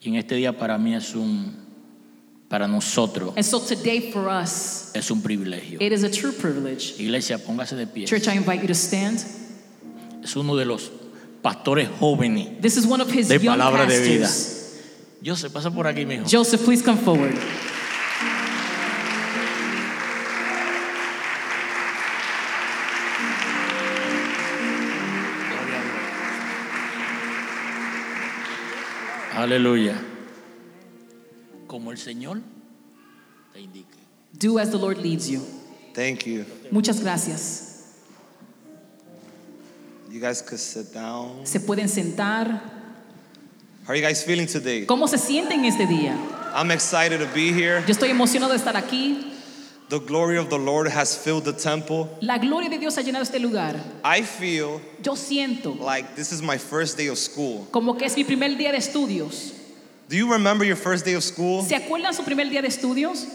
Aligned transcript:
Y 0.00 0.08
en 0.10 0.14
este 0.16 0.34
día 0.36 0.56
para 0.56 0.78
mí 0.78 0.94
es 0.94 1.14
un, 1.14 1.56
para 2.48 2.66
nosotros, 2.68 3.32
And 3.36 3.44
so 3.44 3.60
today 3.60 4.12
for 4.12 4.28
us, 4.28 4.90
es 4.94 5.10
un 5.10 5.20
privilegio. 5.22 5.80
it 5.80 5.92
is 5.92 6.04
a 6.04 6.10
true 6.10 6.32
privilege. 6.32 6.94
Iglesia, 6.98 7.38
póngase 7.38 7.76
de 7.76 7.86
pie. 7.86 8.06
Church, 8.06 8.28
I 8.28 8.36
invite 8.36 8.60
you 8.62 8.68
to 8.68 8.74
stand. 8.74 9.18
Es 10.22 10.36
uno 10.36 10.56
de 10.56 10.64
los 10.64 10.90
pastores 11.42 11.88
jóvenes. 12.00 12.60
This 12.60 12.76
is 12.76 12.86
one 12.86 13.00
of 13.00 13.10
his 13.10 13.28
De 13.28 13.38
young 13.38 13.56
palabra 13.58 13.86
de 13.86 14.00
vida. 14.00 14.28
Joseph, 15.24 15.52
pasa 15.52 15.70
por 15.70 15.86
aquí, 15.86 16.06
mijo. 16.06 16.24
Joseph, 16.30 16.64
please 16.64 16.82
come 16.82 16.98
forward. 16.98 17.34
Aleluya. 29.38 29.94
Como 31.68 31.92
el 31.92 31.98
Señor 31.98 32.40
te 33.52 33.60
indique. 33.60 33.86
Do 34.32 34.58
as 34.58 34.72
the 34.72 34.76
Lord 34.76 34.98
leads 34.98 35.28
you. 35.28 35.40
Thank 35.94 36.26
you. 36.26 36.44
Muchas 36.72 37.00
gracias. 37.00 37.94
You 40.10 40.20
guys 40.20 40.42
could 40.42 40.58
sit 40.58 40.92
down. 40.92 41.46
Se 41.46 41.60
pueden 41.60 41.88
sentar. 41.88 42.48
How 43.86 43.90
are 43.90 43.96
you 43.96 44.02
guys 44.02 44.24
feeling 44.24 44.48
today? 44.48 44.86
¿Cómo 44.86 45.06
se 45.06 45.18
sienten 45.18 45.64
este 45.64 45.86
día? 45.86 46.16
I'm 46.52 46.72
excited 46.72 47.20
to 47.20 47.26
be 47.32 47.52
here. 47.52 47.84
Yo 47.86 47.92
estoy 47.92 48.10
emocionado 48.10 48.50
de 48.50 48.58
estar 48.58 48.76
aquí. 48.76 49.34
The 49.88 50.00
glory 50.00 50.36
of 50.36 50.50
the 50.50 50.58
Lord 50.58 50.86
has 50.88 51.16
filled 51.16 51.44
the 51.44 51.52
temple. 51.54 52.10
La 52.20 52.36
gloria 52.36 52.68
de 52.68 52.78
Dios 52.78 52.96
ha 52.98 53.02
llenado 53.02 53.22
este 53.22 53.38
lugar. 53.40 53.76
I 54.04 54.22
feel 54.22 54.80
Yo 55.02 55.14
siento 55.16 55.76
like 55.80 56.14
this 56.14 56.30
is 56.30 56.42
my 56.42 56.58
first 56.58 56.98
day 56.98 57.08
of 57.08 57.16
school. 57.16 57.66
como 57.72 57.94
que 57.96 58.04
es 58.06 58.14
mi 58.16 58.24
primer 58.24 58.50
día 58.58 58.70
de 58.70 58.78
estudios. 58.78 59.54
Do 60.10 60.16
you 60.16 60.30
remember 60.30 60.64
your 60.66 60.76
first 60.76 61.04
day 61.06 61.14
of 61.14 61.22
school? 61.24 61.62
¿Se 61.62 61.74
acuerdan 61.74 62.12
su 62.14 62.22
primer 62.22 62.50
día 62.50 62.60
de 62.60 62.68
estudios? 62.68 63.26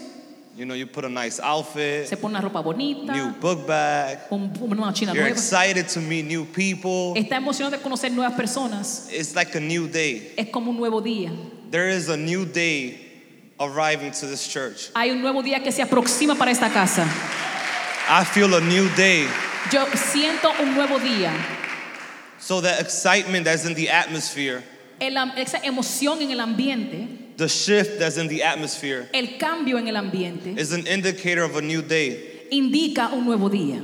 You 0.56 0.64
know, 0.64 0.74
you 0.76 0.86
put 0.86 1.04
a 1.04 1.08
nice 1.08 1.40
outfit, 1.40 2.06
Se 2.06 2.16
pone 2.16 2.36
una 2.36 2.40
ropa 2.40 2.60
bonita, 2.62 3.12
new 3.12 3.32
book 3.40 3.66
bag. 3.66 4.20
un- 4.30 4.52
una 4.60 4.92
china 4.92 5.12
You're 5.12 5.24
nueva. 5.24 5.30
excited 5.36 5.88
to 5.88 6.00
meet 6.00 6.24
new 6.26 6.44
people. 6.44 7.14
Está 7.20 7.38
emocionado 7.38 7.72
de 7.72 7.78
conocer 7.82 8.12
nuevas 8.12 8.34
personas. 8.36 9.08
It's 9.12 9.34
like 9.34 9.56
a 9.56 9.60
new 9.60 9.88
day. 9.88 10.32
Es 10.36 10.50
como 10.52 10.70
un 10.70 10.76
nuevo 10.76 11.00
día. 11.02 11.32
There 11.72 11.88
is 11.88 12.08
a 12.08 12.16
new 12.16 12.44
day 12.44 13.00
arriving 13.60 14.12
to 14.12 14.26
this 14.26 14.46
church. 14.46 14.90
Hay 14.94 15.10
un 15.10 15.20
nuevo 15.22 15.42
día 15.42 15.62
que 15.62 15.70
se 15.70 15.82
aproxima 15.82 16.36
para 16.36 16.50
esta 16.50 16.68
casa. 16.68 17.04
I 18.08 18.24
feel 18.24 18.54
a 18.54 18.60
new 18.60 18.88
day. 18.96 19.26
Yo 19.70 19.86
siento 19.94 20.50
un 20.60 20.74
nuevo 20.74 20.98
día. 20.98 21.32
So 22.38 22.60
the 22.60 22.78
excitement 22.78 23.46
that's 23.46 23.64
in 23.64 23.74
the 23.74 23.88
atmosphere, 23.88 24.62
El 25.00 25.16
esa 25.36 25.58
emoción 25.64 26.20
en 26.20 26.30
el 26.30 26.40
ambiente, 26.40 27.36
the 27.36 27.48
shift 27.48 27.98
that's 27.98 28.18
in 28.18 28.28
the 28.28 28.42
atmosphere, 28.42 29.08
el 29.14 29.38
cambio 29.38 29.78
en 29.78 29.88
el 29.88 29.96
ambiente, 29.96 30.58
is 30.58 30.72
an 30.72 30.86
indicator 30.86 31.42
of 31.42 31.56
a 31.56 31.62
new 31.62 31.80
day. 31.80 32.46
indica 32.50 33.10
un 33.12 33.24
nuevo 33.24 33.48
día. 33.48 33.82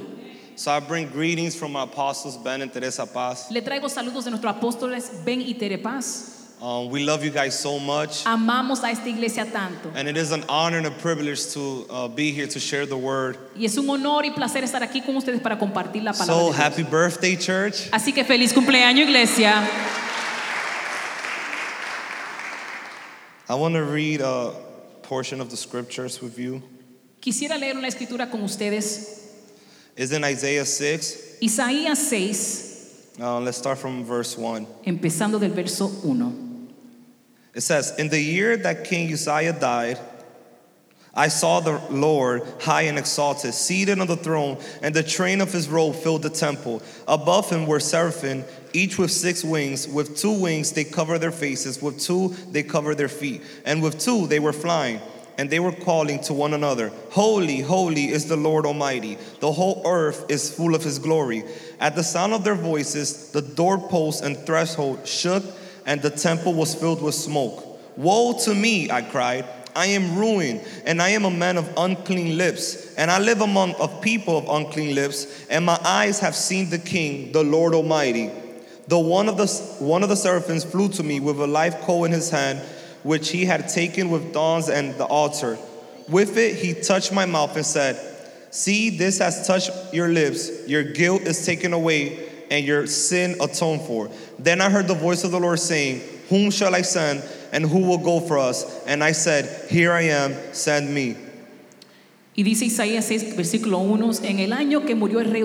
So 0.57 0.71
I 0.71 0.81
bring 0.81 1.09
greetings 1.09 1.57
from 1.57 1.73
my 1.73 1.85
apostles 1.85 2.37
Ben 2.37 2.61
and 2.61 2.71
Teresa 2.71 3.07
Paz. 3.07 3.51
Le 3.51 3.63
traigo 3.63 3.89
saludos 3.89 4.25
de 4.25 4.31
nuestros 4.31 4.55
apóstoles 4.55 5.25
Ben 5.25 5.41
y 5.41 5.55
Tere 5.59 5.79
Paz. 5.79 6.40
Um, 6.63 6.91
we 6.91 7.03
love 7.03 7.25
you 7.25 7.31
guys 7.31 7.59
so 7.59 7.79
much, 7.79 8.25
Amamos 8.27 8.83
a 8.85 8.91
esta 8.91 9.09
iglesia 9.09 9.47
tanto. 9.47 9.91
and 9.95 10.07
it 10.07 10.19
is 10.19 10.31
an 10.31 10.45
honor 10.47 10.77
and 10.77 10.87
a 10.87 10.91
privilege 10.91 11.55
to 11.55 11.87
uh, 11.89 12.07
be 12.07 12.33
here 12.33 12.47
to 12.47 12.61
share 12.61 12.85
the 12.85 12.97
word. 12.99 13.39
Y 13.57 13.65
es 13.65 13.79
un 13.79 13.89
honor 13.89 14.25
y 14.27 14.31
placer 14.31 14.63
estar 14.63 14.83
aquí 14.83 15.01
con 15.05 15.17
ustedes 15.17 15.41
para 15.41 15.57
compartir 15.59 16.03
la 16.03 16.13
palabra. 16.13 16.27
So 16.27 16.53
happy 16.53 16.83
birthday, 16.83 17.37
church! 17.37 17.89
Así 17.93 18.13
que 18.13 18.25
feliz 18.25 18.53
cumpleaños, 18.53 19.07
iglesia. 19.09 19.67
I 23.49 23.55
want 23.55 23.75
to 23.75 23.83
read 23.83 24.21
a 24.21 24.53
portion 25.03 25.41
of 25.41 25.49
the 25.49 25.57
scriptures 25.57 26.21
with 26.21 26.39
you. 26.39 26.63
Quisiera 27.23 27.59
leer 27.59 27.75
una 27.77 27.89
escritura 27.89 28.31
con 28.31 28.43
ustedes. 28.43 29.33
It's 29.97 30.13
in 30.13 30.23
Isaiah 30.25 30.67
6. 30.67 31.39
Isaías 31.41 31.97
6, 31.97 32.67
Uh, 33.19 33.39
let's 33.41 33.59
start 33.59 33.77
from 33.79 34.05
verse 34.05 34.37
1. 34.39 34.67
empezando 34.87 35.39
del 35.39 35.51
verso 35.51 35.89
1. 36.05 36.50
It 37.55 37.63
says, 37.63 37.95
In 37.99 38.09
the 38.09 38.21
year 38.21 38.57
that 38.57 38.85
King 38.85 39.13
Uzziah 39.13 39.53
died, 39.53 39.99
I 41.13 41.29
saw 41.29 41.59
the 41.59 41.81
Lord 41.91 42.43
high 42.61 42.83
and 42.83 42.97
exalted, 42.97 43.53
seated 43.53 43.99
on 43.99 44.07
the 44.07 44.17
throne, 44.17 44.59
and 44.81 44.95
the 44.95 45.03
train 45.03 45.41
of 45.41 45.53
his 45.53 45.69
robe 45.69 45.97
filled 45.97 46.23
the 46.23 46.31
temple. 46.31 46.83
Above 47.09 47.51
him 47.51 47.67
were 47.67 47.81
seraphim, 47.81 48.45
each 48.73 48.97
with 48.97 49.11
six 49.11 49.43
wings. 49.43 49.89
With 49.89 50.17
two 50.17 50.33
wings 50.41 50.73
they 50.73 50.85
cover 50.85 51.19
their 51.19 51.33
faces, 51.33 51.83
with 51.83 51.99
two 51.99 52.29
they 52.53 52.63
cover 52.63 52.95
their 52.95 53.09
feet, 53.09 53.43
and 53.65 53.83
with 53.83 53.99
two 53.99 54.29
they 54.29 54.39
were 54.39 54.53
flying. 54.53 55.01
And 55.37 55.49
they 55.49 55.59
were 55.59 55.73
calling 55.73 56.21
to 56.25 56.35
one 56.35 56.55
another, 56.55 56.93
Holy, 57.11 57.61
holy 57.61 58.11
is 58.11 58.27
the 58.27 58.37
Lord 58.37 58.67
Almighty. 58.67 59.17
The 59.41 59.51
whole 59.51 59.83
earth 59.87 60.27
is 60.29 60.55
full 60.55 60.75
of 60.75 60.85
his 60.85 60.99
glory. 60.99 61.45
At 61.81 61.97
the 61.97 62.05
sound 62.05 62.35
of 62.35 62.45
their 62.45 62.55
voices, 62.55 63.33
the 63.33 63.43
doorposts 63.43 64.21
and 64.21 64.37
threshold 64.37 65.09
shook, 65.09 65.43
and 65.87 66.01
the 66.03 66.11
temple 66.11 66.55
was 66.55 66.75
filled 66.75 67.03
with 67.03 67.15
smoke. 67.15 67.67
Woe 67.97 68.39
to 68.45 68.55
me, 68.55 68.91
I 68.91 69.03
cried. 69.03 69.45
I 69.75 69.87
am 69.87 70.19
ruined, 70.19 70.63
and 70.85 71.01
I 71.01 71.11
am 71.11 71.25
a 71.25 71.31
man 71.31 71.57
of 71.57 71.73
unclean 71.77 72.37
lips, 72.37 72.95
and 72.97 73.11
I 73.11 73.19
live 73.19 73.41
among 73.41 73.75
a 73.81 73.89
people 73.89 74.39
of 74.39 74.49
unclean 74.49 74.95
lips, 74.95 75.47
and 75.49 75.65
my 75.65 75.79
eyes 75.85 76.19
have 76.21 76.35
seen 76.35 76.71
the 76.71 76.79
King, 76.79 77.33
the 77.33 77.45
Lord 77.45 77.75
Almighty. 77.75 78.31
The 78.89 78.99
one 78.99 79.29
of 79.29 79.37
the 79.37 79.47
one 79.79 80.03
of 80.03 80.09
the 80.09 80.17
seraphims 80.17 80.65
flew 80.65 80.89
to 80.91 81.03
me 81.05 81.21
with 81.21 81.39
a 81.41 81.47
live 81.47 81.81
coal 81.83 82.05
in 82.05 82.11
his 82.11 82.31
hand, 82.31 82.59
which 83.05 83.31
he 83.31 83.45
had 83.45 83.69
taken 83.69 84.11
with 84.11 84.33
thorns 84.33 84.69
and 84.69 84.95
the 84.97 85.05
altar. 85.05 85.57
With 86.09 86.37
it 86.37 86.57
he 86.57 86.75
touched 86.75 87.13
my 87.13 87.25
mouth 87.25 87.55
and 87.55 87.65
said, 87.65 87.97
See, 88.51 88.91
this 88.91 89.19
has 89.19 89.47
touched 89.47 89.71
your 89.95 90.09
lips. 90.09 90.67
Your 90.67 90.83
guilt 90.83 91.23
is 91.23 91.47
taken 91.47 91.73
away, 91.73 92.30
and 92.51 92.67
your 92.67 92.87
sin 92.87 93.37
atoned 93.41 93.83
for. 93.83 94.11
Then 94.39 94.61
I 94.61 94.69
heard 94.69 94.89
the 94.89 94.95
voice 94.95 95.25
of 95.25 95.31
the 95.31 95.41
Lord 95.41 95.61
saying, 95.61 96.03
Whom 96.29 96.51
shall 96.51 96.75
I 96.75 96.83
send, 96.83 97.23
and 97.53 97.65
who 97.65 97.81
will 97.81 97.99
go 97.99 98.21
for 98.21 98.39
us? 98.39 98.85
And 98.87 99.03
I 99.03 99.13
said, 99.13 99.71
Here 99.71 99.93
I 99.93 100.03
am, 100.03 100.35
send 100.53 100.93
me. 100.93 101.17
Y 102.33 102.43
dice 102.43 102.65
Isaías 102.65 103.05
6, 103.07 103.37
versículo 103.37 103.79
1, 103.81 104.23
en 104.23 104.39
el 104.39 104.53
año 104.53 104.87
que 104.87 104.95
murió 104.95 105.21
el 105.21 105.31
rey 105.31 105.43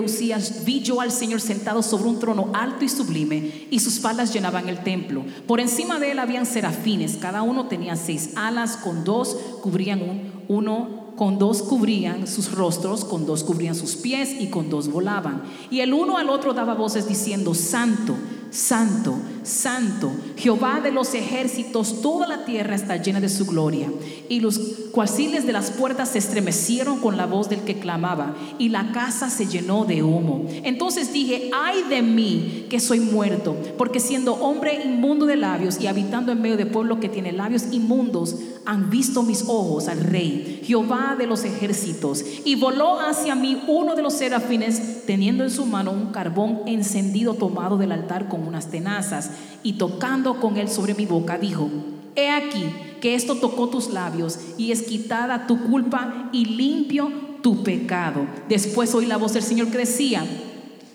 vi 0.64 0.80
yo 0.80 1.00
al 1.00 1.10
Señor 1.10 1.40
sentado 1.40 1.82
sobre 1.82 2.08
un 2.08 2.20
trono 2.20 2.52
alto 2.54 2.84
y 2.84 2.88
sublime, 2.88 3.66
y 3.70 3.80
sus 3.80 3.98
faldas 4.00 4.32
llenaban 4.32 4.68
el 4.68 4.82
templo. 4.82 5.24
Por 5.46 5.60
encima 5.60 5.98
de 5.98 6.12
él 6.12 6.18
habían 6.20 6.46
serafines, 6.46 7.16
cada 7.16 7.42
uno 7.42 7.66
tenía 7.66 7.96
seis 7.96 8.30
alas, 8.36 8.76
con 8.76 9.04
dos 9.04 9.36
cubrían 9.60 10.00
un, 10.00 10.32
uno, 10.48 11.05
con 11.16 11.38
dos 11.38 11.62
cubrían 11.62 12.26
sus 12.26 12.52
rostros, 12.52 13.04
con 13.04 13.26
dos 13.26 13.42
cubrían 13.42 13.74
sus 13.74 13.96
pies, 13.96 14.36
y 14.38 14.48
con 14.48 14.70
dos 14.70 14.88
volaban. 14.88 15.42
Y 15.70 15.80
el 15.80 15.94
uno 15.94 16.18
al 16.18 16.28
otro 16.28 16.52
daba 16.52 16.74
voces 16.74 17.08
diciendo, 17.08 17.54
Santo, 17.54 18.14
Santo, 18.50 19.16
Santo, 19.46 20.10
Jehová 20.36 20.80
de 20.82 20.90
los 20.90 21.14
ejércitos, 21.14 22.02
toda 22.02 22.26
la 22.26 22.44
tierra 22.44 22.74
está 22.74 22.96
llena 22.96 23.20
de 23.20 23.28
su 23.28 23.46
gloria. 23.46 23.88
Y 24.28 24.40
los 24.40 24.58
cuarciles 24.90 25.46
de 25.46 25.52
las 25.52 25.70
puertas 25.70 26.08
se 26.08 26.18
estremecieron 26.18 26.98
con 26.98 27.16
la 27.16 27.26
voz 27.26 27.48
del 27.48 27.60
que 27.60 27.78
clamaba, 27.78 28.34
y 28.58 28.70
la 28.70 28.90
casa 28.92 29.30
se 29.30 29.46
llenó 29.46 29.84
de 29.84 30.02
humo. 30.02 30.46
Entonces 30.64 31.12
dije, 31.12 31.50
ay 31.54 31.84
de 31.88 32.02
mí, 32.02 32.66
que 32.68 32.80
soy 32.80 32.98
muerto, 32.98 33.56
porque 33.78 34.00
siendo 34.00 34.34
hombre 34.34 34.82
inmundo 34.84 35.26
de 35.26 35.36
labios 35.36 35.80
y 35.80 35.86
habitando 35.86 36.32
en 36.32 36.42
medio 36.42 36.56
de 36.56 36.66
pueblo 36.66 36.98
que 36.98 37.08
tiene 37.08 37.30
labios 37.30 37.66
inmundos, 37.70 38.36
han 38.64 38.90
visto 38.90 39.22
mis 39.22 39.42
ojos 39.42 39.86
al 39.86 40.00
rey, 40.00 40.60
Jehová 40.64 41.14
de 41.16 41.28
los 41.28 41.44
ejércitos. 41.44 42.24
Y 42.44 42.56
voló 42.56 42.98
hacia 42.98 43.36
mí 43.36 43.62
uno 43.68 43.94
de 43.94 44.02
los 44.02 44.14
serafines, 44.14 45.04
teniendo 45.06 45.44
en 45.44 45.50
su 45.50 45.66
mano 45.66 45.92
un 45.92 46.06
carbón 46.06 46.62
encendido 46.66 47.34
tomado 47.34 47.76
del 47.78 47.92
altar 47.92 48.28
con 48.28 48.46
unas 48.46 48.68
tenazas, 48.70 49.30
y 49.62 49.74
tocando 49.74 50.40
con 50.40 50.56
él 50.56 50.68
sobre 50.68 50.94
mi 50.94 51.06
boca, 51.06 51.38
dijo, 51.38 51.68
He 52.14 52.30
aquí 52.30 52.64
que 53.00 53.14
esto 53.14 53.36
tocó 53.36 53.68
tus 53.68 53.90
labios 53.90 54.38
y 54.56 54.72
es 54.72 54.82
quitada 54.82 55.46
tu 55.46 55.62
culpa 55.64 56.30
y 56.32 56.46
limpio 56.46 57.10
tu 57.42 57.62
pecado. 57.62 58.26
Después 58.48 58.94
oí 58.94 59.06
la 59.06 59.18
voz 59.18 59.34
del 59.34 59.42
Señor 59.42 59.70
que 59.70 59.78
decía, 59.78 60.24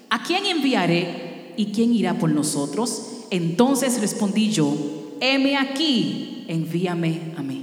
¿a 0.10 0.24
quién 0.24 0.46
enviaré 0.46 1.54
y 1.58 1.68
quién 1.68 1.94
irá 1.94 2.18
por 2.18 2.32
nosotros? 2.32 3.26
Entonces 3.30 4.02
respondí 4.02 4.50
yo, 4.50 4.76
heme 5.22 5.56
aquí, 5.58 6.44
envíame 6.48 7.34
a 7.38 7.42
mí. 7.42 7.61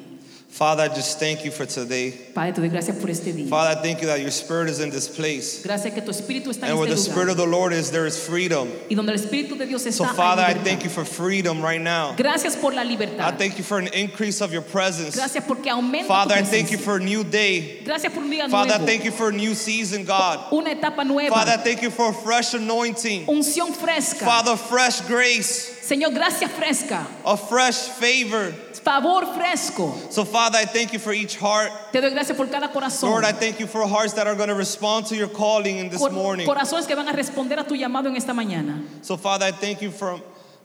Father, 0.58 0.82
I 0.82 0.88
just 0.88 1.20
thank 1.20 1.44
you 1.44 1.52
for 1.52 1.66
today. 1.66 2.10
Padre, 2.34 2.52
te 2.52 2.60
doy 2.60 2.69
gracias 2.69 2.96
por 2.96 3.08
este 3.10 3.32
día. 3.32 3.49
Father, 3.49 3.78
I 3.78 3.81
thank 3.81 4.00
you 4.00 4.08
that 4.08 4.20
your 4.20 4.32
spirit 4.32 4.69
is 4.69 4.81
in 4.81 4.90
this 4.90 5.06
place. 5.06 5.62
Gracias 5.62 5.94
que 5.94 6.02
tu 6.02 6.10
espíritu 6.10 6.49
está 6.49 6.64
en 6.64 6.70
And 6.70 6.78
where 6.81 6.88
the 6.88 6.96
spirit 6.96 7.28
lugar. 7.28 7.31
of 7.31 7.37
the 7.37 7.46
Lord 7.46 7.72
is, 7.72 7.93
there 7.93 8.06
is 8.06 8.19
freedom. 8.19 8.69
Y 8.90 8.96
donde 8.96 9.12
el 9.12 9.20
espíritu 9.20 9.56
de 9.56 9.66
Dios 9.66 9.84
So, 9.84 10.02
está, 10.02 10.16
Father, 10.16 10.43
I 10.43 10.55
thank 10.55 10.82
you 10.82 10.90
for 10.90 11.05
freedom 11.05 11.62
right 11.62 11.81
now. 11.81 12.12
Gracias 12.16 12.56
por 12.56 12.72
la 12.72 12.82
I 12.82 13.31
thank 13.38 13.56
you 13.56 13.62
for 13.62 13.78
an 13.78 13.87
increase 13.94 14.40
of 14.40 14.52
your 14.52 14.62
presence. 14.62 15.14
Gracias 15.14 15.44
porque 15.44 15.70
aumenta 15.70 16.08
Father, 16.08 16.34
tu 16.34 16.40
I 16.40 16.43
thank 16.43 16.72
you 16.72 16.78
for 16.78 16.96
a 16.96 17.00
new 17.00 17.22
day. 17.22 17.84
Gracias 17.84 18.12
por 18.12 18.25
un 18.25 18.31
día 18.31 18.50
Father, 18.50 18.82
I 18.82 18.84
thank 18.84 19.05
you 19.05 19.12
for 19.12 19.28
a 19.28 19.32
new 19.32 19.55
season, 19.55 20.05
God. 20.05 20.52
Una 20.52 20.70
etapa 20.70 21.05
nueva. 21.05 21.37
Father, 21.37 21.52
I 21.52 21.58
thank 21.58 21.82
you 21.82 21.90
for 21.90 22.10
a 22.10 22.12
fresh 22.12 22.55
anointing. 22.55 23.26
unción 23.26 23.72
fresca. 23.72 24.25
Father, 24.25 24.56
fresh 24.56 25.02
grace. 25.02 25.77
Señor, 25.88 26.12
gracia 26.12 26.49
fresca, 26.50 27.06
a 27.25 27.35
fresh 27.35 27.88
favor. 27.99 28.52
favor 28.75 29.25
fresco. 29.35 29.94
So, 30.11 30.26
Father, 30.26 30.58
I 30.58 30.67
thank 30.67 30.93
you 30.93 30.99
for 30.99 31.14
each 31.14 31.37
heart. 31.37 31.73
Te 31.93 32.00
doy 32.02 32.11
gracias 32.11 32.37
por 32.37 32.46
cada 32.49 32.69
corazón. 32.69 33.08
Lord, 33.08 33.25
I 33.25 33.32
thank 33.32 33.58
you 33.58 33.67
for 33.67 33.87
hearts 33.87 34.12
that 34.12 34.26
are 34.26 34.35
going 34.35 34.50
to 34.50 34.55
respond 34.55 35.06
to 35.06 35.17
your 35.17 35.29
calling 35.29 35.79
in 35.79 35.88
this 35.88 36.00
Cor- 36.00 36.11
morning. 36.11 36.46
corazones 36.46 36.87
que 36.87 36.94
van 36.94 37.08
a 37.08 37.12
responder 37.14 37.58
a 37.58 37.64
tu 37.64 37.75
llamado 37.75 38.06
en 38.06 38.17
esta 38.17 38.35
mañana. 38.35 38.85
So, 39.00 39.17
Father, 39.17 39.46
I 39.46 39.50
thank 39.52 39.81
you 39.81 39.90
from, 39.90 40.20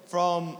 from, 0.07 0.57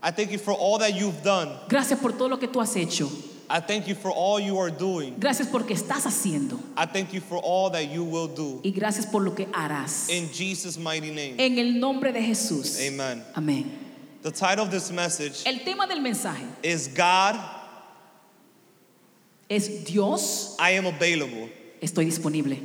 I 0.00 0.12
thank 0.12 0.30
you 0.30 0.38
for 0.38 0.52
all 0.52 0.78
that 0.78 0.94
you've 0.94 1.20
done. 1.24 1.50
Gracias 1.68 1.98
por 1.98 2.12
todo 2.12 2.28
lo 2.28 2.36
que 2.36 2.46
tú 2.46 2.60
has 2.62 2.76
hecho. 2.76 3.10
I 3.54 3.60
thank 3.60 3.86
you 3.86 3.94
for 3.94 4.10
all 4.10 4.40
you 4.40 4.58
are 4.58 4.70
doing. 4.70 5.14
Gracias 5.20 5.46
porque 5.46 5.74
estás 5.74 6.06
haciendo. 6.06 6.58
I 6.74 6.86
thank 6.86 7.12
you 7.12 7.20
for 7.20 7.36
all 7.36 7.68
that 7.72 7.84
you 7.90 8.02
will 8.02 8.26
do. 8.28 8.62
Y 8.64 8.70
gracias 8.70 9.04
por 9.04 9.20
lo 9.20 9.32
que 9.34 9.44
harás. 9.52 10.08
In 10.08 10.30
Jesus' 10.32 10.78
mighty 10.78 11.10
name. 11.10 11.34
En 11.38 11.58
el 11.58 11.78
nombre 11.78 12.12
de 12.12 12.22
Jesús. 12.22 12.80
Amen. 12.80 13.22
Amén. 13.36 13.70
The 14.22 14.30
title 14.30 14.64
of 14.64 14.70
this 14.70 14.90
message 14.90 15.42
El 15.44 15.58
tema 15.64 15.86
del 15.86 16.00
mensaje 16.00 16.46
is 16.62 16.88
God, 16.88 17.38
es 19.50 19.84
Dios, 19.84 20.56
I 20.58 20.70
am 20.78 20.86
available. 20.86 21.50
estoy 21.82 22.06
disponible. 22.06 22.56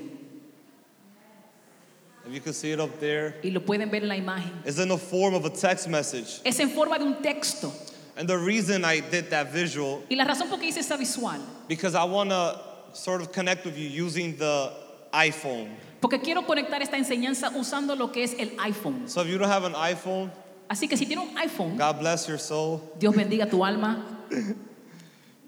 If 2.28 2.34
you 2.34 2.40
can 2.42 2.54
see 2.54 2.72
it 2.72 2.80
up 2.80 2.98
there, 3.00 3.36
Y 3.44 3.50
lo 3.50 3.60
pueden 3.62 3.90
ver 3.90 4.04
en 4.04 4.08
la 4.10 4.16
imagen. 4.16 4.52
it's 4.66 4.80
in 4.80 4.88
the 4.88 4.98
form 4.98 5.34
of 5.34 5.44
a 5.44 5.50
text 5.50 5.90
message. 5.90 6.40
Es 6.46 6.60
en 6.62 6.70
forma 6.70 6.98
de 6.98 7.04
un 7.06 7.22
texto. 7.22 7.74
And 8.18 8.28
the 8.28 8.38
reason 8.38 8.84
I 8.84 9.00
did 9.00 9.30
that 9.30 9.52
visual, 9.52 10.04
Y 10.10 10.16
la 10.16 10.26
razón 10.26 10.50
por 10.50 10.58
qué 10.60 10.66
hice 10.68 10.80
esta 10.80 10.98
visual, 10.98 11.40
because 11.68 11.94
I 11.96 12.04
want 12.04 12.32
to 12.32 12.60
sort 12.94 13.22
of 13.22 13.32
connect 13.32 13.64
with 13.66 13.78
you 13.78 13.88
using 13.88 14.36
the 14.38 14.72
iPhone. 15.14 15.70
porque 16.02 16.20
quiero 16.22 16.42
conectar 16.44 16.82
esta 16.82 16.98
enseñanza 16.98 17.52
usando 17.56 17.96
lo 17.96 18.12
que 18.12 18.24
es 18.24 18.34
el 18.40 18.50
iPhone. 18.60 19.08
So 19.08 19.22
if 19.22 19.28
you 19.28 19.38
don't 19.38 19.50
have 19.50 19.66
an 19.66 19.74
iPhone, 19.76 20.32
Así 20.70 20.90
que 20.90 20.98
si 20.98 21.06
tienes 21.06 21.30
un 21.30 21.38
iPhone, 21.38 21.78
God 21.78 22.00
bless 22.00 22.28
your 22.28 22.40
soul. 22.40 22.82
Dios 23.00 23.16
bendiga 23.16 23.50
tu 23.50 23.64
alma. 23.64 24.04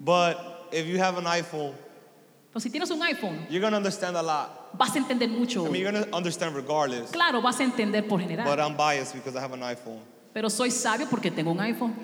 But 0.00 0.68
if 0.72 0.86
you 0.86 0.98
have 0.98 1.18
an 1.18 1.24
iPhone, 1.24 1.74
Pero 2.52 2.60
si 2.60 2.70
tienes 2.70 2.90
un 2.90 3.00
iPhone, 3.00 3.46
you're 3.50 3.60
going 3.60 3.72
to 3.72 3.76
understand 3.76 4.16
a 4.16 4.22
lot. 4.22 4.70
vas 4.78 4.94
a 4.94 4.98
entender 4.98 5.28
mucho. 5.28 5.66
I 5.66 5.70
mean, 5.70 5.82
you're 5.82 5.92
going 5.92 6.04
to 6.04 6.14
understand 6.16 6.54
regardless. 6.56 7.10
Claro, 7.10 7.40
vas 7.40 7.60
a 7.60 7.64
entender 7.64 8.02
por 8.08 8.18
But 8.18 8.28
general. 8.28 8.60
I'm 8.60 8.76
biased 8.76 9.14
because 9.14 9.36
I 9.36 9.40
have 9.40 9.52
an 9.52 9.60
iPhone. 9.60 10.00
Pero 10.32 10.48
soy 10.48 10.70
sabio 10.70 11.06
porque 11.06 11.30
tengo 11.30 11.50
un 11.50 11.58
iPhone. 11.58 11.94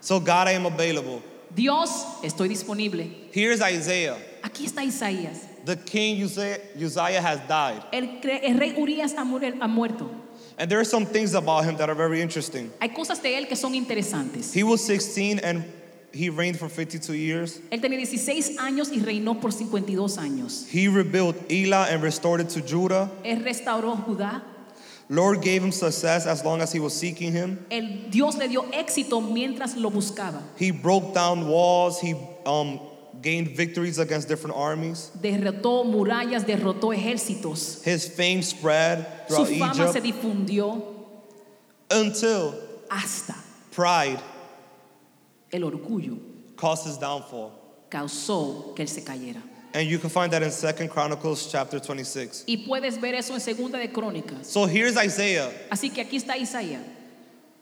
So, 0.00 0.20
God, 0.20 0.48
I 0.48 0.52
am 0.52 0.66
available. 0.66 1.22
Dios, 1.54 2.04
estoy 2.22 2.48
disponible. 2.48 3.04
Here's 3.32 3.60
Isaiah. 3.60 4.16
Aquí 4.42 4.64
está 4.66 4.84
Isaías. 4.84 5.40
The 5.64 5.76
king 5.76 6.22
Uzziah, 6.22 6.58
Uzziah 6.76 7.20
has 7.20 7.40
died. 7.48 7.82
El, 7.92 8.20
el 8.24 8.58
rey 8.58 8.74
Urias 8.78 9.14
ha, 9.14 9.24
muer- 9.24 9.58
ha 9.58 9.66
muerto. 9.66 10.08
And 10.58 10.70
there 10.70 10.78
are 10.78 10.84
some 10.84 11.04
things 11.04 11.34
about 11.34 11.64
him 11.64 11.76
that 11.76 11.90
are 11.90 11.94
very 11.94 12.20
interesting. 12.22 12.70
Hay 12.80 12.88
cosas 12.90 13.20
de 13.20 13.34
él 13.34 13.48
que 13.48 13.56
son 13.56 13.74
interesantes. 13.74 14.52
He 14.54 14.62
was 14.62 14.84
16 14.84 15.40
and 15.40 15.64
he 16.12 16.30
reigned 16.30 16.58
for 16.58 16.68
52 16.68 17.14
years. 17.14 17.58
Él 17.70 17.80
tenía 17.80 18.06
16 18.06 18.58
años 18.58 18.90
y 18.92 19.00
reinó 19.00 19.40
por 19.40 19.50
52 19.50 20.18
años. 20.18 20.66
He 20.68 20.88
rebuilt 20.88 21.36
Elah 21.50 21.88
and 21.90 22.02
restored 22.02 22.40
it 22.40 22.48
to 22.50 22.60
Judah. 22.60 23.10
Él 23.24 23.44
restauró 23.44 23.96
Judá. 24.04 24.42
Lord 25.08 25.40
gave 25.40 25.62
him 25.62 25.70
success 25.70 26.26
as 26.26 26.44
long 26.44 26.60
as 26.60 26.72
he 26.72 26.80
was 26.80 26.92
seeking 26.92 27.32
him. 27.32 27.64
El 27.70 28.10
Dios 28.10 28.36
le 28.36 28.48
dio 28.48 28.62
éxito 28.72 29.20
mientras 29.20 29.76
lo 29.76 29.90
buscaba. 29.90 30.42
He 30.56 30.72
broke 30.72 31.14
down 31.14 31.46
walls. 31.46 32.00
He 32.00 32.14
um, 32.44 32.80
gained 33.22 33.56
victories 33.56 33.98
against 33.98 34.28
different 34.28 34.56
armies. 34.56 35.10
Derrotó 35.20 35.84
murallas, 35.84 36.44
derrotó 36.44 36.92
ejércitos. 36.92 37.84
His 37.84 38.08
fame 38.08 38.42
spread 38.42 39.28
throughout 39.28 39.46
Su 39.46 39.58
fama 39.58 39.92
se 39.92 40.00
difundió 40.00 40.82
until 41.90 42.54
hasta 42.90 43.34
pride 43.70 44.20
el 45.52 45.62
orgullo 45.62 46.18
caused 46.56 46.86
his 46.86 46.98
downfall. 46.98 47.52
causó 47.88 48.74
que 48.74 48.82
él 48.82 48.88
se 48.88 49.02
cayera. 49.04 49.42
And 49.76 49.86
you 49.90 49.98
can 49.98 50.08
find 50.08 50.32
that 50.32 50.42
in 50.42 50.50
Second 50.50 50.88
Chronicles 50.88 51.52
chapter 51.52 51.78
26. 51.78 52.44
Y 52.48 52.64
puedes 52.66 52.98
ver 52.98 53.14
eso 53.14 53.34
en 53.34 53.40
Segunda 53.40 53.76
de 53.76 53.88
Crónicas. 53.88 54.46
So 54.46 54.64
here's 54.64 54.96
Isaiah. 54.96 55.52
Así 55.70 55.92
que 55.94 56.02
aquí 56.02 56.16
está 56.16 56.34
Isaías. 56.34 56.80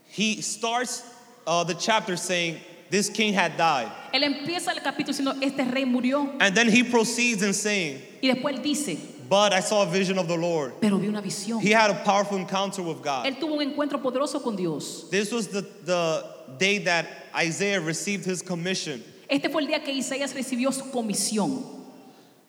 He 0.07 0.41
starts 0.41 1.03
uh, 1.45 1.65
the 1.65 1.75
chapter 1.75 2.17
saying, 2.17 2.61
This 2.89 3.11
king 3.11 3.33
had 3.33 3.57
died. 3.57 3.91
Él 4.13 4.23
empieza 4.23 4.69
el 4.69 4.81
capítulo 4.81 5.09
diciendo, 5.09 5.43
este 5.43 5.69
rey 5.75 5.85
murió. 5.85 6.37
And 6.41 6.55
then 6.55 6.69
he 6.69 6.85
proceeds 6.85 7.43
in 7.43 7.53
saying, 7.53 8.01
Y 8.23 8.29
después 8.29 8.59
él 8.59 8.63
dice, 8.63 8.97
But 9.29 9.53
I 9.53 9.59
saw 9.59 9.83
a 9.83 9.87
vision 9.87 10.17
of 10.17 10.29
the 10.29 10.37
Lord. 10.37 10.75
pero 10.81 10.99
vi 10.99 11.09
una 11.09 11.21
visión. 11.21 11.61
He 11.61 11.73
had 11.73 11.91
a 11.91 11.95
powerful 12.05 12.39
encounter 12.39 12.83
with 12.83 13.03
God. 13.03 13.27
Él 13.27 13.41
tuvo 13.41 13.55
un 13.55 13.73
encuentro 13.73 14.01
poderoso 14.01 14.41
con 14.41 14.55
Dios. 14.55 15.11
This 15.11 15.33
was 15.33 15.49
the, 15.49 15.63
the 15.63 16.25
day 16.59 16.79
that 16.79 17.09
Isaiah 17.35 17.81
received 17.81 18.25
his 18.25 18.41
commission. 18.41 19.03
Este 19.29 19.49
fue 19.51 19.63
el 19.63 19.67
día 19.67 19.83
que 19.85 19.93
Isaías 19.93 20.33
recibió 20.33 20.73
su 20.73 20.85
comisión. 20.93 21.84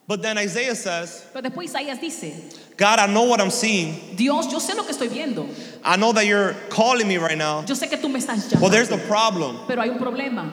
But 0.08 0.22
then 0.22 0.38
Isaiah 0.38 0.74
says, 0.76 1.24
Pero 1.32 1.42
después 1.42 1.64
Isaías 1.64 2.00
dice, 2.00 2.32
God, 2.76 3.00
I 3.00 3.06
know 3.12 3.24
what 3.24 3.40
I'm 3.40 3.50
seeing. 3.50 4.14
Dios, 4.14 4.46
yo 4.52 4.58
sé 4.60 4.76
lo 4.76 4.84
que 4.84 4.92
estoy 4.94 5.08
viendo. 5.08 5.48
I 5.84 5.96
know 5.96 6.12
that 6.12 6.26
you're 6.26 6.54
calling 6.70 7.08
me 7.08 7.16
right 7.18 7.36
now. 7.36 7.62
Yo 7.66 7.74
sé 7.74 7.88
que 7.90 7.98
tú 7.98 8.08
me 8.08 8.20
estás 8.20 8.52
Well, 8.52 8.60
llamando. 8.60 8.70
there's 8.70 8.88
the 8.88 8.98
problem. 9.08 9.58
Pero 9.66 9.82
hay 9.82 9.88
un 9.88 9.98
problema. 9.98 10.48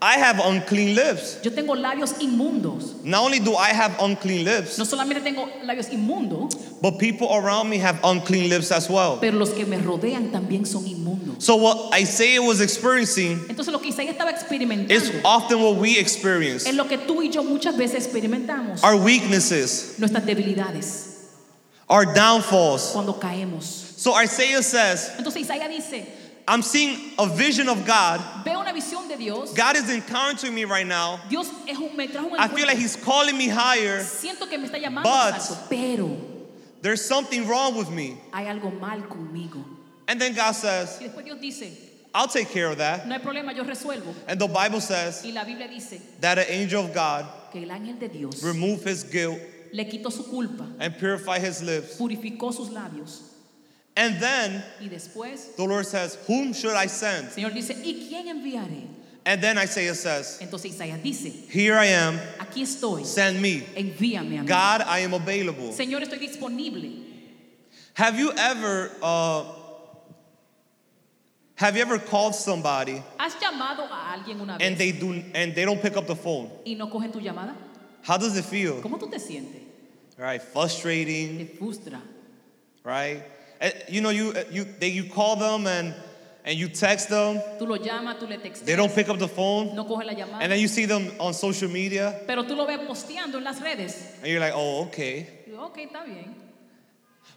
I 0.00 0.18
have 0.18 0.38
unclean 0.44 0.94
lips. 0.94 1.38
Yo 1.42 1.50
tengo 1.50 1.74
labios 1.74 2.12
inmundos. 2.20 3.02
Not 3.02 3.24
only 3.24 3.38
do 3.38 3.56
I 3.56 3.70
have 3.70 3.96
unclean 4.00 4.44
lips, 4.44 4.76
No 4.78 4.84
solamente 4.84 5.22
tengo 5.22 5.48
labios 5.64 5.88
inmundos, 5.90 6.54
but 6.82 6.98
people 6.98 7.28
around 7.34 7.70
me 7.70 7.78
have 7.78 7.98
unclean 8.04 8.50
lips 8.50 8.70
as 8.70 8.90
well. 8.90 9.16
pero 9.20 9.38
los 9.38 9.50
que 9.50 9.64
me 9.64 9.78
rodean 9.78 10.30
también 10.30 10.66
son 10.66 10.84
inmundos. 10.86 11.42
So, 11.42 11.56
what 11.56 11.98
Isaiah 11.98 12.42
was 12.42 12.60
experiencing 12.60 13.38
Entonces 13.48 13.72
lo 13.72 13.78
que 13.80 13.88
Isaías 13.90 14.12
estaba 14.16 14.30
is 14.32 14.42
experimentando 14.42 15.20
often 15.24 15.62
what 15.62 15.76
we 15.76 15.98
experience 15.98 16.66
es 16.66 16.74
lo 16.74 16.84
que 16.86 16.98
tú 16.98 17.22
y 17.22 17.30
yo 17.30 17.42
muchas 17.42 17.74
veces 17.76 18.06
experimentamos. 18.06 18.82
our 18.84 18.96
weaknesses, 18.96 19.98
Nuestras 19.98 20.26
debilidades, 20.26 21.24
our 21.88 22.04
downfalls. 22.04 22.90
cuando 22.92 23.14
caemos. 23.18 23.64
So, 23.96 24.12
Isaiah 24.20 24.62
says, 24.62 25.10
Entonces 25.16 25.40
Isaías 25.42 25.70
dice, 25.70 26.06
I'm 26.48 26.62
seeing 26.62 27.12
a 27.18 27.26
vision 27.26 27.68
of 27.68 27.84
God. 27.84 28.20
veo 28.44 28.60
una 28.60 28.72
visión 28.72 29.08
de 29.08 29.16
Dios. 29.16 29.52
God 29.52 29.76
is 29.76 29.90
encountering 29.90 30.54
me 30.54 30.64
right 30.64 30.86
now. 30.86 31.18
Dios 31.28 31.50
es 31.66 31.76
un, 31.76 31.96
me 31.96 32.06
trajo 32.06 32.30
un 32.30 32.38
I 32.38 32.46
feel 32.48 32.66
like. 32.66 32.78
He's 32.78 32.94
calling 32.96 33.36
me 33.36 33.48
higher. 33.48 33.98
Siento 34.00 34.48
que 34.48 34.56
me 34.58 34.68
está 34.68 34.80
llamando 34.80 35.02
But- 35.02 35.34
más 35.34 35.50
alto, 35.50 35.66
pero 35.68 36.16
There's 36.82 37.04
something 37.04 37.48
wrong 37.48 37.74
with 37.76 37.90
me. 37.90 38.16
hay 38.32 38.44
algo 38.44 38.70
mal 38.78 39.00
conmigo. 39.02 39.64
And 40.06 40.20
then 40.20 40.34
God 40.34 40.52
says, 40.52 40.98
Y 41.00 41.08
después 41.08 41.24
Dios 41.24 41.40
dice, 41.40 41.76
I'll 42.14 42.28
take 42.28 42.48
care 42.50 42.68
of 42.70 42.78
that. 42.78 43.08
no 43.08 43.14
hay 43.16 43.20
problema, 43.20 43.52
yo 43.54 43.64
resuelvo. 43.64 44.14
And 44.28 44.40
the 44.40 44.46
Bible 44.46 44.80
says 44.80 45.22
Y 45.24 45.32
la 45.32 45.44
Biblia 45.44 45.66
dice 45.66 46.00
that 46.20 46.38
an 46.38 46.46
angel 46.48 46.84
of 46.84 46.94
God 46.94 47.26
que 47.52 47.62
el 47.62 47.70
ángel 47.70 47.98
de 47.98 48.08
Dios 48.08 48.40
remove 48.44 48.84
his 48.84 49.02
guilt 49.02 49.40
le 49.72 49.84
quitó 49.84 50.12
su 50.12 50.22
culpa, 50.22 50.64
and 50.78 50.96
purify 50.96 51.40
his 51.40 51.60
lips. 51.60 51.98
purificó 51.98 52.54
sus 52.54 52.68
labios. 52.70 53.32
And 53.96 54.20
then 54.20 54.62
Y 54.80 54.88
después 54.88 55.56
the 55.56 55.64
Lord 55.64 55.86
says, 55.86 56.18
Whom 56.26 56.52
should 56.52 56.74
I 56.74 56.86
send? 56.86 57.28
Señor 57.30 57.52
dice, 57.54 57.74
¿y 57.82 58.08
quién 58.08 58.26
enviaré? 58.28 58.86
And 59.24 59.42
then 59.42 59.58
Isaiah 59.58 59.94
says, 59.94 60.38
Entonces 60.40 60.72
Isaías 60.74 61.02
dice, 61.02 61.48
Here 61.50 61.74
I 61.76 61.86
am, 61.86 62.18
aquí 62.38 62.62
estoy, 62.62 63.04
send 63.04 63.40
me. 63.40 63.62
envíame 63.74 64.38
a 64.38 64.42
mí. 64.42 64.46
God, 64.46 64.82
I 64.86 65.00
am 65.00 65.14
available. 65.14 65.72
Señor, 65.72 66.02
estoy 66.02 66.18
disponible. 66.18 67.04
Have 67.94 68.18
you 68.18 68.30
ever 68.36 68.90
uh, 69.02 69.44
have 71.54 71.74
you 71.74 71.80
ever 71.82 71.98
called 71.98 72.34
somebody 72.34 73.02
¿Has 73.18 73.34
llamado 73.36 73.88
a 73.90 74.12
alguien 74.14 74.40
una 74.42 74.58
and 74.60 74.76
they 74.76 74.92
do 74.92 75.12
and 75.34 75.54
they 75.54 75.64
don't 75.64 75.80
pick 75.80 75.96
up 75.96 76.06
the 76.06 76.14
phone? 76.14 76.50
y 76.66 76.74
no 76.74 76.88
cogen 76.88 77.10
tu 77.10 77.18
llamada? 77.20 77.54
How 78.02 78.18
does 78.18 78.36
it 78.36 78.44
feel? 78.44 78.82
¿Cómo 78.82 78.98
tú 78.98 79.10
te 79.10 79.18
sientes? 79.18 79.62
Right, 80.18 80.40
frustrating, 80.42 81.38
Te 81.38 81.56
frustra. 81.56 82.00
right? 82.84 83.22
Eh, 83.60 83.70
You 83.88 84.00
know, 84.00 84.10
you 84.10 84.34
you 84.50 84.64
they, 84.78 84.88
you 84.88 85.04
call 85.04 85.36
them 85.36 85.66
and 85.66 85.94
and 86.44 86.56
you 86.56 86.68
text 86.68 87.08
them, 87.08 87.40
Tú 87.58 87.66
lo 87.66 87.76
llamas, 87.76 88.18
tú 88.18 88.28
le 88.28 88.38
they 88.64 88.76
don't 88.76 88.94
pick 88.94 89.08
up 89.08 89.18
the 89.18 89.26
phone, 89.28 89.74
No 89.74 89.84
and 90.40 90.52
then 90.52 90.60
you 90.60 90.68
see 90.68 90.86
them 90.86 91.10
on 91.18 91.34
social 91.34 91.68
media, 91.68 92.14
Pero 92.26 92.44
tú 92.44 92.54
lo 92.54 92.66
ves 92.66 92.78
posteando 92.86 93.38
en 93.38 93.44
las 93.44 93.60
redes. 93.60 94.14
and 94.22 94.28
you're 94.30 94.40
like, 94.40 94.52
oh, 94.54 94.84
okay. 94.84 95.26
Yo, 95.48 95.60
ok, 95.64 95.78
está 95.78 96.04
bien. 96.04 96.45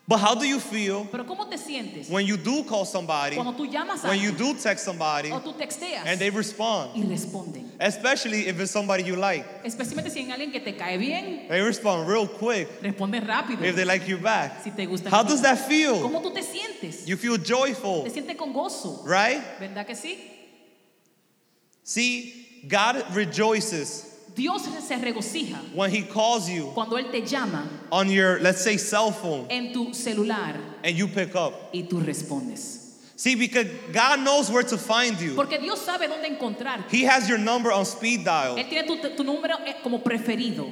But 0.10 0.18
how 0.22 0.34
do 0.34 0.44
you 0.44 0.60
feel 0.60 1.06
Pero 1.12 1.24
¿cómo 1.24 1.48
te 1.48 1.56
sientes 1.56 2.10
when 2.10 2.26
you 2.26 2.36
do 2.36 2.64
call 2.64 2.84
somebody, 2.84 3.36
cuando 3.36 3.54
tú 3.54 3.72
llamas 3.72 4.04
a 4.04 4.08
when 4.08 4.20
you 4.20 4.32
alguien 4.32 4.56
do 4.56 4.60
text 4.60 4.84
somebody, 4.84 5.30
o 5.32 5.40
tú 5.40 5.56
texteas 5.56 6.04
and 6.08 6.20
they 6.20 6.32
respond? 6.32 6.96
y 6.96 7.04
responden? 7.04 7.70
Especially 7.80 8.48
if 8.48 8.60
it's 8.60 8.72
somebody 8.72 9.04
you 9.04 9.16
like, 9.16 9.46
Especialmente 9.64 10.10
si 10.10 10.22
hay 10.22 10.32
alguien 10.32 10.52
que 10.52 10.62
te 10.62 10.72
cae 10.76 10.98
bien, 10.98 11.48
they 11.48 11.62
respond 11.62 12.08
real 12.10 12.26
quick 12.28 12.68
responde 12.82 13.22
rápido. 13.24 13.62
if 13.62 13.76
they 13.76 13.86
like 13.86 14.08
you 14.08 14.18
back. 14.18 14.64
Si 14.64 14.72
te 14.72 14.88
gusta. 14.88 15.12
How 15.12 15.22
does 15.22 15.44
that 15.44 15.60
feel? 15.68 16.02
¿Cómo 16.02 16.24
tú 16.24 16.34
te 16.34 16.42
sientes? 16.42 17.06
You 17.06 17.16
feel 17.16 17.38
joyful, 17.38 18.02
Te 18.04 18.10
sientes 18.10 18.36
con 18.36 18.52
gozo. 18.52 19.04
right? 19.06 19.44
¿Verdad 19.60 19.86
que 19.86 19.94
sí? 19.94 20.18
See, 21.84 22.64
God 22.68 23.04
rejoices 23.14 24.09
Dios 24.40 24.64
se 24.64 24.96
regocija 24.96 25.58
when 25.76 25.92
He 25.92 26.02
calls 26.04 26.50
you 26.50 26.72
cuando 26.74 26.96
Él 26.96 27.12
te 27.12 27.22
llama 27.22 27.68
on 27.92 28.10
your, 28.10 28.40
let's 28.40 28.62
say, 28.62 28.78
cell 28.78 29.12
phone 29.12 29.46
en 29.50 29.74
tu 29.74 29.94
celular 29.94 30.56
and 30.82 30.96
you 30.96 31.10
pick 31.10 31.36
up. 31.36 31.74
y 31.74 31.82
tú 31.84 32.02
respondes. 32.06 32.78
See, 33.18 33.36
because 33.36 33.68
God 33.92 34.22
knows 34.22 34.50
where 34.50 34.64
to 34.64 34.78
find 34.78 35.20
you. 35.20 35.36
Porque 35.36 35.60
Dios 35.60 35.86
sabe 35.86 36.08
dónde 36.08 36.40
encontrarte. 36.40 36.90
He 36.90 37.04
has 37.04 37.28
your 37.28 37.38
number 37.38 37.70
on 37.70 37.84
speed 37.84 38.24
dial. 38.24 38.56
Él 38.56 38.70
tiene 38.70 38.88
tu, 38.88 38.96
tu 39.14 39.24
número 39.26 39.58
eh, 39.68 39.74
como 39.84 40.00
preferido. 40.00 40.72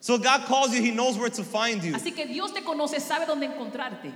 So 0.00 0.18
God 0.18 0.44
calls 0.44 0.74
you, 0.74 0.82
He 0.82 0.90
knows 0.90 1.16
where 1.16 1.30
to 1.30 1.42
find 1.42 1.82
you. 1.82 1.94
Así 1.94 2.14
que 2.14 2.26
Dios 2.26 2.52
te 2.52 2.60
conoce, 2.60 3.00
sabe 3.00 3.26
dónde 3.26 3.46
encontrarte. 3.46 4.12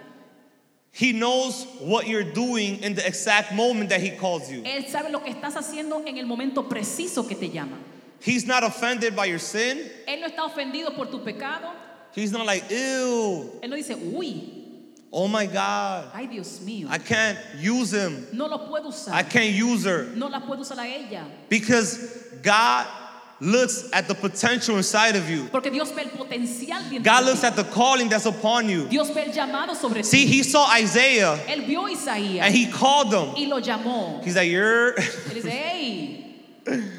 He 0.96 1.12
knows 1.12 1.64
what 1.80 2.06
you're 2.06 2.22
doing 2.22 2.80
in 2.84 2.94
the 2.94 3.04
exact 3.04 3.52
moment 3.52 3.90
that 3.90 4.00
He 4.00 4.10
calls 4.10 4.48
you. 4.48 4.62
Él 4.62 4.86
sabe 4.88 5.10
lo 5.10 5.18
que 5.18 5.34
estás 5.34 5.54
haciendo 5.56 6.06
en 6.06 6.18
el 6.18 6.24
momento 6.24 6.68
preciso 6.68 7.28
que 7.28 7.34
te 7.34 7.48
llama. 7.48 7.76
He's 8.20 8.46
not 8.46 8.62
offended 8.62 9.16
by 9.16 9.24
your 9.26 9.40
sin. 9.40 9.78
Él 10.06 10.20
no 10.20 10.28
está 10.28 10.48
ofendido 10.48 10.94
por 10.94 11.06
tu 11.06 11.18
pecado. 11.18 11.72
He's 12.14 12.30
not 12.30 12.46
like, 12.46 12.70
ew, 12.70 13.58
Él 13.60 13.70
no 13.70 13.76
dice, 13.76 13.96
uy, 13.96 14.40
oh 15.12 15.26
my 15.26 15.46
God, 15.46 16.12
ay 16.14 16.26
Dios 16.26 16.60
mío, 16.60 16.86
I 16.88 16.98
can't 16.98 17.38
use 17.58 17.92
him. 17.92 18.28
no 18.32 18.46
lo 18.46 18.58
puedo 18.58 18.92
I 19.12 19.24
can't 19.24 19.52
use 19.52 19.82
her. 19.82 20.04
No 20.14 20.28
la 20.28 20.38
puedo 20.42 20.60
usar 20.60 20.78
a 20.78 20.86
ella. 20.86 21.24
Because 21.48 21.98
God 22.40 22.86
looks 23.40 23.88
at 23.92 24.06
the 24.08 24.14
potential 24.14 24.76
inside 24.76 25.16
of 25.16 25.28
you. 25.28 25.44
Porque 25.50 25.70
Dios 25.70 25.90
ve 25.92 26.02
el 26.02 26.10
potencial 26.10 27.02
God 27.02 27.24
looks 27.24 27.44
at 27.44 27.56
the 27.56 27.64
calling 27.64 28.08
that's 28.08 28.26
upon 28.26 28.68
you. 28.68 28.86
Dios 28.88 29.10
ve 29.10 29.24
el 29.26 29.32
llamado 29.32 29.74
sobre. 29.74 30.02
See, 30.02 30.26
He 30.26 30.42
saw 30.42 30.66
Isaiah 30.72 31.38
Él 31.46 31.66
vio 31.66 31.82
Isaías 31.88 32.42
and 32.42 32.54
He 32.54 32.70
called 32.70 33.12
him. 33.12 33.34
y 33.36 33.48
lo 33.48 33.60
llamó. 33.60 34.22
He's 34.22 34.36
like, 34.36 34.50
you're. 34.50 34.94
Él 34.94 35.34
dice, 35.34 35.44
hey. 35.48 36.20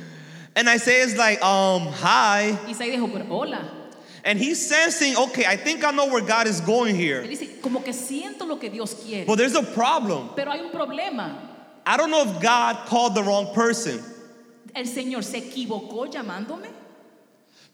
And 0.58 0.70
Isaiah's 0.70 1.18
like, 1.18 1.44
um, 1.44 1.88
hi. 1.88 2.58
Isaías 2.68 2.96
dijo, 2.98 3.12
pero 3.12 3.26
hola. 3.26 3.72
And 4.24 4.40
he's 4.40 4.66
sensing, 4.68 5.16
okay, 5.18 5.46
I 5.46 5.56
think 5.58 5.84
I 5.84 5.92
know 5.92 6.08
where 6.08 6.22
God 6.22 6.48
is 6.48 6.62
going 6.62 6.96
here. 6.96 7.22
dice, 7.28 7.62
como 7.62 7.82
que 7.82 7.94
siento 7.94 8.48
lo 8.48 8.56
que 8.56 8.70
Dios 8.70 8.94
quiere. 9.04 9.26
But 9.26 9.38
there's 9.38 9.54
a 9.56 9.64
problem. 9.64 10.30
Pero 10.36 10.52
hay 10.52 10.62
un 10.62 10.72
problema. 10.72 11.36
I 11.86 11.98
don't 11.98 12.10
know 12.10 12.24
if 12.24 12.42
God 12.42 12.88
called 12.88 13.14
the 13.16 13.22
wrong 13.24 13.54
person. 13.54 14.02
El 14.76 14.88
Señor 14.88 15.24
se 15.24 15.38
equivocó 15.38 16.06
llamándome. 16.06 16.68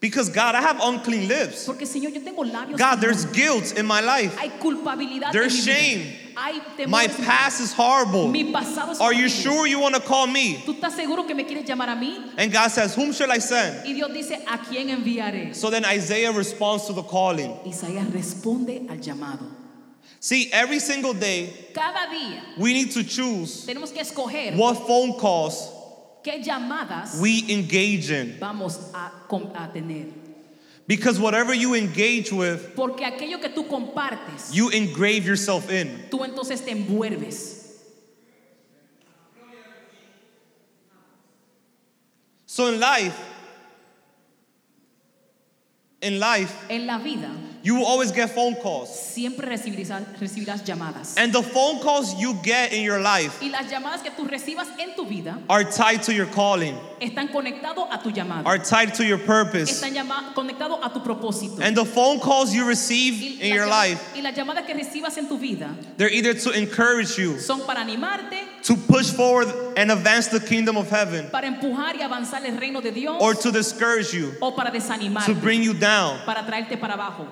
Because 0.01 0.29
God, 0.29 0.55
I 0.55 0.61
have 0.61 0.79
unclean 0.81 1.27
lips. 1.27 1.65
Porque 1.67 1.85
Señor, 1.85 2.11
yo 2.11 2.21
tengo 2.21 2.43
labios. 2.43 2.77
God, 2.77 2.99
there's 2.99 3.25
guilt 3.25 3.77
in 3.77 3.85
my 3.85 4.01
life. 4.01 4.35
Hay 4.35 4.49
culpabilidad. 4.59 5.31
There's 5.31 5.67
en 5.67 5.73
mi 5.73 6.03
vida. 6.03 6.75
shame. 6.75 6.89
My 6.89 7.07
past 7.07 7.61
is 7.61 7.71
horrible. 7.71 8.27
Mi 8.29 8.51
pasado 8.51 8.93
es 8.93 8.99
Are 8.99 9.13
you 9.13 9.29
sure 9.29 9.67
you 9.67 9.79
want 9.79 9.93
to 9.93 10.01
call 10.01 10.25
me? 10.25 10.55
¿Tú 10.65 10.73
estás 10.73 10.95
seguro 10.95 11.27
que 11.27 11.35
me 11.35 11.43
quieres 11.43 11.65
llamar 11.67 11.89
a 11.89 11.95
mí? 11.95 12.33
And 12.35 12.51
God 12.51 12.69
says, 12.69 12.95
Whom 12.95 13.11
shall 13.11 13.31
I 13.31 13.37
send? 13.37 13.85
Y 13.85 13.93
Dios 13.93 14.11
dice, 14.11 14.43
¿a 14.47 14.57
quién 14.57 14.89
enviaré? 14.89 15.55
So 15.55 15.69
then 15.69 15.85
Isaiah 15.85 16.31
responds 16.31 16.87
to 16.87 16.93
the 16.93 17.03
calling. 17.03 17.51
Isaías 17.65 18.11
responde 18.11 18.89
al 18.89 18.97
llamado. 18.97 19.45
See, 20.19 20.51
every 20.51 20.79
single 20.79 21.13
day, 21.13 21.51
Cada 21.75 22.07
día 22.11 22.41
we 22.57 22.73
need 22.73 22.91
to 22.91 23.03
choose 23.03 23.67
tenemos 23.67 23.93
que 23.93 24.01
escoger 24.01 24.55
what 24.55 24.75
phone 24.87 25.19
calls 25.19 25.80
qué 26.23 26.43
llamadas 26.43 27.19
we 27.19 27.43
engage 27.49 28.11
in. 28.11 28.37
vamos 28.39 28.77
a, 28.93 29.11
a 29.55 29.69
tener. 29.73 30.07
Because 30.87 31.19
whatever 31.19 31.53
you 31.53 31.73
engage 31.75 32.31
with, 32.31 32.75
Porque 32.75 33.05
aquello 33.05 33.39
que 33.39 33.49
tú 33.49 33.67
compartes, 33.67 34.53
you 34.53 34.69
engrave 34.69 35.25
yourself 35.25 35.69
in. 35.71 35.87
tú 36.09 36.19
entonces 36.25 36.63
te 36.65 36.71
envuelves. 36.71 37.59
So 42.45 42.67
in 42.67 42.79
life, 42.79 43.17
in 46.01 46.19
life, 46.19 46.53
En 46.69 46.85
la 46.85 46.97
vida 46.99 47.29
you 47.63 47.75
will 47.75 47.85
always 47.85 48.11
get 48.11 48.29
phone 48.31 48.55
calls. 48.55 48.89
siempre 48.89 49.45
recibirás, 49.47 50.03
recibirás 50.19 50.63
llamadas. 50.65 51.15
And 51.17 51.31
the 51.31 51.43
phone 51.43 51.79
calls 51.79 52.13
you 52.19 52.33
get 52.43 52.73
in 52.73 52.83
your 52.83 52.99
life 52.99 53.39
Y 53.41 53.49
las 53.49 53.69
llamadas 53.71 54.01
que 54.01 54.11
tú 54.11 54.27
recibas 54.27 54.67
en 54.79 54.95
tu 54.95 55.05
vida 55.05 55.37
are 55.49 55.63
tied 55.63 56.01
to 56.03 56.13
your 56.13 56.25
calling, 56.27 56.75
están 56.99 57.29
conectados 57.31 57.87
a 57.91 58.01
tu 58.01 58.09
llamado. 58.11 58.45
are 58.45 58.57
tied 58.57 58.93
to 58.95 59.03
your 59.05 59.17
purpose. 59.19 59.69
Están 59.81 59.93
llama- 59.93 60.33
conectados 60.35 60.79
a 60.83 60.89
tu 60.93 60.99
propósito. 61.01 61.59
And 61.61 61.75
the 61.75 61.85
phone 61.85 62.19
calls 62.19 62.53
you 62.53 62.63
Y 62.63 62.67
receive 62.67 63.41
in 63.41 63.53
your 63.53 63.67
life, 63.67 64.01
y 64.15 64.21
las 64.21 64.35
llamadas 64.35 64.65
que 64.65 64.73
recibas 64.73 65.17
en 65.17 65.27
tu 65.27 65.37
vida 65.37 65.69
they're 65.97 66.09
either 66.09 66.33
to 66.33 66.51
encourage 66.51 67.17
you, 67.17 67.37
son 67.39 67.61
para 67.65 67.79
animarte, 67.81 68.37
to 68.63 68.75
push 68.75 69.11
forward 69.11 69.47
and 69.77 69.91
advance 69.91 70.27
the 70.27 70.39
kingdom 70.39 70.77
of 70.77 70.89
heaven, 70.89 71.29
para 71.31 71.47
empujar 71.47 71.95
y 71.95 72.01
avanzar 72.01 72.45
el 72.45 72.57
reino 72.57 72.81
de 72.81 72.91
Dios 72.91 73.17
or 73.21 73.33
to 73.33 73.51
discourage 73.51 74.13
you, 74.13 74.33
o 74.41 74.51
para 74.51 74.71
to 74.71 75.35
bring 75.35 75.61
you 75.63 75.73
down. 75.73 76.19
para 76.25 76.43
traerte 76.43 76.79
para 76.79 76.93
abajo. 76.93 77.27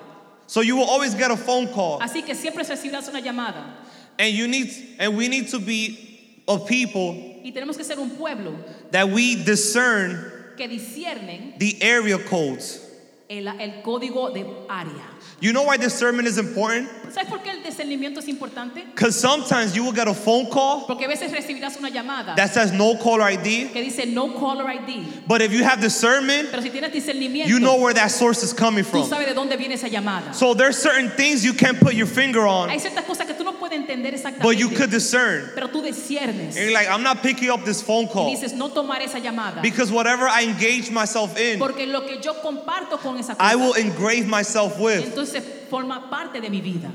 So 0.50 0.62
you 0.62 0.74
will 0.74 0.90
always 0.90 1.14
get 1.14 1.30
a 1.30 1.36
phone 1.36 1.68
call. 1.68 2.00
Así 2.00 2.26
que 2.26 2.34
siempre 2.34 2.64
recibirás 2.64 3.08
una 3.08 3.20
llamada. 3.20 3.72
And 4.18 4.34
you 4.34 4.48
need 4.48 4.96
and 4.98 5.16
we 5.16 5.28
need 5.28 5.46
to 5.50 5.60
be 5.60 6.42
a 6.48 6.58
people 6.58 7.40
Y 7.44 7.52
tenemos 7.52 7.76
que 7.76 7.84
ser 7.84 8.00
un 8.00 8.10
pueblo 8.16 8.58
that 8.90 9.08
we 9.08 9.36
discern 9.36 10.32
que 10.56 10.66
disciernen 10.66 11.56
the 11.60 11.80
area 11.80 12.18
codes. 12.18 12.84
el, 13.30 13.46
el 13.46 13.80
código 13.84 14.34
de 14.34 14.42
área. 14.68 15.04
You 15.38 15.52
know 15.52 15.62
why 15.62 15.76
discernment 15.76 16.26
is 16.26 16.36
important? 16.36 16.88
¿Sabes 17.12 17.28
por 17.28 17.42
qué 17.42 17.50
el 17.50 17.62
discernimiento 17.62 18.20
es 18.20 18.28
importante? 18.28 18.84
Because 18.94 19.18
sometimes 19.18 19.74
you 19.74 19.82
will 19.84 19.92
get 19.94 20.06
a 20.08 20.14
phone 20.14 20.46
call 20.48 20.84
Porque 20.86 21.04
a 21.04 21.08
veces 21.08 21.32
recibirás 21.32 21.76
una 21.78 21.88
llamada 21.90 22.34
that 22.36 22.50
says 22.52 22.72
no 22.72 22.96
caller 22.98 23.22
ID, 23.30 23.72
que 23.72 23.82
dice 23.82 24.06
no 24.06 24.34
caller 24.38 24.66
ID. 24.68 25.26
but 25.26 25.42
if 25.42 25.52
you 25.52 25.64
have 25.64 25.80
discernment, 25.80 26.50
Pero 26.50 26.62
si 26.62 26.70
tienes 26.70 26.92
discernimiento, 26.92 27.48
you 27.48 27.58
know 27.58 27.76
where 27.76 27.92
that 27.94 28.10
source 28.10 28.42
is 28.42 28.52
coming 28.52 28.84
tú 28.84 28.90
from. 28.90 29.04
sabes 29.08 29.26
de 29.26 29.34
dónde 29.34 29.56
viene 29.58 29.74
esa 29.74 29.88
llamada. 29.88 30.32
So 30.34 30.54
there's 30.54 30.76
certain 30.76 31.10
things 31.10 31.44
you 31.44 31.52
can't 31.54 31.78
put 31.80 31.94
your 31.94 32.06
finger 32.06 32.46
on, 32.46 32.70
Hay 32.70 32.78
ciertas 32.78 33.04
cosas 33.04 33.26
que 33.26 33.34
tú 33.34 33.44
no 33.44 33.52
puedes 33.58 33.76
entender 33.78 34.12
but 34.42 34.56
you 34.56 34.68
exactamente, 34.68 34.76
could 34.76 34.90
discern. 34.90 35.50
pero 35.54 35.68
tú 35.68 35.82
disciernes 35.82 36.56
And 36.56 36.64
you're 36.66 36.72
like, 36.72 36.88
I'm 36.88 37.02
not 37.02 37.22
picking 37.22 37.50
up 37.50 37.64
this 37.64 37.82
phone 37.82 38.04
y 38.04 38.08
call 38.12 38.30
dices 38.30 38.52
no 38.54 38.68
tomar 38.70 39.00
esa 39.02 39.18
llamada. 39.18 39.62
because 39.62 39.90
whatever 39.90 40.26
I 40.28 40.42
engage 40.44 40.90
myself 40.90 41.36
in, 41.38 41.58
Porque 41.58 41.86
lo 41.86 42.02
que 42.06 42.20
yo 42.20 42.34
comparto 42.42 42.98
con 43.00 43.18
esa 43.18 43.36
I 43.40 43.56
will 43.56 43.74
engrave 43.74 44.26
myself 44.26 44.78
with. 44.78 45.02
entonces 45.04 45.42
forma 45.70 46.08
parte 46.10 46.40
de 46.40 46.50
mi 46.50 46.60
vida. 46.60 46.90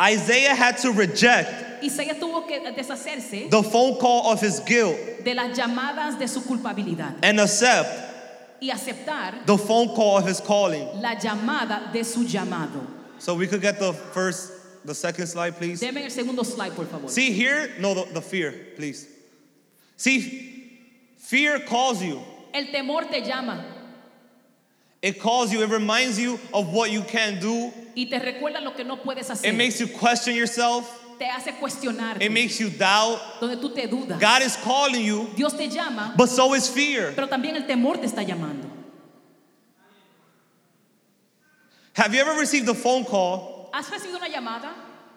Isaiah 0.00 0.54
had 0.54 0.78
to 0.78 0.92
reject 0.92 1.82
Isaías 1.82 2.18
tuvo 2.18 2.46
que 2.46 2.60
deshacerse 2.60 3.50
the 3.50 3.62
phone 3.62 3.98
call 3.98 4.32
of 4.32 4.40
his 4.40 4.60
guilt 4.60 4.96
de 5.24 5.34
las 5.34 5.56
llamadas 5.56 6.18
de 6.18 6.26
su 6.26 6.40
culpabilidad 6.40 7.16
and 7.22 7.40
accept 7.40 7.88
y 8.60 8.70
aceptar 8.70 9.46
the 9.46 9.56
phone 9.56 9.88
call 9.94 10.18
of 10.18 10.26
his 10.26 10.40
calling. 10.40 10.86
la 11.00 11.14
llamada 11.14 11.92
de 11.92 12.02
su 12.04 12.24
llamado. 12.24 12.86
So 13.18 13.34
we 13.34 13.46
could 13.46 13.60
get 13.60 13.78
the 13.78 13.92
first, 13.92 14.50
the 14.84 14.94
second 14.94 15.26
slide, 15.26 15.56
please. 15.56 15.80
Deme 15.80 15.98
el 15.98 16.10
segundo 16.10 16.42
slide, 16.42 16.74
por 16.74 16.86
favor. 16.86 17.08
See 17.08 17.32
here, 17.32 17.70
no, 17.78 17.94
the, 17.94 18.14
the 18.14 18.22
fear, 18.22 18.54
please. 18.76 19.06
See, 19.96 20.80
fear 21.18 21.60
calls 21.60 22.02
you. 22.02 22.20
El 22.54 22.66
temor 22.66 23.10
te 23.10 23.20
llama 23.20 23.62
It 25.02 25.18
calls 25.18 25.50
you, 25.52 25.62
it 25.62 25.70
reminds 25.70 26.18
you 26.18 26.38
of 26.52 26.72
what 26.72 26.90
you 26.90 27.02
can 27.02 27.40
do. 27.40 27.72
y 27.96 28.06
te 28.08 28.18
recuerda 28.18 28.62
lo 28.62 28.72
que 28.72 28.84
no 28.84 28.96
puedes 28.96 29.30
hacer. 29.30 29.48
It 29.48 29.54
makes 29.56 29.80
you 29.80 29.86
question 29.86 30.34
yourself. 30.34 31.00
te 31.18 31.26
hace 31.26 31.52
cuestionar. 31.58 32.20
It 32.20 32.30
makes 32.30 32.60
you 32.60 32.68
doubt. 32.68 33.18
donde 33.40 33.56
tú 33.56 33.74
te 33.74 33.86
dudas. 33.86 34.20
God 34.20 34.42
is 34.42 34.56
calling 34.56 35.04
you, 35.04 35.28
Dios 35.36 35.54
te 35.54 35.68
llama, 35.68 36.14
but 36.16 36.28
so 36.28 36.52
is 36.54 36.68
fear. 36.68 37.12
pero 37.14 37.28
también 37.28 37.56
el 37.56 37.66
temor 37.66 37.94
te 37.94 38.06
está 38.06 38.26
llamando. 38.26 38.68
Have 41.94 42.14
you 42.14 42.20
ever 42.20 42.38
received 42.38 42.68
a 42.68 42.74
phone 42.74 43.04
call 43.04 43.70
Has 43.72 43.90
recibido 43.90 44.16
una 44.16 44.28
llamada 44.28 44.72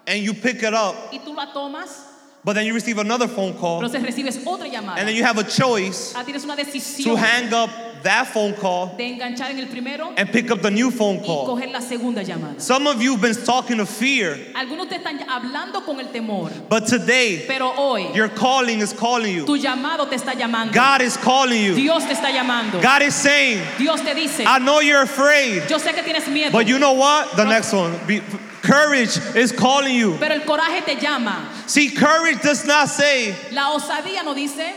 and 0.07 0.21
you 0.21 0.33
pick 0.33 0.63
it 0.63 0.73
up, 0.73 0.95
y 1.11 1.19
tú 1.19 1.35
la 1.35 1.51
tomas, 1.53 2.07
but 2.43 2.53
then 2.53 2.65
you 2.65 2.73
receive 2.73 2.97
another 2.99 3.27
phone 3.27 3.53
call, 3.53 3.81
pero 3.81 4.01
recibes 4.01 4.37
otra 4.45 4.69
llamada. 4.69 4.97
and 4.97 5.07
then 5.07 5.15
you 5.15 5.23
have 5.23 5.37
a 5.37 5.43
choice 5.43 6.13
Ah, 6.15 6.23
tienes 6.23 6.43
una 6.45 6.55
to 6.55 7.15
hang 7.15 7.53
up 7.53 7.69
that 8.03 8.27
phone 8.27 8.53
call 8.53 8.95
de 8.97 9.03
enganchar 9.17 9.49
en 9.49 9.59
el 9.59 9.67
primero 9.67 10.13
and 10.17 10.29
pick 10.31 10.51
up 10.51 10.61
the 10.61 10.69
new 10.71 10.91
phone 10.91 11.17
y 11.19 11.25
call? 11.25 11.47
coger 11.47 11.71
la 11.71 11.79
segunda 11.79 12.23
llamada. 12.23 12.59
Some 12.61 12.85
of 12.87 13.01
you 13.01 13.13
have 13.13 13.21
been 13.21 13.45
talking 13.45 13.77
to 13.77 13.85
fear, 13.85 14.35
Algunos 14.55 14.87
te 14.89 14.97
están 14.99 15.19
hablando 15.27 15.83
con 15.85 15.99
el 15.99 16.07
temor, 16.07 16.51
but 16.69 16.85
today 16.85 17.45
pero 17.47 17.71
hoy 17.75 18.11
your 18.13 18.29
calling 18.29 18.79
is 18.79 18.93
calling 18.93 19.35
you. 19.35 19.45
tu 19.45 19.57
llamado 19.57 20.09
te 20.09 20.15
está 20.17 20.33
llamando. 20.33 20.73
God 20.73 21.01
is 21.01 21.17
calling 21.17 21.63
you. 21.63 21.75
Dios 21.75 22.03
te 22.05 22.13
está 22.13 22.31
llamando. 22.31 22.81
God 22.81 23.01
is 23.01 23.15
saying, 23.15 23.61
Dios 23.77 24.01
te 24.01 24.13
dice, 24.13 24.43
I 24.45 24.59
know 24.59 24.79
you're 24.79 25.01
afraid, 25.03 25.63
yo 25.69 25.77
sé 25.77 25.93
que 25.93 26.03
tienes 26.03 26.27
miedo, 26.27 26.51
but 26.51 26.67
you 26.67 26.77
know 26.79 26.93
what? 26.93 27.35
The 27.35 27.45
next 27.45 27.73
one. 27.73 27.97
Be, 28.05 28.21
courage 28.61 29.17
is 29.35 29.51
calling 29.51 29.95
you. 29.95 30.17
pero 30.19 30.33
el 30.35 30.41
coraje 30.41 30.85
te 30.85 30.95
llama. 30.95 31.49
See, 31.67 31.89
courage 31.89 32.41
does 32.41 32.65
not 32.65 32.87
say, 32.89 33.35
La 33.51 33.71
osadía 33.75 34.23
no 34.23 34.33
dice, 34.33 34.73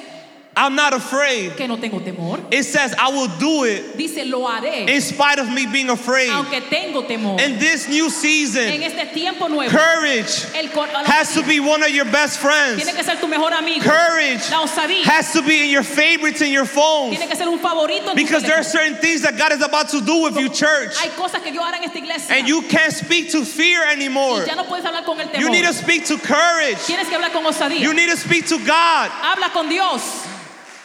I'm 0.58 0.74
not 0.74 0.94
afraid. 0.94 1.54
que 1.54 1.68
no 1.68 1.76
tengo 1.76 2.00
temor. 2.00 2.40
It 2.50 2.62
says, 2.62 2.94
I 2.98 3.10
will 3.10 3.28
do 3.38 3.64
it 3.64 3.96
Dice, 3.98 4.24
lo 4.24 4.46
haré, 4.48 4.88
in 4.88 5.00
spite 5.02 5.38
of 5.38 5.50
me 5.52 5.66
being 5.66 5.90
afraid. 5.90 6.30
aunque 6.30 6.62
tengo 6.70 7.02
temor. 7.02 7.38
In 7.40 7.58
this 7.58 7.88
new 7.88 8.06
En 8.06 8.10
season, 8.10 8.62
este 8.82 9.12
tiempo 9.12 9.48
nuevo, 9.48 9.70
courage 9.70 10.46
el 10.54 10.68
has 11.04 11.34
to 11.34 11.42
be 11.42 11.60
one 11.60 11.82
of 11.82 11.90
your 11.90 12.06
best 12.06 12.38
friends. 12.38 12.82
tiene 12.82 12.96
que 12.96 13.04
ser 13.04 13.16
tu 13.20 13.26
mejor 13.28 13.52
amigo. 13.52 13.84
Courage 13.84 14.50
La 14.50 14.62
osadía 14.64 15.02
has 15.04 15.32
to 15.34 15.42
be 15.42 15.62
in 15.64 15.68
your 15.70 15.82
favorites 15.82 16.40
in 16.40 16.50
your 16.50 16.64
phone. 16.64 17.10
tiene 17.10 17.28
que 17.28 17.36
ser 17.36 17.48
un 17.48 17.58
favorito 17.58 18.08
en 18.10 18.16
tu 18.16 18.22
Because 18.24 18.42
there 18.42 18.56
are 18.56 18.64
certain 18.64 18.94
things 18.96 19.20
that 19.22 19.36
God 19.36 19.52
is 19.52 19.60
about 19.62 19.90
to 19.90 20.00
do 20.00 20.22
with 20.22 20.38
you, 20.38 20.48
church. 20.48 20.96
Hay 20.96 21.10
cosas 21.10 21.42
que 21.42 21.52
Dios 21.52 21.64
hará 21.64 21.76
en 21.76 21.84
esta 21.84 21.98
iglesia 21.98 22.34
And 22.34 22.48
you 22.48 22.62
can't 22.62 22.94
speak 22.94 23.30
to 23.32 23.44
fear 23.44 23.82
anymore. 23.84 24.40
y 24.40 24.46
ya 24.46 24.54
no 24.54 24.64
puedes 24.64 24.86
hablar 24.86 25.04
con 25.04 25.20
el 25.20 25.26
temor. 25.28 25.40
You 25.40 25.50
need 25.50 25.66
to 25.66 25.74
speak 25.74 26.06
to 26.06 26.16
courage. 26.16 26.78
Tienes 26.86 27.08
que 27.08 27.16
hablar 27.18 27.32
con 27.32 27.44
osadía. 27.44 27.80
You 27.80 27.92
need 27.92 28.08
to 28.08 28.16
speak 28.16 28.46
to 28.46 28.56
God. 28.58 29.10
Habla 29.10 29.50
con 29.52 29.68
Dios, 29.68 30.00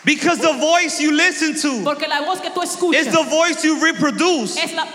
Because 0.03 0.39
the 0.39 0.53
voice 0.53 0.99
you 0.99 1.11
listen 1.11 1.53
to 1.61 1.83
porque 1.83 2.07
la 2.07 2.21
voz 2.25 2.41
que 2.41 2.49
tú 2.49 2.63
escuchas 2.63 3.05
is 3.05 3.13
the 3.13 3.23
voice 3.23 3.63
you 3.63 3.79
reproduce. 3.79 4.57
es 4.57 4.73
la 4.73 4.87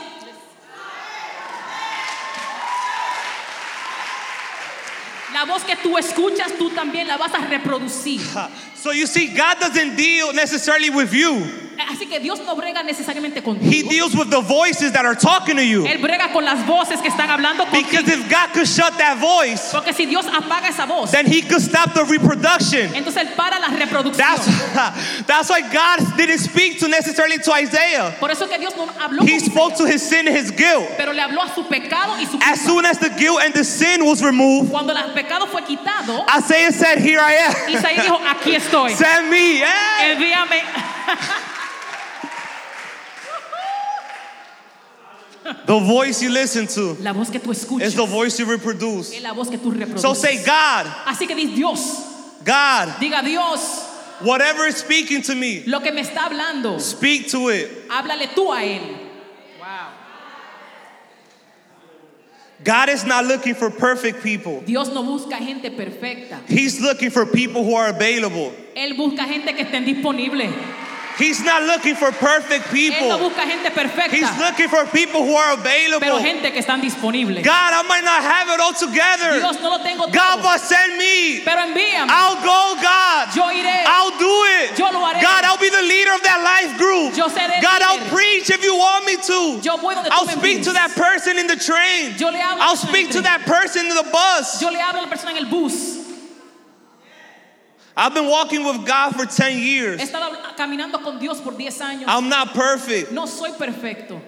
La 5.33 5.45
voz 5.45 5.65
que 5.65 5.77
tú 5.77 5.99
escuchas, 5.99 6.57
tú 6.57 6.71
también 6.71 7.07
la 7.07 7.19
vas 7.19 7.33
a 7.35 7.39
reproducir. 7.47 8.21
So 8.77 8.93
you 8.93 9.07
see, 9.07 9.29
God 9.35 9.59
doesn't 9.59 9.97
deal 9.97 10.33
necessarily 10.33 10.91
with 10.91 11.13
you. 11.13 11.66
Así 11.89 12.07
que 12.07 12.21
Dios 12.21 12.41
no 12.45 12.57
brega 12.57 12.83
necesariamente 12.83 13.43
He 13.61 13.83
deals 13.83 14.15
with 14.15 14.31
the 14.31 14.41
voices 14.41 14.93
that 14.93 15.05
are 15.05 15.15
talking 15.15 15.57
to 15.57 15.65
you. 15.65 15.85
Él 15.87 15.99
brega 16.01 16.33
con 16.33 16.45
las 16.45 16.65
voces 16.67 17.01
que 17.01 17.09
están 17.11 17.31
hablando 17.31 17.65
Because 17.71 18.09
if 18.09 18.29
God 18.31 18.53
could 18.53 18.67
shut 18.67 18.97
that 18.99 19.19
voice, 19.19 19.73
Porque 19.73 19.93
si 19.93 20.07
Dios 20.07 20.27
apaga 20.27 20.69
esa 20.69 20.87
voz, 20.87 21.11
then 21.11 21.27
he 21.27 21.43
could 21.43 21.61
stop 21.61 21.95
the 21.95 22.05
reproduction. 22.05 22.93
entonces 22.95 23.23
Él 23.23 23.35
para 23.37 23.59
la 23.61 23.69
reproducción. 23.69 24.17
That's, 24.17 24.47
that's 25.27 25.51
why 25.51 25.61
God 25.61 26.17
didn't 26.17 26.39
speak 26.39 26.81
to 26.81 26.89
necessarily 26.89 27.39
to 27.39 27.53
Isaiah. 27.53 28.15
Por 28.19 28.31
eso 28.31 28.47
que 28.47 28.59
Dios 28.59 28.75
no 28.77 28.87
habló 28.87 29.23
He 29.23 29.39
spoke 29.41 29.75
Isaías, 29.75 29.79
to 29.79 29.87
his 29.87 30.03
sin 30.09 30.27
and 30.29 30.37
his 30.37 30.51
guilt. 30.51 30.89
pero 30.97 31.13
le 31.13 31.23
habló 31.23 31.43
a 31.43 31.55
su 31.55 31.65
pecado 31.65 32.17
y 32.19 32.25
su 32.25 32.39
As 32.43 32.61
soon 32.61 32.85
as 32.85 32.99
the 32.99 33.11
guilt 33.11 33.41
and 33.43 33.55
the 33.55 33.65
sin 33.65 34.05
was 34.05 34.23
removed, 34.23 34.71
Cuando 34.71 34.93
el 34.93 35.13
pecado 35.13 35.47
fue 35.47 35.63
quitado, 35.63 36.25
Isaiah 36.37 36.73
said, 36.73 36.99
Here 36.99 37.21
I 37.21 37.33
am. 37.33 37.53
Isaías 37.69 38.05
dijo, 38.05 38.21
aquí 38.27 38.55
estoy. 38.57 38.91
Send 38.97 39.31
me. 39.31 39.59
Yeah. 39.59 40.15
Envíame. 40.15 40.63
The 45.67 45.79
voice 45.79 46.23
you 46.23 46.31
listen 46.31 46.67
to 46.69 46.97
La 47.03 47.13
voz 47.13 47.31
que 47.31 47.39
tú 47.41 47.51
escuchas 47.51 47.89
is 47.89 47.95
the 47.95 48.07
voice 48.07 48.39
you 48.39 48.47
reproduce. 48.47 49.13
es 49.15 49.23
la 49.23 49.33
voz 49.33 49.49
que 49.49 49.59
tú 49.59 49.71
reproduces. 49.73 50.01
So 50.03 50.15
say, 50.15 50.37
God, 50.45 50.87
Así 51.07 51.27
que 51.27 51.35
di 51.35 51.55
Dios, 51.55 51.81
God, 52.45 52.97
diga 53.01 53.23
Dios, 53.25 53.85
whatever 54.23 54.67
is 54.67 54.77
speaking 54.77 55.23
to 55.23 55.35
me, 55.35 55.63
lo 55.67 55.81
que 55.81 55.93
me 55.93 56.03
está 56.03 56.29
hablando, 56.29 56.81
speak 56.81 57.29
to 57.29 57.49
it. 57.51 57.89
háblale 57.89 58.35
tú 58.35 58.53
a 58.53 58.63
Él. 58.63 58.81
Wow. 59.61 59.89
God 62.65 62.89
is 62.89 63.05
not 63.05 63.27
looking 63.27 63.55
for 63.55 63.71
perfect 63.71 64.23
people. 64.23 64.63
Dios 64.63 64.89
no 64.89 65.03
busca 65.05 65.39
gente 65.39 65.71
perfecta. 65.71 66.41
He's 66.49 66.81
looking 66.81 67.11
for 67.11 67.27
people 67.27 67.63
who 67.63 67.75
are 67.75 67.89
available. 67.89 68.53
Él 68.75 68.97
busca 68.97 69.25
gente 69.27 69.53
que 69.55 69.65
estén 69.65 69.85
disponible. 69.85 70.53
He's 71.19 71.43
not 71.43 71.63
looking 71.63 71.97
for 71.97 72.13
perfect 72.13 72.69
people. 72.71 73.09
Él 73.09 73.09
no 73.09 73.19
busca 73.19 73.47
gente 73.47 73.71
perfecta, 73.71 74.15
He's 74.15 74.39
looking 74.39 74.69
for 74.69 74.85
people 74.87 75.25
who 75.25 75.35
are 75.35 75.55
available. 75.55 76.01
pero 76.01 76.19
gente 76.21 76.53
que 76.53 76.61
están 76.61 76.81
disponibles. 76.83 77.43
God, 77.43 77.73
I 77.73 77.83
might 77.89 78.05
not 78.05 78.23
have 78.23 78.49
it 78.51 78.61
all 78.61 78.75
together. 78.75 79.41
Dios 79.41 79.61
no 79.63 79.71
lo 79.71 79.79
tengo 79.79 80.07
God, 80.13 80.37
todo, 80.37 80.43
but 80.43 80.61
send 80.61 80.99
me. 80.99 81.41
pero 81.45 81.63
envíame. 81.63 82.09
I'll 82.11 82.37
go, 82.45 82.77
God. 82.83 83.35
Yo 83.35 83.45
iré. 83.49 83.85
I'll 83.87 84.19
do 84.19 84.35
it. 84.61 84.79
Yo 84.79 84.91
lo 84.93 85.01
haré. 85.01 85.23
God, 85.23 85.45
I'll 85.45 85.59
be 85.59 85.71
the 85.71 85.83
leader 85.83 86.13
of 86.13 86.23
that 86.23 86.41
life 86.45 86.77
group. 86.77 87.17
Yo 87.17 87.29
seré 87.29 87.63
God, 87.63 87.81
líder. 87.81 87.87
I'll 87.89 88.09
preach 88.13 88.51
if 88.51 88.63
you 88.63 88.77
want 88.77 89.07
me 89.07 89.17
to. 89.17 89.61
Yo 89.65 89.77
voy 89.79 89.95
donde 89.95 90.09
I'll 90.13 90.29
speak 90.29 90.65
to 90.65 90.73
that 90.73 90.93
person 90.95 91.39
in 91.39 91.47
the 91.47 91.57
train. 91.57 92.15
Yo 92.19 92.29
le 92.29 92.39
hablo 92.39 92.61
I'll 92.61 92.77
speak 92.77 93.11
to 93.13 93.23
that 93.23 93.41
person 93.47 93.87
in 93.87 93.95
the 93.95 94.07
bus. 94.13 94.61
Yo 94.61 94.69
le 94.69 94.79
hablo 94.79 95.01
a 95.01 95.05
la 95.05 95.09
persona 95.09 95.33
en 95.33 95.39
el 95.39 95.49
bus. 95.49 96.06
I've 97.97 98.13
been 98.13 98.29
walking 98.29 98.63
with 98.65 98.85
God 98.87 99.17
for 99.17 99.25
10 99.25 99.53
He 99.53 99.75
years. 99.77 100.01
estado 100.03 100.37
caminando 100.57 101.03
con 101.03 101.19
Dios 101.19 101.41
por 101.41 101.53
10 101.53 101.81
años. 101.81 102.05
I'm 102.07 102.29
not 102.29 102.53
perfect. 102.53 103.11
No 103.13 103.27
soy 103.27 103.53
perfecto. 103.53 104.21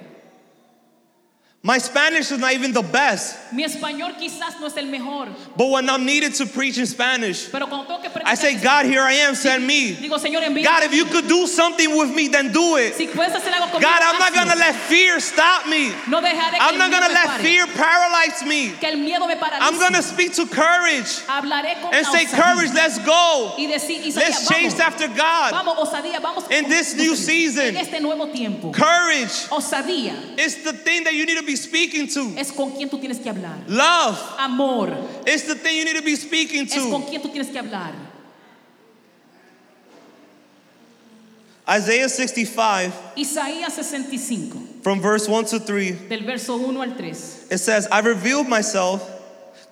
My 1.61 1.79
Spanish 1.79 2.31
is 2.31 2.39
not 2.39 2.53
even 2.53 2.73
the 2.73 2.83
best. 2.83 3.53
Mi 3.53 3.65
español 3.65 4.17
quizás 4.17 4.61
no 4.61 4.67
es 4.69 4.77
el 4.77 4.87
mejor, 4.87 5.27
But 5.57 5.71
when 5.71 5.91
I'm 5.91 6.07
needed 6.07 6.33
to 6.37 6.47
preach 6.47 6.79
in 6.79 6.87
Spanish, 6.87 7.51
pero 7.51 7.67
cuando 7.67 7.85
tengo 7.85 8.01
que 8.01 8.23
I 8.25 8.37
say, 8.37 8.61
God, 8.63 8.87
here 8.87 9.03
I 9.03 9.13
am, 9.27 9.35
send 9.35 9.67
me. 9.67 9.97
digo, 9.97 10.19
Señor, 10.21 10.43
envía. 10.45 10.63
God, 10.63 10.85
if 10.85 10.95
you 10.95 11.05
could 11.07 11.27
do 11.27 11.49
something 11.49 11.97
with 11.99 12.15
me, 12.15 12.29
then 12.29 12.53
do 12.53 12.77
it. 12.77 12.95
si 12.95 13.09
puedes 13.09 13.35
hacer 13.35 13.51
algo 13.51 13.73
conmigo, 13.73 13.81
God, 13.81 14.03
I'm 14.03 14.19
not 14.21 14.35
gonna 14.35 14.55
let 14.55 14.73
fear 14.77 15.19
stop 15.19 15.67
me. 15.67 15.89
No 16.07 16.21
dejaré 16.21 16.53
que 16.53 16.59
I'm 16.61 16.79
not 16.79 16.93
gonna 16.93 17.13
let 17.13 17.27
pare, 17.27 17.43
fear 17.43 17.67
paralyze 17.67 18.47
me. 18.47 18.71
que 18.79 18.89
el 18.89 18.97
miedo 18.99 19.27
me 19.27 19.35
paralice. 19.35 19.61
I'm 19.61 19.81
gonna 19.81 20.03
speak 20.03 20.35
to 20.35 20.47
courage 20.47 21.27
Hablaré 21.27 21.83
con 21.83 21.93
and 21.93 22.07
say. 22.07 22.25
Courage, 22.27 22.73
let's 22.73 22.99
go. 23.05 23.55
y 23.59 23.67
decir, 23.67 24.01
Isaías, 24.07 24.15
Let's 24.15 24.49
chase 24.49 24.79
vamos, 24.79 24.81
after 24.81 25.09
God. 25.09 25.51
vamos, 25.51 25.77
osadía, 25.89 26.23
vamos. 26.23 26.49
In 26.53 26.69
this 26.69 26.95
new 26.95 27.17
season. 27.17 27.75
En 27.75 27.77
este 27.79 28.01
nuevo 28.01 28.33
tiempo. 28.33 28.71
Courage 28.71 29.49
Osadía 29.51 30.39
is 30.39 30.63
the 30.63 30.73
thing 30.73 31.03
that 31.03 31.15
you 31.15 31.27
need 31.27 31.37
to 31.39 31.48
be 31.49 31.57
speaking 31.57 32.07
to. 32.07 32.35
es 32.37 32.53
con 32.53 32.71
quien 32.73 32.89
tú 32.89 33.01
tienes 33.01 33.19
que 33.23 33.31
hablar. 33.33 33.59
Love 33.67 34.37
Amor 34.39 34.91
is 35.27 35.45
the 35.45 35.55
thing 35.55 35.79
you 35.79 35.85
need 35.85 35.97
to 35.97 36.03
be 36.03 36.15
speaking 36.15 36.63
es 36.65 36.75
con 36.75 37.03
to. 37.03 37.09
quien 37.09 37.23
tú 37.23 37.33
tienes 37.33 37.51
que 37.51 37.61
hablar. 37.61 37.95
Isaiah 41.71 42.09
65, 42.09 42.95
Isaías 43.17 43.73
65, 43.73 44.83
from 44.83 45.01
verse 45.03 45.29
1 45.29 45.45
to 45.47 45.61
3, 45.61 45.93
del 46.09 46.25
verso 46.25 46.57
1 46.57 46.77
al 46.77 46.97
3. 46.97 47.09
it 47.11 47.59
says, 47.59 47.87
I 47.93 48.01
revealed 48.01 48.49
myself 48.49 49.03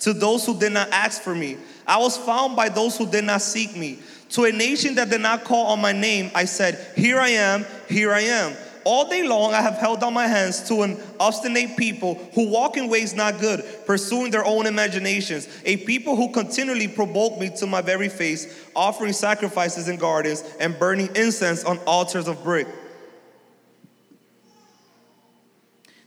to 0.01 0.13
those 0.13 0.45
who 0.45 0.59
did 0.59 0.73
not 0.73 0.91
ask 0.91 1.23
for 1.23 1.35
me. 1.35 1.57
I 1.87 1.97
was 1.99 2.19
found 2.19 2.55
by 2.55 2.69
those 2.69 2.99
who 2.99 3.07
did 3.07 3.25
not 3.25 3.41
seek 3.41 3.75
me. 3.77 3.99
To 4.31 4.45
a 4.45 4.53
nation 4.53 4.95
that 4.97 5.09
did 5.09 5.23
not 5.23 5.45
call 5.45 5.67
on 5.69 5.81
my 5.81 5.93
name, 5.93 6.31
I 6.35 6.45
said, 6.45 6.79
Here 6.97 7.19
I 7.19 7.29
am, 7.29 7.65
here 7.89 8.13
I 8.13 8.21
am. 8.23 8.57
All 8.87 9.09
day 9.09 9.27
long 9.27 9.53
I 9.53 9.63
have 9.63 9.79
held 9.79 10.05
out 10.05 10.13
my 10.13 10.29
hands 10.29 10.69
to 10.69 10.83
an 10.83 10.97
obstinate 11.19 11.77
people 11.77 12.15
who 12.35 12.49
walk 12.49 12.77
in 12.77 12.89
ways 12.89 13.17
not 13.17 13.41
good, 13.41 13.65
pursuing 13.85 14.31
their 14.31 14.45
own 14.45 14.65
imaginations. 14.65 15.49
A 15.65 15.79
people 15.79 16.15
who 16.15 16.31
continually 16.31 16.87
provoke 16.87 17.37
me 17.37 17.51
to 17.57 17.67
my 17.67 17.81
very 17.81 18.09
face, 18.09 18.65
offering 18.77 19.13
sacrifices 19.13 19.89
in 19.89 19.97
gardens 19.97 20.45
and 20.61 20.79
burning 20.79 21.09
incense 21.17 21.65
on 21.65 21.79
altars 21.79 22.29
of 22.29 22.45
brick. 22.45 22.69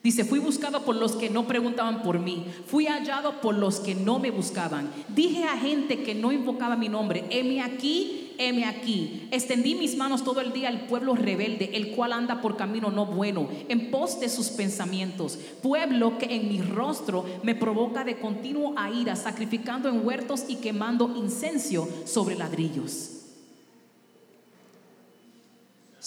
Dice, 0.01 0.23
fui 0.23 0.39
buscado 0.39 0.85
por 0.85 0.95
los 0.95 1.17
que 1.17 1.29
no 1.29 1.45
preguntaban 1.45 2.03
por 2.03 2.19
mí, 2.19 2.45
fui 2.67 2.85
hallado 2.85 3.41
por 3.41 3.53
los 3.55 3.81
que 3.81 3.95
no 3.95 4.17
me 4.17 4.31
buscaban. 4.31 4.89
Dije 5.09 5.43
a 5.43 5.57
gente 5.57 6.03
que 6.03 6.15
no 6.15 6.31
invocaba 6.31 6.77
mi 6.77 6.87
nombre, 6.87 7.25
heme 7.29 7.61
aquí, 7.61 8.33
heme 8.37 8.63
aquí. 8.63 9.27
Extendí 9.29 9.75
mis 9.75 9.97
manos 9.97 10.23
todo 10.23 10.39
el 10.39 10.53
día 10.53 10.69
al 10.69 10.87
pueblo 10.87 11.15
rebelde, 11.15 11.71
el 11.73 11.91
cual 11.97 12.13
anda 12.13 12.39
por 12.39 12.55
camino 12.55 12.91
no 12.91 13.07
bueno, 13.07 13.49
en 13.67 13.91
pos 13.91 14.21
de 14.21 14.29
sus 14.29 14.47
pensamientos. 14.47 15.37
Pueblo 15.61 16.17
que 16.17 16.33
en 16.33 16.47
mi 16.47 16.61
rostro 16.61 17.25
me 17.43 17.53
provoca 17.53 18.05
de 18.05 18.19
continuo 18.19 18.75
a 18.77 18.89
ira, 18.89 19.17
sacrificando 19.17 19.89
en 19.89 20.05
huertos 20.05 20.45
y 20.47 20.55
quemando 20.55 21.13
incencio 21.17 21.89
sobre 22.05 22.37
ladrillos. 22.37 23.18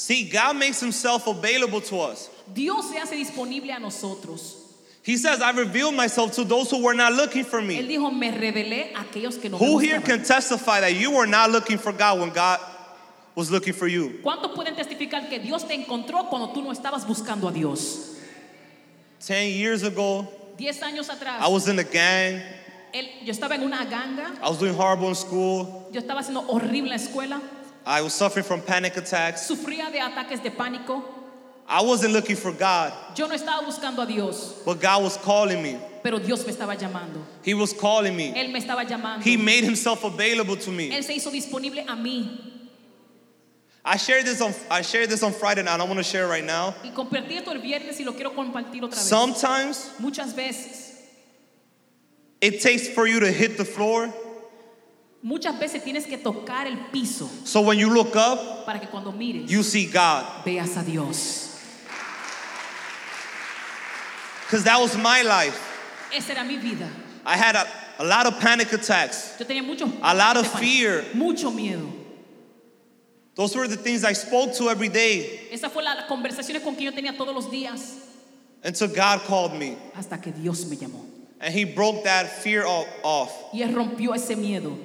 See, 0.02 0.24
God 0.28 0.56
makes 0.56 0.80
himself 0.80 1.28
available 1.28 1.80
to 1.82 2.00
us. 2.00 2.28
Dios 2.52 2.90
se 2.90 2.98
hace 2.98 3.12
disponible 3.16 3.70
a 3.70 3.78
nosotros. 3.78 4.56
He 5.04 5.16
says, 5.16 5.40
I 5.40 5.52
revealed 5.52 5.94
myself 5.94 6.32
to 6.32 6.44
those 6.44 6.72
who 6.72 6.82
were 6.82 6.92
not 6.94 7.12
looking 7.12 7.44
for 7.44 7.62
me. 7.62 7.78
Él 7.78 7.86
me. 7.86 7.96
dijo, 7.96 8.10
me 8.12 8.32
revelé 8.32 8.92
a 8.96 9.04
aquellos 9.04 9.40
que 9.40 9.48
no 9.48 9.58
me 9.60 9.64
Who 9.64 9.78
here 9.78 10.00
buscaban. 10.00 10.04
can 10.04 10.24
testify 10.24 10.80
that 10.80 10.94
you 10.96 11.12
were 11.12 11.26
not 11.28 11.50
looking 11.52 11.78
for 11.78 11.92
God 11.92 12.18
when 12.18 12.30
God 12.30 12.58
was 13.36 13.48
looking 13.52 13.72
for 13.74 13.86
you? 13.86 14.18
¿Cuántos 14.24 14.52
pueden 14.56 14.74
testificar 14.74 15.28
que 15.30 15.38
Dios 15.38 15.62
te 15.68 15.74
encontró 15.74 16.28
cuando 16.28 16.48
tú 16.52 16.64
no 16.64 16.72
estabas 16.72 17.06
buscando 17.06 17.46
a 17.48 17.52
Dios? 17.52 18.16
10 19.20 19.54
years 19.54 19.84
ago, 19.84 20.26
Diez 20.58 20.80
años 20.82 21.08
atrás, 21.10 21.40
I 21.40 21.46
was 21.48 21.68
in 21.68 21.78
a 21.78 21.84
gang. 21.84 22.42
él- 22.92 23.08
yo 23.24 23.32
estaba 23.32 23.54
en 23.54 23.62
una 23.62 23.84
ganga, 23.84 24.32
I 24.42 24.48
was 24.48 24.58
doing 24.58 24.74
horrible 24.74 25.08
in 25.10 25.14
school. 25.14 25.88
yo 25.92 26.00
estaba 26.00 26.18
haciendo 26.20 26.44
horrible 26.48 26.90
en 26.90 26.90
la 26.90 26.96
escuela, 26.96 27.40
I 27.86 28.00
was 28.02 28.14
suffering 28.14 28.44
from 28.44 28.60
panic 28.62 28.96
attacks. 28.96 29.48
sufría 29.48 29.90
de 29.90 29.98
ataques 29.98 30.42
de 30.42 30.50
pánico. 30.50 31.02
I 31.68 31.82
wasn't 31.82 32.12
looking 32.12 32.36
for 32.36 32.52
God, 32.52 32.92
Yo 33.16 33.26
no 33.26 33.34
estaba 33.34 33.64
buscando 33.64 34.02
a 34.02 34.06
Dios, 34.06 34.62
but 34.64 34.80
God 34.80 35.02
was 35.02 35.16
calling 35.16 35.62
me. 35.62 35.78
pero 36.02 36.18
Dios 36.18 36.44
me 36.46 36.52
estaba 36.52 36.76
llamando. 36.76 37.22
He 37.42 37.54
was 37.54 37.72
calling 37.72 38.16
me. 38.16 38.32
Él 38.34 38.52
me 38.52 38.60
estaba 38.60 38.86
llamando. 38.86 39.22
He 39.22 39.36
made 39.36 39.64
himself 39.64 40.04
available 40.04 40.56
to 40.56 40.70
me. 40.70 40.90
Él 40.90 41.04
se 41.04 41.14
hizo 41.14 41.30
disponible 41.30 41.80
a 41.82 41.96
mí. 41.96 42.48
I 43.84 43.96
shared 43.96 44.24
this 44.24 44.40
on 44.40 44.54
I 44.70 44.82
shared 44.82 45.08
this 45.08 45.22
on 45.22 45.32
Friday 45.32 45.62
night. 45.62 45.80
I 45.80 45.84
want 45.84 45.98
to 45.98 46.04
share 46.04 46.26
it 46.26 46.28
right 46.28 46.44
now. 46.44 46.74
Y 46.84 46.90
compartí 46.90 47.32
esto 47.36 47.50
el 47.50 47.60
viernes 47.60 47.98
y 47.98 48.04
lo 48.04 48.12
quiero 48.12 48.30
compartir 48.30 48.82
otra 48.82 48.90
vez. 48.90 49.08
Sometimes 49.08 49.90
Muchas 49.98 50.34
veces 50.34 50.90
it 52.40 52.60
takes 52.60 52.88
for 52.88 53.06
you 53.06 53.20
to 53.20 53.30
hit 53.30 53.56
the 53.56 53.64
floor 53.64 54.12
Muchas 55.24 55.56
veces 55.58 55.84
tienes 55.84 56.04
que 56.06 56.18
tocar 56.18 56.66
el 56.66 56.76
piso 56.92 57.30
So 57.44 57.60
when 57.60 57.78
you 57.78 57.88
look 57.90 58.16
up, 58.16 58.66
para 58.66 58.80
que 58.80 58.88
cuando 58.88 59.12
mires 59.12 59.48
you 59.48 59.62
see 59.62 59.86
God. 59.86 60.44
veas 60.44 60.76
a 60.76 60.82
Dios. 60.84 61.48
Because 64.46 64.64
that 64.64 64.78
was 64.80 64.96
my 64.98 65.22
life. 65.22 65.58
Esa 66.14 66.32
era 66.32 66.44
mi 66.44 66.58
vida. 66.58 66.88
I 67.24 67.36
had 67.36 67.56
a, 67.56 67.66
a 68.00 68.04
lot 68.04 68.26
of 68.26 68.38
panic 68.40 68.72
attacks. 68.72 69.36
Yo 69.38 69.46
tenía 69.46 69.64
mucho, 69.64 69.90
A 70.02 70.14
lot 70.14 70.36
of 70.36 70.46
fear. 70.58 71.04
mucho 71.14 71.50
miedo. 71.50 71.90
Those 73.34 73.56
were 73.56 73.66
the 73.66 73.76
things 73.78 74.04
I 74.04 74.12
spoke 74.12 74.52
to 74.56 74.68
every 74.68 74.88
day 74.90 75.48
Esa 75.50 75.70
fue 75.70 75.82
la, 75.82 75.94
las 75.94 76.04
conversaciones 76.06 76.62
con 76.62 76.74
que 76.76 76.84
yo 76.84 76.90
tenía 76.92 77.16
todos 77.16 77.34
los 77.34 77.46
días 77.50 77.94
until 78.62 78.88
God 78.88 79.20
called 79.26 79.54
me. 79.58 79.76
hasta 79.96 80.18
que 80.18 80.32
Dios 80.32 80.66
me 80.66 80.76
llamó. 80.76 81.00
And 81.40 81.54
He 81.54 81.64
broke 81.64 82.04
that 82.04 82.28
fear 82.42 82.64
off. 82.66 83.32
Y 83.54 83.60
él 83.62 83.72
rompió 83.72 84.14
ese 84.14 84.36
miedo. 84.36 84.76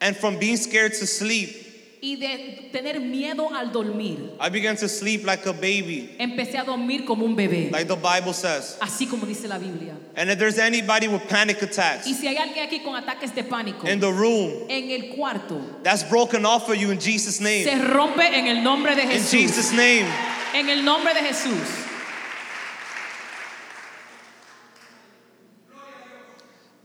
And 0.00 0.16
from 0.16 0.38
being 0.38 0.56
scared 0.56 0.92
to 0.94 1.06
sleep, 1.06 1.64
Y 2.00 2.14
de 2.14 2.70
tener 2.72 3.00
miedo 3.00 3.50
al 3.52 3.72
dormir, 3.72 4.30
I 4.38 4.48
began 4.50 4.76
to 4.76 4.88
sleep 4.88 5.26
like 5.26 5.44
a 5.46 5.52
baby, 5.52 6.14
empecé 6.20 6.56
a 6.60 6.64
dormir 6.64 7.04
como 7.04 7.24
un 7.24 7.34
bebé. 7.34 7.72
like 7.72 7.88
the 7.88 7.96
Bible 7.96 8.32
says. 8.32 8.78
Así 8.80 9.10
como 9.10 9.26
dice 9.26 9.48
la 9.48 9.58
Biblia. 9.58 9.96
And 10.14 10.30
if 10.30 10.38
there's 10.38 10.60
anybody 10.60 11.08
with 11.08 11.22
panic 11.28 11.56
Y 11.60 11.66
attacks 11.66 12.04
si 12.04 12.28
hay 12.28 12.36
alguien 12.36 12.64
aquí 12.68 12.84
con 12.84 12.94
ataques 12.94 13.34
de 13.34 13.42
pánico 13.42 13.84
in 13.88 13.98
the 13.98 14.12
room, 14.12 14.66
en 14.70 14.90
el 14.92 15.16
cuarto, 15.16 15.60
that's 15.82 16.04
broken 16.04 16.46
off 16.46 16.66
for 16.66 16.74
you 16.76 16.92
in 16.92 17.00
Jesus' 17.00 17.38
se 17.38 17.42
name. 17.64 17.90
rompe 17.92 18.20
en 18.20 18.46
el 18.46 18.62
nombre 18.62 18.94
de 18.94 19.02
In 19.02 19.08
Jesús. 19.08 19.30
Jesus' 19.32 19.72
name. 19.72 20.06
En 20.54 20.68
el 20.68 20.84
nombre 20.84 21.12
de 21.14 21.20
Jesús. 21.20 21.86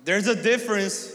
There's 0.06 0.28
a 0.28 0.36
difference 0.36 1.13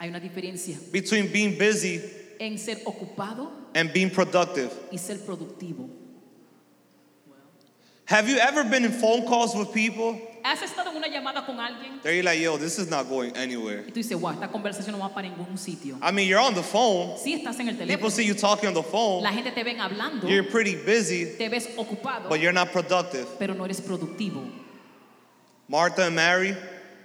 Hay 0.00 0.08
una 0.10 0.20
diferencia 0.20 0.78
between 0.92 1.30
being 1.32 1.58
busy 1.58 2.00
en 2.38 2.56
ser 2.58 2.76
ocupado 2.84 3.50
and 3.74 3.92
being 3.92 4.10
productive. 4.10 4.70
y 4.92 4.96
ser 4.98 5.16
productivo. 5.18 5.88
Have 8.06 8.26
you 8.28 8.38
ever 8.38 8.64
been 8.64 8.84
in 8.84 8.92
phone 8.92 9.26
calls 9.26 9.54
with 9.54 9.72
people? 9.72 10.18
¿Has 10.42 10.62
estado 10.62 10.90
en 10.90 10.96
una 10.96 11.08
llamada 11.08 11.44
con 11.44 11.56
alguien 11.60 12.00
They're 12.02 12.22
like, 12.22 12.40
yo, 12.40 12.56
this 12.56 12.78
is 12.78 12.88
not 12.88 13.06
going 13.08 13.36
anywhere. 13.36 13.84
y 13.86 13.90
tú 13.90 13.94
dices, 14.00 14.18
wow, 14.18 14.30
esta 14.30 14.48
conversación 14.48 14.92
no 14.92 14.98
va 15.00 15.12
para 15.12 15.28
ningún 15.28 15.58
sitio? 15.58 15.98
I 16.00 16.10
mean, 16.12 16.26
you're 16.26 16.40
on 16.40 16.54
the 16.54 16.62
phone. 16.62 17.18
Si 17.18 17.34
estás 17.34 17.58
en 17.60 17.68
el 17.68 17.74
People 17.76 17.96
teléfono, 18.08 18.10
see 18.10 18.24
you 18.24 18.34
talking 18.34 18.68
on 18.68 18.74
the 18.74 18.82
phone. 18.82 19.22
la 19.22 19.32
gente 19.32 19.50
te 19.50 19.62
ven 19.62 19.78
hablando, 19.80 20.26
You're 20.26 20.44
pretty 20.44 20.74
busy, 20.76 21.36
te 21.36 21.48
ves 21.48 21.66
ocupado, 21.76 22.28
but 22.30 22.40
you're 22.40 22.52
not 22.54 22.72
productive. 22.72 23.26
pero 23.38 23.52
no 23.52 23.64
eres 23.64 23.80
productivo. 23.82 24.48
Martha 25.68 26.06
and 26.06 26.16
Mary, 26.16 26.56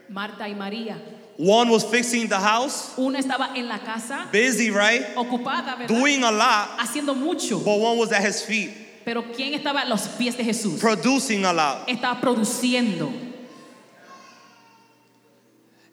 Marta 0.08 0.48
y 0.48 0.54
María, 0.54 0.96
one 1.38 1.70
was 1.70 1.84
fixing 1.84 2.28
the 2.28 2.38
house, 2.38 2.98
una 2.98 3.20
estaba 3.20 3.56
en 3.56 3.68
la 3.68 3.80
casa 3.80 4.28
busy, 4.32 4.70
right? 4.70 5.02
ocupada, 5.16 5.76
¿verdad? 5.78 5.88
Doing 5.88 6.24
a 6.24 6.32
lot, 6.32 6.78
Haciendo 6.80 7.16
mucho, 7.16 7.60
but 7.60 7.80
one 7.80 7.98
was 7.98 8.12
at 8.12 8.22
his 8.22 8.42
feet, 8.44 8.72
pero 9.04 9.24
¿quién 9.36 9.54
estaba 9.54 9.82
a 9.84 9.90
los 9.90 10.08
pies 10.10 10.36
de 10.38 10.44
Jesús? 10.44 10.80
producing 10.80 11.44
a 11.46 11.52
lot. 11.54 11.88
Estaba 11.88 12.20
produciendo. 12.22 13.12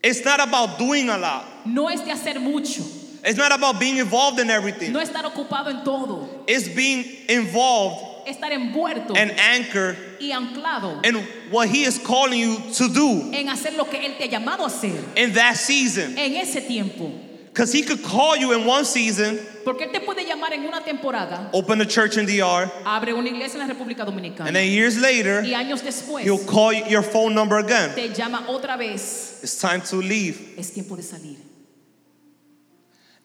It's 0.02 0.24
not 0.24 0.40
about 0.40 0.78
doing 0.78 1.08
a 1.10 1.18
lot. 1.18 1.44
No 1.66 1.88
es 1.88 2.00
de 2.02 2.10
hacer 2.12 2.40
mucho, 2.40 2.82
It's 3.22 3.36
not 3.36 3.52
about 3.52 3.78
being 3.78 3.98
involved 3.98 4.38
in 4.40 4.48
everything. 4.48 4.92
no 4.92 5.00
estar 5.00 5.24
ocupado 5.24 5.68
en 5.68 5.84
todo, 5.84 6.44
It's 6.46 6.68
being 6.68 7.04
involved 7.28 8.09
estar 8.30 8.50
envuelto 8.52 9.16
and 9.16 9.30
anchored 9.32 9.96
y 10.20 10.30
anclado 10.32 11.04
in 11.04 11.16
what 11.50 11.68
he 11.68 11.84
is 11.84 11.98
calling 11.98 12.40
you 12.40 12.56
to 12.72 12.88
do 12.88 13.30
en 13.32 13.48
hacer 13.48 13.76
lo 13.76 13.84
que 13.84 13.98
Él 13.98 14.16
te 14.16 14.24
ha 14.24 14.38
llamado 14.38 14.60
a 14.60 14.68
hacer 14.68 15.02
in 15.16 15.32
that 15.32 15.56
season. 15.56 16.16
en 16.18 16.36
ese 16.36 16.66
tiempo. 16.66 17.10
Because 17.52 17.72
he 17.72 17.82
could 17.82 18.02
call 18.04 18.36
you 18.36 18.52
in 18.52 18.64
one 18.64 18.84
season, 18.84 19.36
Porque 19.64 19.82
Él 19.82 19.92
te 19.92 19.98
puede 20.00 20.24
llamar 20.24 20.52
en 20.52 20.64
una 20.64 20.80
temporada, 20.82 21.50
open 21.52 21.80
a 21.80 21.84
church 21.84 22.16
in 22.16 22.24
DR, 22.24 22.70
abre 22.84 23.12
una 23.12 23.28
iglesia 23.28 23.60
en 23.60 23.66
la 23.66 23.74
República 23.74 24.06
and 24.46 24.54
then 24.54 24.70
years 24.70 24.96
later, 24.98 25.42
y 25.42 25.52
años 25.52 25.82
después 25.82 26.24
he'll 26.24 26.38
call 26.46 26.72
your 26.72 27.02
phone 27.02 27.34
number 27.34 27.58
again. 27.58 27.92
te 27.94 28.08
llama 28.08 28.46
otra 28.48 28.78
vez. 28.78 29.40
It's 29.42 29.60
time 29.60 29.80
to 29.82 29.96
leave. 29.96 30.54
Es 30.56 30.70
tiempo 30.70 30.94
de 30.94 31.02
salir. 31.02 31.36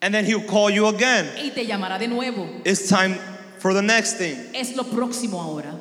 And 0.02 0.14
then 0.14 0.26
he'll 0.26 0.44
call 0.44 0.70
you 0.70 0.88
again. 0.88 1.28
Y 1.38 1.52
te 1.52 1.66
llamará 1.66 2.00
de 2.00 2.08
nuevo. 2.08 2.48
It's 2.66 2.90
time 2.90 3.18
for 3.66 3.74
the 3.74 3.82
next 3.82 4.18
thing. 4.18 4.38
Es 4.54 4.76
lo 4.76 4.84
próximo 4.84 5.42
ahora. 5.42 5.76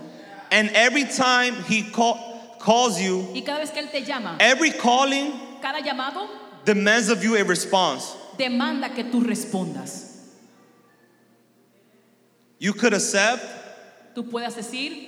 And 0.51 0.71
every 0.71 1.05
time 1.05 1.55
he 1.65 1.83
call, 1.83 2.17
calls 2.59 2.99
you, 2.99 3.29
Y 3.35 3.43
cada 3.43 3.59
vez 3.59 3.71
que 3.73 3.83
Él 3.83 3.91
te 3.91 4.01
llama, 4.01 4.39
every 4.41 4.71
calling 4.71 5.35
cada 5.61 5.83
llamado 5.83 6.27
demands 6.65 7.11
of 7.11 7.23
you 7.23 7.37
a 7.37 7.45
response. 7.45 8.17
demanda 8.39 8.89
que 8.95 9.05
tú 9.05 9.23
respondas. 9.23 10.17
You 12.59 12.73
could 12.73 12.95
accept 12.95 13.45
Tú 14.17 14.31
puedes 14.31 14.55
decir, 14.55 15.07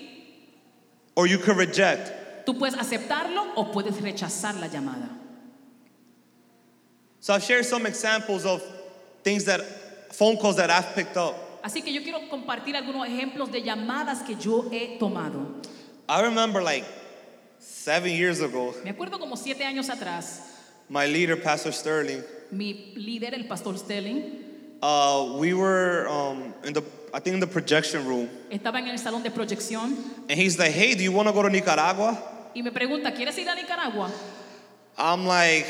or 1.15 1.27
you 1.27 1.39
could 1.39 1.57
reject. 1.57 2.45
tú 2.45 2.59
puedes 2.59 2.75
aceptarlo 2.75 3.55
o 3.57 3.73
puedes 3.73 3.95
rechazar 4.03 4.61
la 4.61 4.69
llamada. 4.69 5.09
So 7.21 7.33
I've 7.33 7.43
shared 7.43 7.65
some 7.65 7.87
examples 7.87 8.45
of 8.45 8.63
things 9.23 9.47
that 9.47 9.63
phone 10.13 10.37
calls 10.37 10.57
that 10.57 10.69
I've 10.69 10.95
picked 10.95 11.17
up. 11.17 11.46
Así 11.67 11.83
que 11.83 11.93
yo 11.93 12.01
quiero 12.05 12.29
compartir 12.29 12.77
algunos 12.77 13.09
ejemplos 13.09 13.51
de 13.51 13.61
llamadas 13.61 14.23
que 14.23 14.37
yo 14.37 14.67
he 14.71 14.99
tomado. 15.01 15.61
I 16.09 16.23
remember 16.23 16.63
like 16.63 16.87
seven 17.59 18.13
years 18.13 18.41
ago, 18.41 18.73
Me 18.85 18.91
acuerdo 18.91 19.19
como 19.19 19.37
siete 19.37 19.65
años 19.65 19.91
atrás, 19.91 20.43
my 20.89 21.09
leader, 21.09 21.35
Pastor 21.35 21.73
Sterling, 21.73 22.23
mi 22.53 22.93
líder, 22.95 23.35
el 23.35 23.49
pastor 23.49 23.77
Sterling, 23.77 24.79
uh, 24.81 25.37
we 25.41 25.55
were 25.55 26.07
um, 26.09 26.55
in 26.65 26.73
the, 26.73 26.85
I 27.13 27.19
think 27.19 27.35
in 27.35 27.41
the 27.41 27.49
projection 27.49 28.07
room, 28.07 28.29
estaba 28.49 28.79
en 28.79 28.87
el 28.87 28.99
salón 28.99 29.25
de 29.25 29.33
proyección 29.33 29.97
and 30.29 30.39
he's 30.39 30.61
like, 30.61 30.71
"Hey, 30.71 30.95
do 30.95 31.03
you 31.03 31.11
want 31.11 31.27
to 31.27 31.33
go 31.33 31.43
to 31.43 31.51
Nicaragua?" 31.51 32.17
y 32.55 32.63
me 32.63 32.71
pregunta, 32.71 33.13
¿quieres 33.13 33.37
ir 33.39 33.49
a 33.49 33.57
Nicaragua? 33.57 34.09
I'm 34.97 35.27
like, 35.27 35.67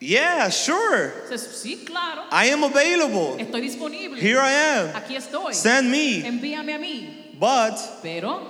"Yeah, 0.00 0.48
sure. 0.50 1.12
Sí, 1.36 1.84
claro, 1.84 2.22
I 2.32 2.46
am 2.50 2.64
available. 2.64 3.36
estoy 3.38 3.60
disponible. 3.60 4.18
Here 4.18 4.40
I 4.40 4.50
am. 4.52 4.88
Aquí 4.94 5.14
estoy. 5.16 5.52
Send 5.54 5.90
me." 5.90 6.22
Envíame 6.24 6.74
a 6.74 6.78
mí. 6.78 7.36
But 7.38 7.76
Pero, 8.02 8.40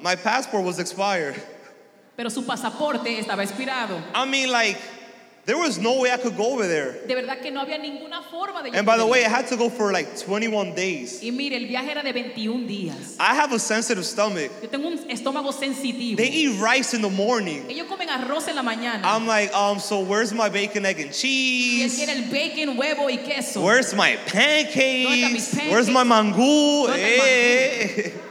my 0.00 0.14
passport 0.16 0.64
was 0.64 0.78
expired. 0.78 1.34
pero 2.16 2.28
su 2.30 2.44
pasaporte 2.44 3.18
estaba 3.18 3.42
expirado. 3.42 3.98
I 4.14 4.26
mean, 4.26 4.50
like, 4.50 4.78
there 5.50 5.58
was 5.58 5.80
no 5.80 6.00
way 6.00 6.12
I 6.12 6.16
could 6.16 6.36
go 6.36 6.52
over 6.52 6.64
there. 6.64 6.92
De 7.08 7.12
verdad 7.12 7.42
que 7.42 7.50
no 7.50 7.60
había 7.64 7.76
ninguna 7.76 8.22
forma 8.22 8.62
de 8.62 8.70
And 8.72 8.86
by 8.86 8.96
the 8.96 9.04
way. 9.04 9.24
I 9.24 9.28
had 9.28 9.48
to 9.48 9.56
go 9.56 9.68
for 9.68 9.92
like 9.92 10.16
21 10.16 10.76
days. 10.76 11.20
Y 11.24 11.32
mire, 11.32 11.56
el 11.56 11.66
viaje 11.66 11.90
era 11.90 12.04
de 12.04 12.12
21 12.12 12.68
días. 12.68 13.16
I 13.18 13.34
have 13.34 13.52
a 13.52 13.58
sensitive 13.58 14.06
stomach. 14.06 14.52
Yo 14.62 14.68
tengo 14.68 14.86
un 14.86 14.98
estómago 15.10 15.52
sensitivo. 15.52 16.18
They 16.18 16.28
eat 16.28 16.60
rice 16.60 16.94
in 16.94 17.02
the 17.02 17.10
morning. 17.10 17.64
Ellos 17.68 17.88
comen 17.88 18.08
arroz 18.08 18.46
en 18.46 18.54
la 18.54 18.62
mañana. 18.62 19.00
I'm 19.02 19.26
like, 19.26 19.52
um, 19.52 19.80
so 19.80 19.98
where's 19.98 20.32
my 20.32 20.48
bacon, 20.48 20.86
egg, 20.86 21.00
and 21.00 21.10
y 21.10 21.14
él 21.14 21.20
cheese? 21.20 22.08
el 22.08 22.30
bacon, 22.30 22.76
huevo 22.76 23.10
y 23.10 23.16
queso. 23.16 23.60
Where's 23.60 23.92
my 23.92 24.16
¿Dónde 24.26 24.70
están 24.70 25.32
mis 25.32 25.48
pancakes? 25.48 25.72
Where's 25.72 25.88
my 25.88 26.04
pancakes? 26.04 26.36
mangú? 26.38 26.86
¿Dónde 26.86 27.16
está 27.16 27.24
el 27.24 28.06
Eh. 28.06 28.12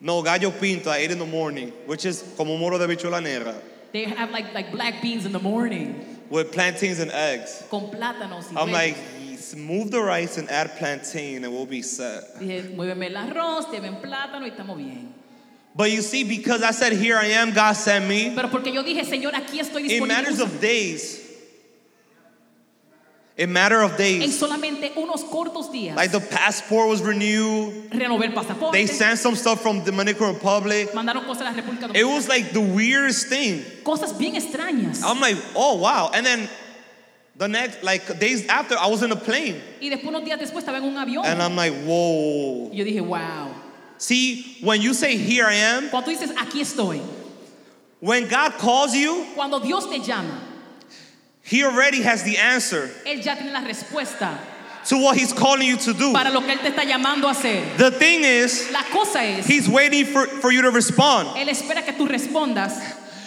No, 0.00 0.22
gallo 0.22 0.50
pinto 0.52 0.90
at 0.90 1.00
8 1.00 1.10
in 1.10 1.18
the 1.18 1.26
morning, 1.26 1.72
which 1.86 2.04
is 2.06 2.22
como 2.36 2.56
moro 2.56 2.78
de 2.78 2.86
bichola 2.86 3.22
negra, 3.22 3.54
They 3.96 4.04
have 4.04 4.30
like, 4.30 4.52
like 4.52 4.70
black 4.72 5.00
beans 5.00 5.24
in 5.24 5.32
the 5.32 5.38
morning. 5.38 6.04
with 6.28 6.52
plantains 6.52 6.98
and 6.98 7.10
eggs. 7.10 7.64
Con 7.70 7.90
plátanos 7.90 8.52
y 8.52 8.60
I'm 8.60 8.70
like, 8.70 8.94
move 9.56 9.90
the 9.90 10.02
rice 10.02 10.36
and 10.36 10.50
add 10.50 10.76
plantain 10.76 11.44
and 11.44 11.50
we'll 11.50 11.64
be 11.64 11.80
set. 11.80 12.38
Dije, 12.38 12.76
muéveme 12.76 13.06
el 13.06 13.16
arroz, 13.16 13.70
deben 13.70 14.02
plátano 14.02 14.42
y 14.42 14.50
estamos 14.50 14.76
bien. 14.76 15.14
But 15.74 15.92
you 15.92 16.02
see, 16.02 16.24
because 16.24 16.62
I 16.62 16.72
said, 16.72 16.92
here 16.92 17.16
I 17.16 17.26
am, 17.26 17.54
God 17.54 17.72
sent 17.72 18.06
me, 18.06 18.34
Pero 18.34 18.48
porque 18.48 18.70
yo 18.70 18.82
dije, 18.82 19.02
Señor, 19.02 19.32
aquí 19.32 19.60
estoy 19.60 19.90
in 19.90 20.06
matters 20.06 20.40
of 20.40 20.60
days, 20.60 21.25
in 23.36 23.52
matter 23.52 23.82
of 23.82 23.96
days. 23.96 24.22
En 24.22 24.30
solamente 24.30 24.92
unos 24.96 25.24
cortos 25.24 25.70
días. 25.70 25.94
like 25.94 26.10
the 26.10 26.20
passport 26.20 26.88
was 26.88 27.02
renewed, 27.02 27.90
renové 27.90 28.26
el 28.26 28.32
pasaporte. 28.32 28.72
they 28.72 28.86
sent 28.86 29.18
some 29.18 29.34
stuff 29.34 29.60
from 29.60 29.80
the 29.80 29.90
Dominican 29.90 30.34
Republic. 30.34 30.92
mandaron 30.92 31.24
cosas 31.24 31.42
a 31.42 31.44
la 31.44 31.52
República 31.52 31.88
Dominicana. 31.88 31.96
It 31.96 32.04
was 32.04 32.28
like 32.28 32.52
the 32.52 32.60
weirdest 32.60 33.28
thing. 33.28 33.62
cosas 33.84 34.12
bien 34.18 34.34
extrañas. 34.34 35.02
I'm 35.04 35.20
like, 35.20 35.36
oh 35.54 35.76
wow. 35.76 36.10
And 36.14 36.24
then 36.24 36.48
the 37.36 37.48
next, 37.48 37.82
like 37.82 38.18
days 38.18 38.46
after, 38.48 38.76
I 38.78 38.86
was 38.86 39.02
in 39.02 39.12
a 39.12 39.16
plane. 39.16 39.60
y 39.80 39.90
después, 39.90 40.08
unos 40.08 40.24
días 40.24 40.38
después, 40.38 40.64
estaba 40.64 40.78
en 40.78 40.84
un 40.84 40.94
avión. 40.94 41.24
And 41.24 41.42
I'm 41.42 41.54
like, 41.54 41.74
whoa. 41.84 42.70
yo 42.72 42.84
dije, 42.84 43.04
wow. 43.04 43.54
See, 43.98 44.58
when 44.62 44.80
you 44.80 44.94
say, 44.94 45.16
here 45.16 45.46
I 45.46 45.54
am, 45.54 45.90
Cuando 45.90 46.10
dices, 46.10 46.34
aquí 46.34 46.60
estoy. 46.60 47.00
when 48.00 48.28
God 48.28 48.52
calls 48.52 48.94
you, 48.94 49.26
Cuando 49.34 49.58
Dios 49.60 49.86
te 49.86 49.98
llama, 49.98 50.40
He 51.46 51.62
already 51.64 52.02
has 52.02 52.22
the 52.24 52.36
answer 52.38 52.90
Él 53.06 53.24
ya 53.24 53.34
tiene 53.36 53.52
la 53.52 53.60
respuesta 53.60 54.36
to 54.88 54.98
what 54.98 55.16
He's 55.16 55.32
calling 55.32 55.66
you 55.68 55.76
to 55.76 55.92
do. 55.94 56.12
para 56.12 56.30
lo 56.30 56.40
que 56.40 56.50
Él 56.52 56.58
te 56.60 56.70
está 56.70 56.84
llamando 56.84 57.24
a 57.24 57.32
hacer. 57.34 57.76
The 57.78 57.90
thing 57.92 58.24
is, 58.24 58.70
La 58.72 58.82
cosa 58.92 59.20
es, 59.22 59.46
He's 59.46 59.68
waiting 59.68 60.06
for, 60.06 60.26
for 60.26 60.50
you 60.52 60.62
to 60.62 60.70
respond. 60.70 61.28
Él 61.36 61.48
espera 61.48 61.84
que 61.84 61.92
tú 61.92 62.08
respondas. 62.08 62.72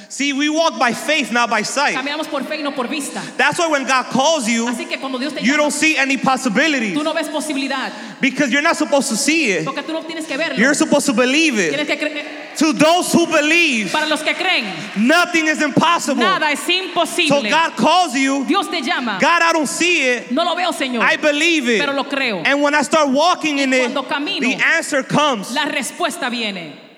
See, 0.09 0.33
we 0.33 0.49
walk 0.49 0.79
by 0.79 0.91
faith, 0.91 1.31
not 1.31 1.51
by 1.51 1.61
sight. 1.61 1.95
Caminamos 1.95 2.27
por 2.27 2.41
fe 2.43 2.57
y 2.57 2.63
no 2.63 2.71
por 2.71 2.87
vista. 2.87 3.21
That's 3.37 3.59
why 3.59 3.67
when 3.67 3.85
God 3.85 4.05
calls 4.07 4.47
you, 4.47 4.65
Así 4.65 4.89
que 4.89 4.97
cuando 4.97 5.19
Dios 5.19 5.33
te 5.33 5.41
you 5.41 5.51
llama, 5.51 5.57
don't 5.57 5.71
see 5.71 5.97
any 5.97 6.17
possibilities 6.17 6.97
tú 6.97 7.03
no 7.03 7.13
ves 7.13 7.27
posibilidad, 7.29 7.91
because 8.19 8.51
you're 8.51 8.63
not 8.63 8.75
supposed 8.75 9.07
to 9.09 9.15
see 9.15 9.51
it. 9.51 9.65
porque 9.65 9.83
tú 9.83 9.93
no 9.93 10.01
tienes 10.01 10.25
que 10.25 10.35
verlo. 10.35 10.57
You're 10.57 10.73
supposed 10.73 11.05
to 11.05 11.13
believe 11.13 11.59
it. 11.59 11.75
Tienes 11.75 11.85
que 11.85 11.97
creer. 11.97 12.25
To 12.57 12.73
those 12.73 13.13
who 13.13 13.27
believe, 13.27 13.91
Para 13.91 14.07
los 14.07 14.23
que 14.23 14.33
creen, 14.33 14.65
nothing 14.97 15.45
is 15.47 15.61
impossible. 15.61 16.23
nada 16.23 16.51
es 16.51 16.67
imposible. 16.67 17.27
So. 17.27 17.43
God 17.43 17.77
calls 17.77 18.15
you. 18.15 18.45
Dios 18.45 18.67
te 18.67 18.81
llama. 18.81 19.19
God, 19.21 19.43
I 19.43 19.53
don't 19.53 19.69
see 19.69 20.09
it. 20.09 20.31
No 20.31 20.43
lo 20.43 20.55
veo, 20.55 20.71
Señor, 20.71 21.03
I 21.03 21.17
believe 21.17 21.69
it. 21.69 21.79
pero 21.79 21.93
lo 21.93 22.05
creo. 22.05 22.41
And 22.43 22.63
when 22.63 22.73
I 22.73 22.81
start 22.81 23.09
walking 23.09 23.59
in 23.59 23.71
it, 23.73 23.93
camino, 24.07 24.39
the 24.41 24.55
answer 24.55 25.03
comes. 25.03 25.53
La 25.53 25.65
respuesta 25.65 26.31
viene. 26.31 26.88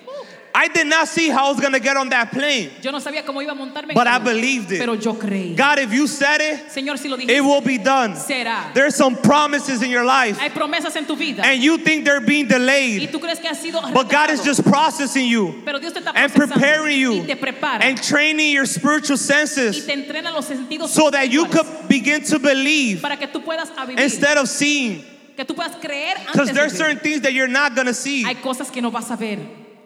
I 0.54 0.68
did 0.68 0.86
not 0.86 1.08
see 1.08 1.30
how 1.30 1.46
I 1.46 1.50
was 1.50 1.60
going 1.60 1.72
to 1.72 1.80
get 1.80 1.96
on 1.96 2.10
that 2.10 2.30
plane. 2.30 2.70
Yo 2.82 2.90
no 2.90 2.98
sabía 2.98 3.24
cómo 3.24 3.42
iba 3.42 3.52
a 3.52 3.54
montarme 3.54 3.94
But 3.94 4.06
I 4.06 4.18
believed 4.18 4.70
it. 4.72 4.80
pero 4.80 4.92
yo 4.94 5.14
creí. 5.14 5.56
God, 5.56 5.78
if 5.78 5.92
you 5.94 6.06
said 6.06 6.40
it, 6.42 6.68
Señor, 6.68 6.98
si 6.98 7.08
lo 7.08 7.16
it 7.18 7.40
will 7.40 7.62
be 7.62 7.78
done. 7.78 8.12
será. 8.14 8.72
There's 8.74 8.94
some 8.94 9.16
promises 9.16 9.80
in 9.82 9.90
your 9.90 10.04
life, 10.04 10.38
Hay 10.38 10.50
promesas 10.50 10.94
en 10.96 11.06
tu 11.06 11.16
vida 11.16 11.42
and 11.44 11.62
you 11.62 11.78
think 11.78 12.04
they're 12.04 12.20
being 12.20 12.44
y 12.44 12.48
delayed. 12.48 13.10
tú 13.10 13.18
crees 13.20 13.38
que 13.40 13.48
han 13.48 13.56
sido 13.56 13.80
But 13.94 14.10
God 14.10 14.28
is 14.30 14.44
just 14.44 14.62
processing 14.64 15.26
you 15.26 15.62
pero 15.64 15.78
Dios 15.78 15.94
te 15.94 16.00
está 16.00 16.12
and 16.14 16.32
preparing 16.32 16.98
you 16.98 17.22
y 17.22 17.26
te 17.26 17.34
prepara 17.36 17.80
and 17.82 17.96
training 18.02 18.52
your 18.52 18.66
spiritual 18.66 19.16
y 19.16 19.22
senses 19.22 19.86
te 19.86 19.92
entrena 19.94 20.32
los 20.32 20.46
sentidos 20.46 20.88
so 20.90 21.10
that 21.10 21.30
you 21.30 21.46
could 21.46 21.66
begin 21.88 22.22
to 22.24 22.38
believe 22.38 23.00
para 23.00 23.16
que 23.16 23.26
tú 23.26 23.42
puedas 23.42 23.70
a 23.76 23.86
vivir, 23.86 23.98
instead 24.00 24.36
of 24.36 24.46
seeing. 24.48 25.02
que 25.34 25.46
tú 25.46 25.54
puedas 25.54 25.76
creer 25.80 26.14
Because 26.26 26.52
there's 26.52 26.72
de 26.72 26.78
certain 26.78 26.98
things 26.98 27.22
that 27.22 27.32
you're 27.32 27.48
not 27.48 27.74
going 27.74 27.86
to 27.86 27.94
see. 27.94 28.22
Hay 28.24 28.34
cosas 28.34 28.70
que 28.70 28.82
no 28.82 28.90
vas 28.90 29.10
a 29.10 29.16
ver, 29.16 29.38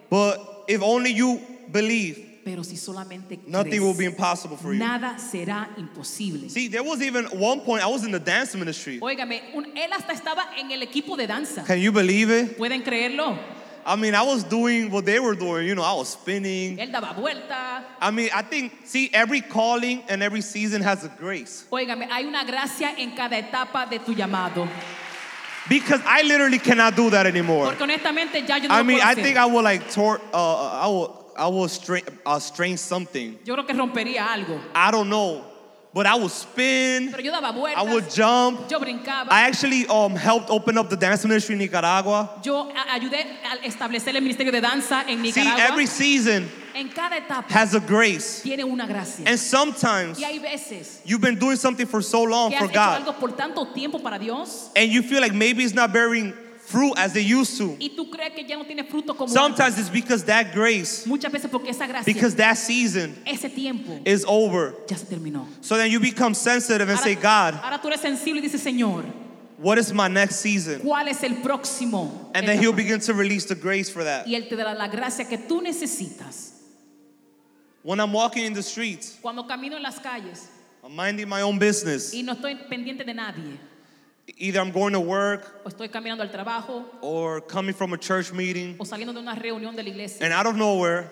But 0.09 0.46
if 0.67 0.81
only 0.81 1.11
you 1.13 1.39
believe, 1.71 2.23
pero 2.45 2.63
si 2.63 2.75
solamente 2.77 3.39
nothing 3.47 3.71
crees, 3.71 3.81
will 3.81 3.93
be 3.93 4.05
impossible 4.05 4.55
for 4.57 4.73
you. 4.73 4.79
nada 4.79 5.15
será 5.17 5.67
imposible. 5.77 6.49
See, 6.49 6.67
there 6.69 6.83
was 6.83 7.01
even 7.01 7.25
one 7.39 7.59
point 7.61 7.83
I 7.83 7.87
was 7.87 8.03
in 8.05 8.11
the 8.11 8.19
dance 8.19 8.55
ministry. 8.55 8.99
Óigame, 9.01 9.41
un- 9.53 9.65
él 9.75 9.91
hasta 9.91 10.13
estaba 10.13 10.43
en 10.57 10.71
el 10.71 10.81
equipo 10.81 11.17
de 11.17 11.27
danza. 11.27 11.63
Can 11.65 11.79
you 11.79 11.91
believe 11.91 12.29
it? 12.31 12.57
¿Pueden 12.57 12.83
creerlo? 12.83 13.37
I 13.85 13.95
mean, 13.95 14.13
I 14.15 14.21
was 14.21 14.43
doing 14.43 14.91
what 14.91 15.05
they 15.05 15.17
were 15.17 15.33
doing. 15.33 15.65
You 15.65 15.73
know, 15.73 15.81
I 15.83 15.93
was 15.93 16.09
spinning. 16.09 16.77
Él 16.77 16.91
daba 16.91 17.15
vuelta. 17.15 17.85
I 18.01 18.11
mean, 18.11 18.29
I 18.35 18.41
think, 18.41 18.73
see, 18.85 19.09
every 19.13 19.39
calling 19.39 20.03
and 20.09 20.21
every 20.21 20.41
season 20.41 20.81
has 20.81 21.05
a 21.05 21.07
grace. 21.07 21.65
Óigame, 21.71 22.05
hay 22.09 22.25
una 22.25 22.43
gracia 22.43 22.93
en 22.97 23.15
cada 23.15 23.37
etapa 23.37 23.89
de 23.89 23.99
tu 23.99 24.13
llamado. 24.13 24.67
Because 25.69 26.01
I 26.05 26.21
literally 26.23 26.59
cannot 26.59 26.95
do 26.95 27.09
that 27.09 27.25
anymore. 27.25 27.65
Porque 27.73 27.81
honestamente 27.83 28.47
ya 28.47 28.55
yo 28.57 28.67
no 28.69 28.73
I 28.75 28.77
lo 28.79 28.83
mean, 28.85 28.99
puedo 28.99 29.05
I 29.05 29.11
hacer. 29.13 29.23
think 29.23 29.37
I 29.37 29.45
will 29.45 29.63
like 29.63 29.91
tor- 29.91 30.21
uh, 30.33 30.81
I 30.83 30.87
will, 30.87 31.25
I 31.37 31.47
will 31.47 31.67
strain, 31.67 32.03
uh, 32.25 32.39
strain 32.39 32.77
something. 32.77 33.37
Yo 33.45 33.55
creo 33.55 33.65
que 33.67 33.73
rompería 33.75 34.25
algo. 34.27 34.59
I 34.73 34.91
don't 34.91 35.09
know, 35.09 35.43
but 35.93 36.05
I 36.05 36.15
would 36.15 36.31
spin. 36.31 37.11
Pero 37.11 37.21
yo 37.21 37.31
daba 37.31 37.53
I 37.75 37.83
would 37.83 38.09
jump. 38.09 38.69
Yo 38.71 38.79
brincaba. 38.79 39.27
I 39.29 39.41
actually 39.47 39.85
um, 39.87 40.15
helped 40.15 40.49
open 40.49 40.77
up 40.77 40.89
the 40.89 40.95
dance 40.97 41.23
ministry 41.25 41.53
in 41.53 41.59
Nicaragua. 41.59 42.29
Yo 42.43 42.69
a- 42.69 42.99
ayudé 42.99 43.25
a 43.43 43.57
establecer 43.67 44.15
el 44.15 44.21
ministerio 44.21 44.51
de 44.51 44.61
danza 44.61 45.03
en 45.07 45.17
See, 45.31 45.41
Nicaragua. 45.43 45.65
every 45.73 45.85
season 45.85 46.43
en 46.43 46.45
cada 46.45 46.45
etapa 46.45 46.66
has 47.49 47.73
a 47.73 47.79
grace, 47.79 48.41
tiene 48.41 48.63
una 48.63 48.85
gracia. 48.87 49.23
and 49.25 49.39
sometimes 49.39 50.19
y 50.19 50.23
hay 50.23 50.39
veces 50.39 51.01
you've 51.05 51.21
been 51.21 51.37
doing 51.37 51.57
something 51.57 51.85
for 51.85 52.01
so 52.01 52.23
long 52.23 52.51
for 52.51 52.67
God, 52.67 53.01
algo 53.01 53.19
por 53.19 53.29
tanto 53.29 53.73
tiempo 53.73 53.99
para 53.99 54.19
Dios 54.19 54.69
and 54.75 54.91
you 54.91 55.01
feel 55.01 55.21
like 55.21 55.33
maybe 55.33 55.63
it's 55.63 55.73
not 55.73 55.91
bearing 55.91 56.33
fruit 56.67 56.93
as 56.97 57.13
they 57.13 57.21
used 57.21 57.57
to. 57.57 57.77
y 57.79 57.89
tú 57.95 58.11
crees 58.11 58.33
que 58.35 58.45
ya 58.45 58.57
no 58.57 58.65
tiene 58.65 58.83
fruto 58.83 59.15
como 59.15 59.27
antes. 59.27 59.33
Sometimes 59.33 59.79
it's 59.79 59.89
because 59.89 60.25
that 60.25 60.53
grace, 60.53 61.05
Muchas 61.07 61.31
veces 61.31 61.49
porque 61.49 61.69
esa 61.69 61.87
gracia, 61.87 62.03
because 62.05 62.35
that 62.35 62.57
season 62.57 63.15
ese 63.25 63.49
tiempo 63.53 63.99
is 64.05 64.25
over. 64.27 64.73
ya 64.87 64.97
se 64.97 65.05
terminó. 65.05 65.45
So 65.61 65.77
then 65.77 65.89
you 65.89 65.99
become 65.99 66.33
sensitive 66.33 66.89
and 66.89 66.99
say, 66.99 67.15
God, 67.15 67.53
ahora 67.63 67.79
tú 67.81 67.87
eres 67.87 68.01
sensible 68.01 68.41
y 68.41 68.47
dices, 68.47 68.61
Señor, 68.61 69.05
what 69.57 69.77
is 69.77 69.93
my 69.93 70.09
next 70.09 70.37
season? 70.37 70.81
¿cuál 70.81 71.07
es 71.07 71.23
el 71.23 71.41
próximo? 71.41 72.31
And 72.35 72.45
then 72.45 72.59
He'll 72.59 72.73
begin 72.73 72.99
to 72.99 73.13
release 73.13 73.45
the 73.45 73.55
grace 73.55 73.89
for 73.89 74.03
that. 74.03 74.27
Y 74.27 74.35
Él 74.35 74.49
te 74.49 74.55
dará 74.57 74.75
la 74.77 74.89
gracia 74.89 75.25
que 75.25 75.37
tú 75.37 75.61
necesitas. 75.61 76.56
When 77.87 78.01
I'm 78.01 78.11
walking 78.11 78.43
in 78.43 78.51
the 78.53 78.61
streets, 78.61 79.17
Cuando 79.21 79.43
camino 79.47 79.77
en 79.77 79.81
las 79.83 79.97
calles 79.99 80.49
I'm 80.83 80.93
minding 80.93 81.29
my 81.29 81.41
own 81.41 81.57
business. 81.57 82.13
y 82.13 82.21
no 82.21 82.33
estoy 82.33 82.55
pendiente 82.69 83.05
de 83.05 83.13
nadie, 83.13 83.57
Either 84.37 84.59
I'm 84.59 84.71
going 84.71 84.91
to 84.91 84.99
work 84.99 85.61
o 85.63 85.69
estoy 85.69 85.87
caminando 85.87 86.21
al 86.21 86.29
trabajo, 86.29 86.83
or 86.99 87.39
coming 87.39 87.73
from 87.73 87.93
a 87.93 87.97
church 87.97 88.33
meeting, 88.33 88.75
o 88.77 88.83
saliendo 88.83 89.13
de 89.13 89.21
una 89.21 89.35
reunión 89.35 89.73
de 89.73 89.83
la 89.83 89.89
iglesia 89.89 90.21
and 90.25 90.33
out 90.33 90.45
of 90.45 90.57
nowhere, 90.57 91.09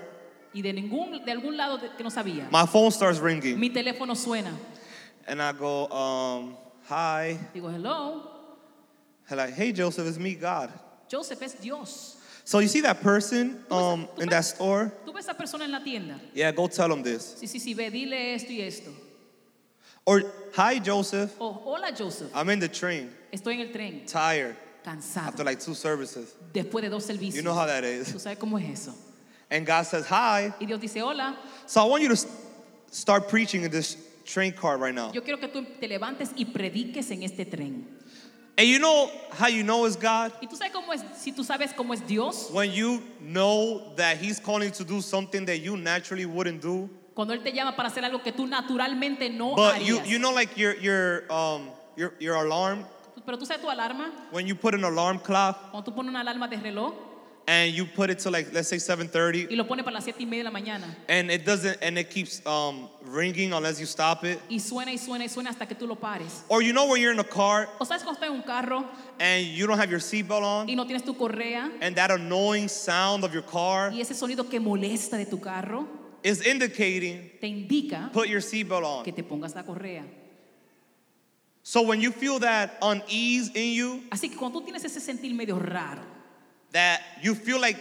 y 0.54 0.62
de 0.62 0.74
ningún 0.74 1.24
de 1.24 1.32
algún 1.32 1.56
lado 1.56 1.80
que 1.80 2.04
no 2.04 2.10
sabía, 2.10 2.52
my 2.52 2.66
phone 2.66 2.92
starts 2.92 3.20
ringing. 3.20 3.58
mi 3.58 3.70
teléfono 3.70 4.14
suena. 4.14 4.52
And 5.28 5.42
I 5.42 5.54
go, 5.54 5.88
um, 5.88 6.58
hi. 6.90 7.40
Digo, 7.54 7.72
hello, 7.72 8.32
And 9.30 9.38
like, 9.38 9.54
hey, 9.54 9.72
Joseph, 9.72 10.06
it's 10.06 10.20
me, 10.20 10.36
God. 10.36 10.74
Joseph 11.10 11.42
es 11.42 11.54
Dios. 11.54 12.15
So 12.48 12.60
you 12.60 12.68
see 12.68 12.82
that 12.82 13.02
person 13.02 13.66
um, 13.72 14.08
in 14.20 14.30
that 14.30 14.46
store? 14.46 14.92
Tú 15.04 15.12
ves 15.14 15.28
a 15.28 15.32
esa 15.32 15.34
persona 15.34 15.66
en 15.66 15.72
la 15.72 15.80
tienda. 15.80 16.20
Yeah, 16.34 16.52
go 16.52 16.68
tell 16.68 16.92
him 16.94 17.02
this. 17.02 17.36
Sí, 17.42 17.48
sí, 17.48 17.60
sí, 17.60 17.76
ve, 17.76 17.90
dile 17.90 18.36
esto 18.36 18.52
y 18.52 18.62
esto. 18.62 18.92
Or, 20.06 20.22
hi, 20.56 20.80
Joseph. 20.80 21.36
O, 21.42 21.52
hola 21.66 21.92
Joseph, 21.98 22.30
I'm 22.36 22.48
in 22.50 22.60
the 22.60 22.68
train, 22.68 23.12
estoy 23.34 23.56
en 23.56 23.62
el 23.62 23.74
tren, 23.74 24.06
tired, 24.06 24.56
cansado, 24.86 25.30
after 25.30 25.44
like 25.44 25.60
two 25.60 25.74
services. 25.74 26.36
después 26.54 26.84
de 26.84 26.90
dos 26.90 27.04
servicios. 27.08 27.34
You 27.34 27.42
know 27.42 27.56
how 27.56 27.66
that 27.66 27.84
is. 27.84 28.14
Tú 28.14 28.20
sabes 28.20 28.38
cómo 28.38 28.60
es 28.62 28.80
eso. 28.80 28.94
And 29.50 29.66
God 29.66 29.82
says, 29.88 30.06
hi. 30.06 30.54
Y 30.60 30.68
Dios 30.68 30.80
dice, 30.80 30.98
hola, 31.02 31.36
So 31.66 31.82
I 31.82 31.86
want 31.86 32.04
you 32.04 32.10
to 32.10 32.28
start 32.92 33.28
preaching 33.28 33.64
in 33.64 33.72
this 33.72 33.98
train 34.24 34.54
car 34.54 34.78
right 34.78 34.94
now. 34.94 35.12
yo 35.12 35.22
quiero 35.22 35.40
que 35.40 35.48
tú 35.48 35.66
te 35.80 35.88
levantes 35.88 36.30
y 36.36 36.46
prediques 36.46 37.10
en 37.10 37.24
este 37.24 37.46
tren. 37.50 37.86
And 38.58 38.68
you 38.68 38.80
know 38.80 39.12
how 39.32 39.48
you 39.48 39.64
know 39.64 39.86
it's 39.86 39.98
God? 39.98 40.32
Y 40.42 40.48
tú 40.48 40.56
sabes 40.56 40.72
cómo 40.72 40.94
es, 40.94 41.04
si 41.18 41.34
tú 41.34 41.44
sabes 41.44 41.74
cómo 41.74 41.94
es 41.94 42.02
Dios, 42.08 42.50
When 42.52 42.72
you 42.72 43.02
know 43.20 43.94
that 43.98 44.18
He's 44.18 44.40
calling 44.40 44.70
you 44.70 44.76
to 44.76 44.86
do 44.86 45.02
something 45.02 45.46
that 45.46 45.58
you 45.60 45.76
naturally 45.76 46.26
wouldn't 46.26 46.62
do. 46.62 46.90
cuando 47.14 47.34
Él 47.34 47.44
te 47.44 47.52
llama 47.52 47.76
para 47.76 47.90
hacer 47.90 48.04
algo 48.04 48.24
que 48.24 48.32
tú 48.32 48.48
naturalmente 48.48 49.30
no 49.30 49.56
But 49.56 49.84
you, 49.86 50.02
you 50.06 50.20
know, 50.20 50.32
like 50.32 50.58
your, 50.58 50.76
your, 50.78 51.32
um, 51.32 51.70
your, 51.98 52.14
your 52.20 52.36
alarm, 52.36 52.86
Pero 53.26 53.38
tú 53.38 53.46
sabes 53.46 53.62
tu 53.62 53.68
alarma, 53.70 54.12
when 54.32 54.46
you 54.48 54.56
put 54.56 54.74
an 54.74 54.84
alarm 54.84 55.20
clock? 55.20 55.72
Cuando 55.72 55.92
tú 55.92 55.96
pones 55.96 56.10
una 56.10 56.22
alarma 56.22 56.48
de 56.48 56.58
reloj 56.58 56.94
and 57.48 57.74
you 57.74 57.86
put 57.86 58.10
it 58.10 58.18
to 58.20 58.32
like, 58.32 58.52
let's 58.54 58.68
say 58.70 58.78
7.30, 58.78 59.52
y 59.52 59.56
lo 59.56 59.66
pones 59.66 59.84
para 59.84 59.94
las 59.94 60.04
siete 60.04 60.18
y 60.22 60.26
media 60.26 60.44
de 60.44 60.50
la 60.50 60.60
mañana 60.60 60.96
and 61.08 61.30
it 61.30 61.46
doesn't, 61.46 61.78
and 61.82 61.98
it 61.98 62.10
keeps 62.10 62.42
um, 62.48 62.90
ringing 63.04 63.54
unless 63.54 63.80
you 63.80 63.86
stop 63.86 64.24
it. 64.24 64.40
y 64.50 64.58
suena 64.58 64.88
y 64.92 64.98
suena 64.98 65.24
y 65.24 65.28
suena 65.30 65.50
hasta 65.50 65.66
que 65.68 65.76
tú 65.76 65.88
lo 65.88 65.96
pares. 65.96 66.44
Or 66.50 66.62
you 66.64 66.74
know 66.74 66.88
when 66.88 67.02
you're 67.02 67.12
in 67.14 67.20
a 67.20 67.24
car 67.24 67.70
O 67.80 67.86
sabes 67.86 68.04
cuando 68.04 68.20
estás 68.20 68.30
en 68.30 68.36
un 68.36 68.42
carro 68.42 68.84
and 69.20 69.46
you 69.46 69.68
don't 69.68 69.78
have 69.78 69.92
your 69.92 70.00
seatbelt 70.00 70.42
on, 70.44 70.68
y 70.68 70.74
no 70.76 70.86
tienes 70.86 71.04
tu 71.06 71.14
correa 71.14 71.72
and 71.82 71.96
that 71.96 72.10
annoying 72.12 72.68
sound 72.68 73.24
of 73.24 73.32
your 73.34 73.44
car 73.44 73.92
y 73.92 74.02
ese 74.02 74.16
sonido 74.16 74.50
que 74.50 74.60
molesta 74.60 75.18
de 75.18 75.26
tu 75.26 75.40
carro 75.40 75.88
is 76.24 76.42
indicating 76.48 77.30
te 77.40 77.48
indica 77.48 78.10
put 78.12 78.28
your 78.28 78.42
seatbelt 78.42 79.04
que 79.04 79.12
on. 79.12 79.16
te 79.16 79.22
pongas 79.24 79.54
la 79.54 79.62
correa. 79.62 80.04
So 81.62 81.82
when 81.82 82.00
you 82.00 82.12
feel 82.12 82.40
that 82.40 82.78
unease 82.82 83.50
in 83.56 83.74
you, 83.74 84.04
Así 84.12 84.30
que 84.30 84.36
cuando 84.38 84.60
tú 84.60 84.66
tienes 84.66 84.84
ese 84.84 85.00
sentir 85.00 85.34
medio 85.36 85.58
raro 85.60 86.15
that 86.76 87.02
you 87.22 87.34
feel 87.34 87.60
like 87.60 87.78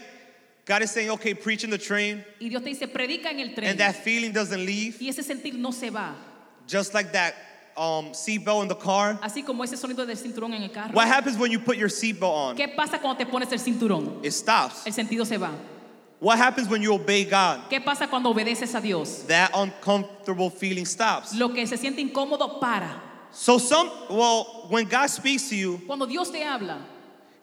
God 0.65 0.83
is 0.83 0.93
saying, 0.93 1.11
okay, 1.11 1.35
preach 1.35 1.65
in 1.65 1.71
the 1.71 1.79
train, 1.79 2.25
y 2.41 2.49
Dios 2.49 2.63
te 2.63 2.71
dice 2.71 2.87
predica 2.87 3.27
en 3.27 3.41
el 3.41 3.49
tren 3.49 3.71
and 3.71 3.81
that 3.81 3.97
feeling 3.97 4.33
doesn't 4.33 4.65
leave, 4.65 4.97
y 5.01 5.09
ese 5.09 5.25
sentir 5.27 5.55
no 5.55 5.73
se 5.73 5.91
va, 5.91 6.15
just 6.69 6.95
like 6.95 7.13
that 7.13 7.35
um, 7.77 8.13
seatbelt 8.13 8.63
in 8.63 8.69
the 8.69 8.75
car. 8.77 9.19
así 9.21 9.45
como 9.45 9.65
ese 9.65 9.77
sonido 9.77 10.07
del 10.07 10.17
cinturón 10.17 10.55
en 10.55 10.63
el 10.63 10.69
carro. 10.69 10.93
What 10.93 11.09
happens 11.09 11.37
when 11.37 11.51
you 11.51 11.59
put 11.59 11.77
your 11.77 11.89
seatbelt 11.89 12.23
on? 12.23 12.57
¿Qué 12.57 12.69
pasa 12.75 12.99
cuando 13.01 13.19
te 13.19 13.29
pones 13.29 13.51
el 13.51 13.59
cinturón? 13.59 14.25
It 14.25 14.33
stops. 14.33 14.87
El 14.87 14.93
sentido 14.93 15.27
se 15.27 15.39
va. 15.39 15.51
What 16.21 16.39
happens 16.39 16.69
when 16.69 16.81
you 16.81 16.95
obey 16.95 17.25
God? 17.25 17.69
¿Qué 17.69 17.85
pasa 17.85 18.07
cuando 18.07 18.33
obedeces 18.33 18.75
a 18.77 18.81
Dios? 18.81 19.25
That 19.25 19.51
uncomfortable 19.55 20.51
feeling 20.51 20.87
stops. 20.87 21.35
Lo 21.35 21.49
que 21.49 21.67
se 21.67 21.77
siente 21.77 21.99
incómodo 21.99 22.61
para. 22.61 23.03
So 23.33 23.59
some, 23.59 23.91
well, 24.09 24.69
when 24.69 24.87
God 24.87 25.09
speaks 25.11 25.49
to 25.49 25.57
you, 25.57 25.83
Cuando 25.85 26.07
Dios 26.07 26.31
te 26.31 26.45
habla, 26.45 26.79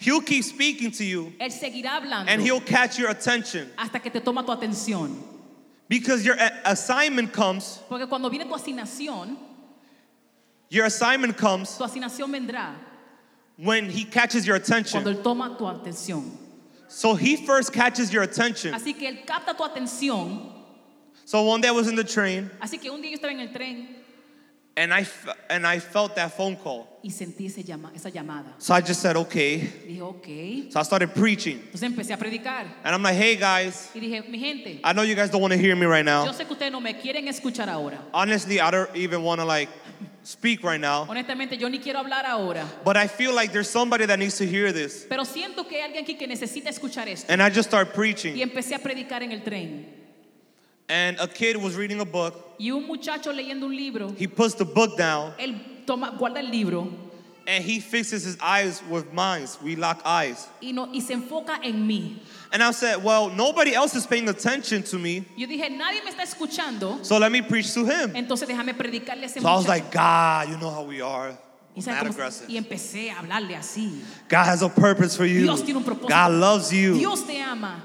He'll 0.01 0.21
keep 0.21 0.43
speaking 0.43 0.91
to 0.91 1.05
you, 1.05 1.31
Él 1.39 1.51
seguirá 1.51 2.01
hablando 2.01 2.27
and 2.27 2.41
He'll 2.41 2.59
catch 2.59 2.97
your 2.97 3.09
attention 3.09 3.69
hasta 3.77 3.99
que 3.99 4.09
te 4.11 4.19
toma 4.19 4.43
tu 4.43 4.51
atención. 4.51 5.15
because 5.87 6.25
your 6.25 6.35
assignment 6.65 7.31
comes. 7.31 7.79
Porque 7.87 8.07
cuando 8.09 8.29
viene 8.29 8.45
tu 8.45 8.55
asignación, 8.55 9.37
Your 10.69 10.85
assignment 10.85 11.35
comes 11.37 11.77
tu 11.77 11.83
asignación 11.83 12.31
vendrá 12.31 12.73
when 13.57 13.89
He 13.89 14.05
catches 14.05 14.47
your 14.47 14.57
cuando 14.57 14.79
attention. 14.79 15.03
Él 15.03 15.21
toma 15.23 15.55
tu 15.57 15.65
atención. 15.65 16.23
So 16.87 17.13
He 17.13 17.35
first 17.45 17.71
catches 17.73 18.11
your 18.11 18.23
attention. 18.23 18.73
Así 18.73 18.97
que 18.97 19.07
Él 19.07 19.25
capta 19.25 19.55
tu 19.55 19.63
atención. 19.63 20.49
So 21.25 21.43
one 21.43 21.61
day 21.61 21.67
I 21.67 21.71
was 21.71 21.87
in 21.87 21.95
the 21.95 22.03
train, 22.03 22.49
Así 22.61 22.81
que 22.81 22.89
un 22.89 23.01
día 23.01 23.11
yo 23.11 23.17
estaba 23.17 23.31
en 23.31 23.41
el 23.41 23.49
tren 23.49 23.87
And 24.77 24.93
I, 24.93 25.05
and 25.49 25.67
I 25.67 25.79
felt 25.79 26.15
that 26.15 26.31
phone 26.31 26.55
call. 26.55 26.87
y 27.03 27.09
sentí 27.09 27.47
ese 27.47 27.63
llama- 27.63 27.91
esa 27.93 28.09
llamada. 28.09 28.53
So 28.57 28.73
I 28.73 28.79
just 28.81 29.01
said, 29.01 29.17
okay. 29.17 29.59
Dije, 29.59 30.01
ok. 30.01 30.71
So 30.71 30.79
I 30.79 30.83
started 30.83 31.13
preaching. 31.13 31.59
Entonces 31.59 31.83
empecé 31.83 32.13
a 32.13 32.17
predicar 32.17 32.67
And 32.83 32.95
I'm 32.95 33.03
like, 33.03 33.15
hey 33.15 33.35
guys, 33.35 33.89
y 33.93 33.99
dije, 33.99 34.29
mi 34.29 34.39
gente, 34.39 34.79
I 34.83 34.93
know 34.93 35.01
you 35.01 35.15
guys 35.15 35.29
don't 35.29 35.41
want 35.41 35.51
to 35.51 35.57
hear 35.57 35.75
me 35.75 35.85
right 35.85 36.05
now. 36.05 36.25
yo 36.25 36.31
sé 36.31 36.45
que 36.45 36.53
ustedes 36.55 36.71
no 36.71 36.79
me 36.79 36.93
quieren 36.93 37.27
escuchar 37.27 37.67
ahora. 37.67 37.99
Honestly, 38.13 38.61
I 38.61 38.71
don't 38.71 38.95
even 38.95 39.23
want 39.23 39.41
to 39.41 39.45
like 39.45 39.69
speak 40.23 40.63
right 40.63 40.79
now. 40.79 41.05
Honestamente, 41.09 41.57
yo 41.59 41.67
ni 41.67 41.79
quiero 41.79 41.99
hablar 41.99 42.23
ahora. 42.25 42.65
But 42.85 42.95
I 42.95 43.07
feel 43.07 43.33
like 43.33 43.51
there's 43.51 43.69
somebody 43.69 44.05
that 44.05 44.19
needs 44.19 44.37
to 44.37 44.45
hear 44.45 44.71
this. 44.71 45.05
Pero 45.09 45.25
siento 45.25 45.67
que 45.67 45.81
hay 45.81 45.91
alguien 45.91 46.03
aquí 46.05 46.17
que 46.17 46.27
necesita 46.27 46.69
escuchar 46.69 47.07
esto. 47.07 47.31
And 47.31 47.41
I 47.41 47.49
just 47.49 47.69
start 47.69 47.89
Y 47.97 48.41
empecé 48.41 48.75
a 48.75 48.79
predicar 48.79 49.21
en 49.21 49.31
el 49.31 49.41
tren. 49.41 50.00
And 50.91 51.17
a 51.21 51.27
kid 51.27 51.55
was 51.55 51.75
reading 51.77 52.01
a 52.01 52.05
book. 52.05 52.35
Y 52.59 52.69
un 52.69 52.85
muchacho 52.85 53.31
leyendo 53.31 53.63
un 53.63 53.75
libro, 53.75 54.13
He 54.17 54.27
puts 54.27 54.55
the 54.55 54.65
book 54.65 54.97
down 54.97 55.33
él 55.39 55.85
toma, 55.87 56.11
guarda 56.19 56.39
el 56.39 56.51
libro 56.51 56.91
and 57.47 57.63
he 57.63 57.79
fixes 57.79 58.23
his 58.23 58.37
eyes 58.41 58.83
with 58.89 59.11
mine. 59.13 59.47
We 59.63 59.75
lock 59.77 60.01
eyes. 60.05 60.47
y, 60.61 60.73
no, 60.73 60.87
y 60.93 60.99
se 60.99 61.13
enfoca 61.15 61.59
en 61.63 61.87
mí. 61.87 62.17
And 62.51 62.61
I 62.61 62.71
said, 62.71 63.01
well, 63.01 63.29
nobody 63.29 63.73
else 63.73 63.95
is 63.95 64.05
paying 64.05 64.27
attention 64.27 64.83
to 64.83 64.97
me. 64.99 65.25
Yo 65.37 65.47
dije, 65.47 65.69
nadie 65.71 66.03
me 66.03 66.11
está 66.11 66.23
escuchando, 66.23 67.03
So 67.05 67.17
let 67.17 67.31
me 67.31 67.41
preach 67.41 67.73
to 67.73 67.85
him. 67.85 68.13
entonces 68.13 68.47
déjame 68.47 68.73
predicarle 68.75 69.23
a 69.23 69.25
ese 69.27 69.39
So 69.41 69.47
I 69.47 69.53
was 69.55 69.65
muchacho. 69.65 69.69
like, 69.69 69.91
God, 69.91 70.49
you 70.49 70.57
know 70.57 70.69
how 70.69 70.83
we 70.83 71.01
are. 71.01 71.35
y, 71.73 71.81
mad 71.85 72.05
aggressive. 72.05 72.49
y 72.49 72.57
empecé 72.57 73.09
a 73.09 73.15
hablarle 73.21 73.55
así. 73.55 74.01
God 74.27 74.43
has 74.45 74.61
a 74.61 74.67
purpose 74.69 75.15
for 75.15 75.25
you. 75.25 75.43
Dios 75.43 75.61
tiene 75.63 75.77
un 75.77 75.83
propósito. 75.85 76.09
God 76.09 76.31
loves 76.33 76.71
you. 76.73 76.95
Dios 76.97 77.25
te 77.25 77.41
ama. 77.41 77.81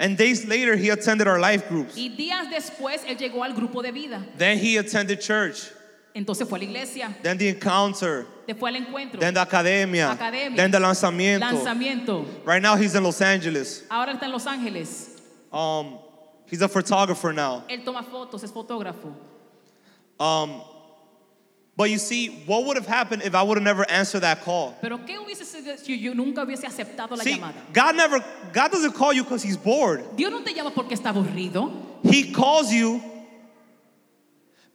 And 0.00 0.16
days 0.16 0.46
later, 0.46 0.76
he 0.76 0.88
attended 0.88 1.28
our 1.28 1.38
life 1.38 1.68
groups. 1.68 1.94
Y 1.94 2.08
días 2.08 2.48
después 2.50 3.04
él 3.06 3.18
llegó 3.18 3.44
al 3.44 3.52
grupo 3.52 3.82
de 3.82 3.92
vida. 3.92 4.24
Then 4.38 4.56
he 4.56 4.78
attended 4.78 5.20
church. 5.20 5.70
Entonces 6.14 6.48
fue 6.48 6.58
a 6.58 6.62
la 6.62 6.64
iglesia, 6.64 7.14
Then 7.22 7.36
the 7.36 7.48
encounter. 7.50 8.26
después 8.48 8.74
al 8.74 8.80
encuentro, 8.80 9.20
Then 9.20 9.34
the 9.34 9.40
academia. 9.42 10.10
Academia. 10.10 10.56
Then 10.56 10.70
the 10.70 10.78
lanzamiento. 10.78 11.40
lanzamiento. 11.40 12.26
Right 12.46 12.62
now, 12.62 12.76
he's 12.76 12.94
in 12.94 13.04
Los 13.04 13.20
Angeles. 13.20 13.84
Ahora 13.90 14.14
está 14.14 14.22
en 14.24 14.32
Los 14.32 14.46
Ángeles. 14.46 15.20
Um, 15.52 15.98
he's 16.46 16.62
a 16.62 16.68
photographer 16.68 17.34
now. 17.34 17.64
Él 17.68 17.84
toma 17.84 18.02
fotos, 18.02 18.42
es 18.42 18.50
fotógrafo. 18.50 19.14
Um, 20.18 20.62
but 21.80 21.88
you 21.88 21.96
see, 21.96 22.28
what 22.44 22.66
would 22.66 22.76
have 22.76 22.86
happened 22.86 23.22
if 23.22 23.34
I 23.34 23.42
would 23.42 23.56
have 23.56 23.64
never 23.64 23.90
answered 23.90 24.20
that 24.20 24.42
call? 24.42 24.76
Pero 24.82 24.98
¿qué 24.98 25.16
hubiese 25.18 25.46
sido 25.46 25.78
si 25.78 25.96
yo 25.96 26.12
nunca 26.12 26.44
hubiese 26.44 26.66
aceptado 26.66 27.16
la 27.16 27.24
See, 27.24 27.38
llamada? 27.38 27.54
God 27.72 27.96
never, 27.96 28.22
God 28.52 28.70
doesn't 28.70 28.92
call 28.92 29.14
you 29.14 29.24
because 29.24 29.42
he's 29.42 29.56
bored. 29.56 30.04
Dios 30.14 30.30
no 30.30 30.42
te 30.42 30.52
llama 30.52 30.72
porque 30.72 30.90
está 30.90 31.10
aburrido. 31.10 31.72
He 32.02 32.32
calls 32.32 32.70
you 32.70 33.02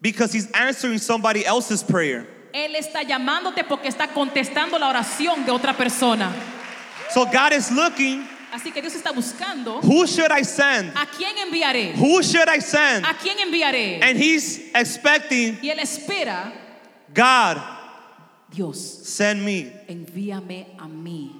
because 0.01 0.33
he's 0.33 0.49
answering 0.53 0.97
somebody 0.97 1.45
else's 1.45 1.83
prayer. 1.83 2.25
Él 2.51 2.73
está 2.75 3.03
llamándote 3.03 3.63
porque 3.67 3.85
está 3.85 4.07
contestando 4.07 4.79
la 4.79 4.89
oración 4.91 5.45
de 5.45 5.51
otra 5.51 5.77
persona. 5.77 6.33
So 7.11 7.25
God 7.27 7.53
is 7.53 7.71
looking, 7.71 8.27
Así 8.51 8.73
que 8.73 8.81
Dios 8.81 8.95
está 8.95 9.11
buscando 9.11 9.79
who 9.83 10.07
should 10.07 10.31
I 10.31 10.41
send? 10.41 10.91
a 10.97 11.05
quién 11.05 11.37
enviaré. 11.37 11.93
Who 11.97 12.23
should 12.23 12.49
I 12.49 12.57
send? 12.57 13.05
¿A 13.05 13.13
quién 13.13 13.37
enviaré? 13.37 14.01
And 14.01 14.17
he's 14.17 14.73
expecting, 14.73 15.59
Y 15.61 15.69
él 15.69 15.77
espera, 15.77 16.64
God, 17.15 17.61
Dios, 18.51 18.79
send 19.07 19.43
me. 19.43 19.71
envíame 19.89 20.67
a 20.77 20.83
mí. 20.87 21.31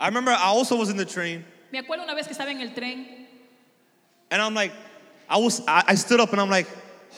I 0.00 0.08
remember 0.08 0.32
I 0.32 0.46
also 0.46 0.76
was 0.76 0.90
in 0.90 0.96
the 0.96 1.04
train 1.06 1.44
Me 1.72 1.80
acuerdo 1.80 2.02
una 2.04 2.14
vez 2.14 2.26
que 2.26 2.34
estaba 2.34 2.50
en 2.50 2.60
el 2.60 2.70
tren 2.74 3.06
and 4.30 4.42
I'm 4.42 4.54
like, 4.54 4.72
I 5.28 5.36
was 5.38 5.60
I, 5.68 5.84
I 5.88 5.94
stood 5.94 6.20
up 6.20 6.32
and 6.32 6.40
I'm 6.40 6.50
like, 6.50 6.66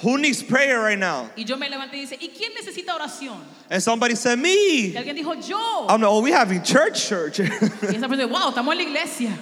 who 0.02 0.18
needs 0.18 0.42
prayer 0.42 0.80
right 0.80 0.98
now? 0.98 1.30
y 1.36 1.44
yo 1.44 1.56
me 1.56 1.68
levanté 1.68 1.94
y 1.94 2.06
dice, 2.06 2.16
¿y 2.20 2.28
quién 2.28 2.50
necesita 2.54 2.94
oración? 2.96 3.40
And 3.70 3.82
somebody 3.82 4.14
said, 4.14 4.38
Y 4.38 4.42
me. 4.42 4.94
alguien 4.94 5.16
dijo, 5.16 5.34
yo. 5.48 5.86
I'm 5.88 6.00
like, 6.00 6.10
oh, 6.10 6.20
we 6.20 6.30
having 6.30 6.62
church, 6.62 7.06
church. 7.08 7.38
Y 7.40 7.44
esa 7.46 8.08
persona, 8.08 8.26
wow, 8.28 8.50
estamos 8.52 8.72
en 8.72 8.78
la 8.78 8.84
iglesia. 8.84 9.38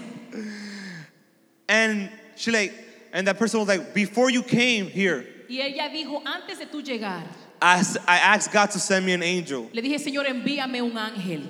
and 1.68 2.10
she 2.36 2.50
like, 2.50 2.72
and 3.12 3.26
that 3.26 3.38
person 3.38 3.58
was 3.60 3.68
like, 3.68 3.92
before 3.94 4.30
you 4.30 4.42
came 4.42 4.86
here, 4.86 5.26
Y 5.48 5.60
ella 5.60 5.88
dijo, 5.88 6.22
antes 6.24 6.58
de 6.58 6.66
tú 6.66 6.82
llegar, 6.82 7.24
I, 7.60 7.82
asked 8.06 8.52
God 8.52 8.70
to 8.70 8.78
send 8.78 9.06
me 9.06 9.12
an 9.12 9.22
angel. 9.22 9.70
le 9.72 9.82
dije, 9.82 9.98
Señor, 9.98 10.26
envíame 10.26 10.82
un 10.82 10.96
ángel. 10.96 11.42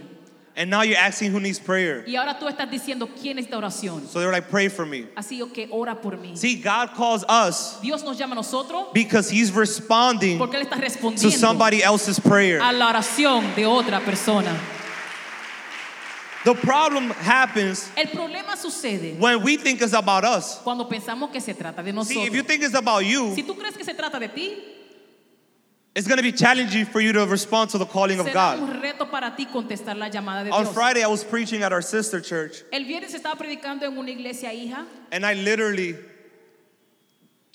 And 0.59 0.71
now 0.71 0.81
you're 0.81 0.97
asking 0.97 1.33
who 1.33 1.41
needs 1.41 1.59
prayer. 1.59 2.03
Y 2.07 2.17
ahora 2.17 2.39
tú 2.41 2.49
estás 2.49 2.71
diciendo, 2.71 3.11
¿quién 3.21 3.37
necesita 3.37 3.59
oración? 3.59 4.07
So 4.09 4.21
they 4.21 4.25
were 4.25 4.33
like, 4.33 4.49
pray 4.49 4.69
for 4.69 4.87
me. 4.87 5.07
Así 5.15 5.39
que 5.53 5.69
ora 5.71 5.95
por 5.95 6.13
mí. 6.13 6.35
See, 6.35 6.57
God 6.63 6.95
calls 6.95 7.25
us 7.29 7.79
Dios 7.83 8.03
nos 8.03 8.19
llama 8.19 8.33
a 8.33 8.37
nosotros 8.37 8.87
because 8.95 9.29
He's 9.29 9.53
responding 9.53 10.39
porque 10.39 10.55
Él 10.55 10.63
está 10.63 10.77
to 10.77 10.83
respondiendo 10.83 11.31
somebody 11.33 11.83
else's 11.83 12.19
prayer. 12.19 12.61
a 12.63 12.73
la 12.73 12.89
oración 12.91 13.55
de 13.55 13.67
otra 13.67 14.01
persona. 14.01 14.59
The 16.47 16.55
problem 16.55 17.11
happens 17.11 17.91
El 17.97 18.07
problema 18.07 18.57
sucede 18.57 19.19
when 19.19 19.43
we 19.43 19.57
think 19.57 19.83
it's 19.83 19.93
about 19.93 20.23
us. 20.23 20.61
cuando 20.63 20.89
pensamos 20.89 21.33
que 21.33 21.41
se 21.41 21.55
trata 21.55 21.83
de 21.83 22.05
See, 22.05 22.23
if 22.23 22.33
you 22.33 22.45
think 22.45 22.63
it's 22.63 22.77
about 22.77 23.05
you, 23.05 23.35
Si 23.35 23.43
tú 23.43 23.57
crees 23.59 23.77
que 23.77 23.85
se 23.85 23.95
trata 23.95 24.21
de 24.21 24.29
ti, 24.29 24.57
it's 25.97 26.07
going 26.07 26.19
to 26.19 26.23
be 26.23 26.31
challenging 26.31 26.87
for 26.87 27.01
you 27.01 27.13
to 27.13 27.27
respond 27.27 27.71
to 27.71 27.79
the 27.79 27.85
calling 27.85 28.21
of 28.21 28.27
será 28.27 28.57
God. 28.57 28.61
un 28.63 28.81
reto 28.81 29.11
para 29.11 29.35
ti 29.37 29.47
contestar 29.47 29.97
la 29.99 30.09
llamada 30.09 30.45
de 30.45 30.53
On 30.53 30.63
Dios. 30.63 30.73
Friday, 30.73 31.03
I 31.03 31.09
was 31.09 31.25
preaching 31.25 31.65
at 31.65 31.73
our 31.73 31.83
sister 31.83 32.21
church, 32.21 32.63
El 32.73 32.85
viernes 32.85 33.13
estaba 33.13 33.35
predicando 33.37 33.83
en 33.83 33.99
una 33.99 34.13
iglesia 34.13 34.53
hija 34.53 34.87
and 35.11 35.27
I 35.27 35.35
literally 35.35 35.97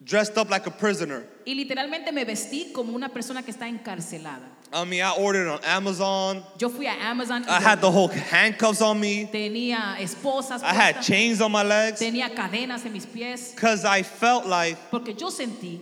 dressed 0.03 0.37
up 0.37 0.49
like 0.49 0.67
a 0.67 0.71
prisoner. 0.71 1.25
y 1.45 1.53
literalmente 1.55 2.11
me 2.11 2.25
vestí 2.25 2.73
como 2.73 2.93
una 2.93 3.07
persona 3.07 3.41
que 3.41 3.51
está 3.53 3.69
encarcelada. 3.69 4.49
I 4.73 4.85
mean, 4.85 5.01
I 5.01 5.11
ordered 5.11 5.47
on 5.49 5.59
Amazon. 5.63 6.43
Yo 6.57 6.69
fui 6.69 6.85
a 6.85 6.91
Amazon 6.93 7.43
I 7.49 7.59
had 7.59 7.81
the 7.81 7.91
whole 7.91 8.07
handcuffs 8.07 8.81
on 8.81 8.99
me. 8.99 9.27
tenía 9.31 9.97
esposas, 9.99 10.63
I 10.63 10.73
had 10.73 11.01
chains 11.01 11.41
on 11.41 11.51
my 11.51 11.63
legs 11.63 11.99
tenía 11.99 12.33
cadenas 12.33 12.85
en 12.85 12.93
mis 12.93 13.05
pies, 13.05 13.51
because 13.53 13.83
I 13.83 14.03
felt 14.03 14.45
like 14.45 14.77
porque 14.89 15.13
yo 15.17 15.27
sentí 15.29 15.79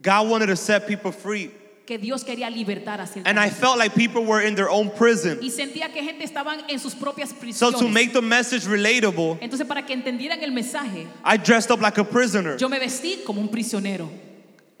God 0.00 0.28
wanted 0.30 0.46
to 0.46 0.56
set 0.56 0.86
people 0.86 1.12
free. 1.12 1.50
que 1.86 1.98
Dios 1.98 2.22
quería 2.22 2.50
libertar 2.50 3.00
a 3.00 3.06
cierta 3.06 3.28
And 3.28 3.38
I 3.38 3.48
felt 3.50 3.78
like 3.78 3.94
people 3.94 4.24
were 4.24 4.40
in 4.42 4.54
their 4.54 4.70
own 4.70 4.90
prison. 4.90 5.38
y 5.42 5.50
sentía 5.50 5.92
que 5.92 6.02
gente 6.02 6.24
estaban 6.24 6.62
en 6.68 6.78
sus 6.78 6.94
propias 6.94 7.32
prisiones. 7.34 7.56
So 7.56 7.72
to 7.72 7.88
make 7.88 8.12
the 8.14 8.22
message 8.22 8.66
relatable, 8.66 9.38
Entonces 9.42 9.66
para 9.66 9.84
que 9.84 9.92
entendieran 9.94 10.42
el 10.42 10.52
mensaje, 10.52 11.06
I 11.24 11.36
dressed 11.36 11.70
up 11.70 11.80
like 11.82 11.98
a 11.98 12.04
prisoner. 12.04 12.56
yo 12.56 12.68
me 12.68 12.78
vestí 12.78 13.22
como 13.24 13.40
un 13.40 13.48
prisionero 13.48 14.08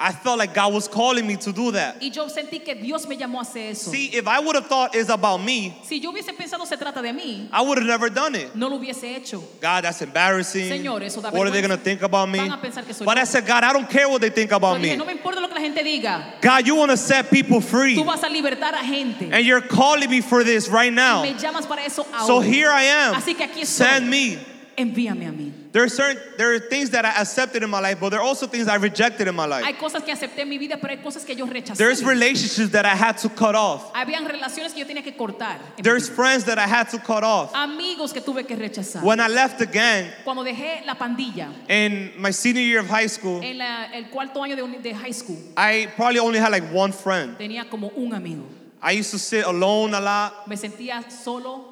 I 0.00 0.12
felt 0.12 0.38
like 0.38 0.54
God 0.54 0.72
was 0.72 0.86
calling 0.86 1.26
me 1.26 1.34
to 1.38 1.52
do 1.52 1.72
that. 1.72 1.96
y 2.00 2.10
yo 2.10 2.28
sentí 2.28 2.64
que 2.64 2.76
Dios 2.76 3.08
me 3.08 3.16
llamó 3.16 3.40
a 3.40 3.42
hacer 3.42 3.70
eso. 3.72 3.90
See, 3.90 4.06
if 4.14 4.28
I 4.28 4.38
would 4.38 4.54
have 4.54 4.68
thought 4.68 4.94
it's 4.94 5.10
about 5.10 5.38
me, 5.42 5.76
Si 5.82 5.98
yo 5.98 6.12
hubiese 6.12 6.32
pensado 6.36 6.64
se 6.66 6.76
trata 6.76 7.02
de 7.02 7.12
mí, 7.12 7.48
I 7.52 7.62
would 7.62 7.78
have 7.78 7.86
never 7.86 8.08
done 8.08 8.36
it. 8.36 8.54
no 8.54 8.68
lo 8.68 8.78
hubiese 8.78 9.16
hecho. 9.16 9.42
God, 9.60 9.82
that's 9.82 10.00
embarrassing. 10.00 10.70
Señor, 10.70 11.02
eso 11.02 11.20
da 11.20 11.30
What 11.30 11.48
are 11.48 11.50
they 11.50 11.60
going 11.60 11.76
to 11.76 11.82
think 11.82 12.02
about 12.02 12.28
me? 12.28 12.38
Van 12.38 12.52
a 12.52 12.58
pensar 12.58 12.84
que 12.86 12.94
soy 12.94 13.04
But 13.04 13.18
I 13.18 13.24
said, 13.24 13.44
God, 13.44 13.64
I 13.64 13.72
don't 13.72 13.90
care 13.90 14.08
what 14.08 14.20
they 14.20 14.30
think 14.30 14.52
about 14.52 14.76
Yo 14.80 14.84
dije, 14.84 14.90
me. 14.92 14.96
no 14.98 15.04
me 15.04 15.12
importa 15.14 15.40
lo 15.40 15.48
que 15.48 15.54
la 15.56 15.60
gente 15.62 15.82
diga. 15.82 16.40
God, 16.40 16.64
you 16.64 16.76
want 16.76 16.92
to 16.92 16.96
set 16.96 17.28
people 17.28 17.60
free. 17.60 17.96
Tú 17.96 18.04
vas 18.04 18.22
a 18.22 18.28
libertar 18.28 18.74
a 18.74 18.84
gente. 18.84 19.30
And 19.32 19.44
you're 19.44 19.60
calling 19.62 20.08
me 20.08 20.20
for 20.20 20.44
this 20.44 20.68
right 20.68 20.92
Y 20.92 20.94
now. 20.94 21.22
me 21.22 21.34
llamas 21.34 21.66
para 21.66 21.82
eso 21.84 22.04
ahora. 22.12 22.24
So 22.24 22.38
here 22.38 22.70
I 22.70 22.82
am. 22.84 23.14
Así 23.16 23.36
que 23.36 23.44
aquí 23.44 23.62
estoy. 23.62 23.66
Send 23.66 24.08
me. 24.08 24.38
Envíame 24.78 25.26
a 25.26 25.32
mí. 25.32 25.52
There 25.72 25.82
are 25.82 25.88
certain 25.88 26.22
there 26.36 26.54
are 26.54 26.60
things 26.60 26.90
that 26.90 27.04
I 27.04 27.10
accepted 27.20 27.62
in 27.64 27.68
my 27.68 27.80
life, 27.80 27.98
but 28.00 28.10
there 28.10 28.20
are 28.20 28.24
also 28.24 28.46
things 28.46 28.68
I 28.68 28.76
rejected 28.76 29.26
in 29.26 29.34
my 29.34 29.44
life. 29.44 29.64
Hay 29.64 29.74
cosas 29.74 30.04
que 30.04 30.12
acepté 30.14 30.38
en 30.42 30.48
mi 30.48 30.56
vida, 30.56 30.78
pero 30.80 30.94
hay 30.94 31.02
cosas 31.02 31.24
que 31.24 31.34
yo 31.34 31.46
rechacé. 31.46 31.76
There's 31.76 32.04
relationships 32.04 32.70
that 32.70 32.86
I 32.86 32.94
had 32.94 33.18
to 33.18 33.28
cut 33.28 33.54
off. 33.56 33.92
Habían 33.92 34.24
relaciones 34.24 34.72
que 34.72 34.84
yo 34.84 34.86
tenía 34.86 35.02
que 35.02 35.16
cortar. 35.16 35.58
There's 35.82 36.08
friends 36.08 36.44
that 36.44 36.58
I 36.58 36.66
had 36.68 36.88
to 36.90 36.98
cut 36.98 37.24
off. 37.24 37.52
Amigos 37.54 38.12
que 38.12 38.20
tuve 38.22 38.46
que 38.46 38.56
rechazar. 38.56 39.02
When 39.02 39.18
I 39.20 39.26
left 39.26 39.58
the 39.58 39.66
gang 39.66 40.06
Cuando 40.24 40.44
dejé 40.44 40.86
la 40.86 40.94
pandilla 40.94 41.52
in 41.68 42.12
my 42.16 42.30
senior 42.30 42.62
year 42.62 42.80
of 42.80 42.88
high 42.88 43.08
school, 43.08 43.40
en 43.42 43.58
la- 43.58 43.88
el 43.92 44.04
cuarto 44.10 44.40
año 44.40 44.54
de, 44.56 44.78
de 44.80 44.92
high 44.94 45.10
school, 45.12 45.38
I 45.56 45.88
probably 45.96 46.20
only 46.20 46.38
had 46.38 46.52
like 46.52 46.72
one 46.72 46.92
friend. 46.92 47.36
tenía 47.36 47.68
como 47.68 47.90
un 47.96 48.14
amigo. 48.14 48.46
I 48.80 48.92
used 48.92 49.10
to 49.10 49.18
sit 49.18 49.44
alone 49.44 49.92
a 49.92 50.00
lot 50.00 50.46
Me 50.46 50.54
sentía 50.54 51.10
solo 51.10 51.64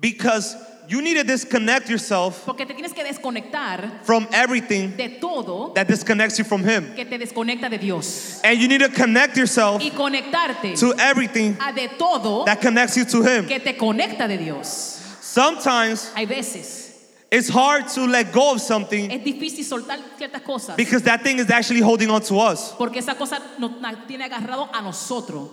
because 0.00 0.56
you 0.88 1.00
need 1.00 1.14
to 1.16 1.24
disconnect 1.24 1.88
yourself 1.88 2.44
porque 2.44 2.66
te 2.66 2.74
tienes 2.74 2.92
que 2.92 3.04
desconectar 3.04 4.02
from 4.04 4.26
everything 4.32 4.90
de 4.96 5.18
todo 5.20 5.72
that 5.74 5.86
disconnects 5.86 6.38
you 6.38 6.44
from 6.44 6.62
Him. 6.64 6.94
que 6.94 7.04
te 7.04 7.18
desconecta 7.18 7.70
de 7.70 7.78
Dios 7.78 8.40
And 8.44 8.58
you 8.58 8.68
need 8.68 8.80
to 8.80 8.88
connect 8.88 9.36
yourself 9.36 9.80
y 9.82 9.90
conectarte 9.90 10.78
to 10.78 10.94
everything 10.98 11.56
a 11.60 11.72
de 11.72 11.88
todo 11.98 12.44
that 12.44 12.60
connects 12.60 12.96
you 12.96 13.04
to 13.04 13.22
Him. 13.22 13.46
que 13.46 13.60
te 13.60 13.74
conecta 13.76 14.26
de 14.28 14.38
Dios. 14.38 14.98
Sometimes 15.20 16.12
Hay 16.14 16.26
veces 16.26 16.90
it's 17.30 17.48
hard 17.48 17.88
to 17.88 18.06
let 18.06 18.30
go 18.32 18.52
of 18.52 18.60
something 18.60 19.10
es 19.10 19.24
difícil 19.24 19.64
soltar 19.64 19.98
ciertas 20.18 20.42
cosas 20.42 20.76
because 20.76 21.02
that 21.02 21.22
thing 21.22 21.38
is 21.38 21.48
actually 21.50 21.80
holding 21.80 22.10
on 22.10 22.20
to 22.20 22.38
us. 22.38 22.72
porque 22.76 22.98
esa 22.98 23.14
cosa 23.14 23.40
nos 23.58 23.72
tiene 24.06 24.24
agarrado 24.24 24.68
a 24.72 24.82
nosotros. 24.82 25.48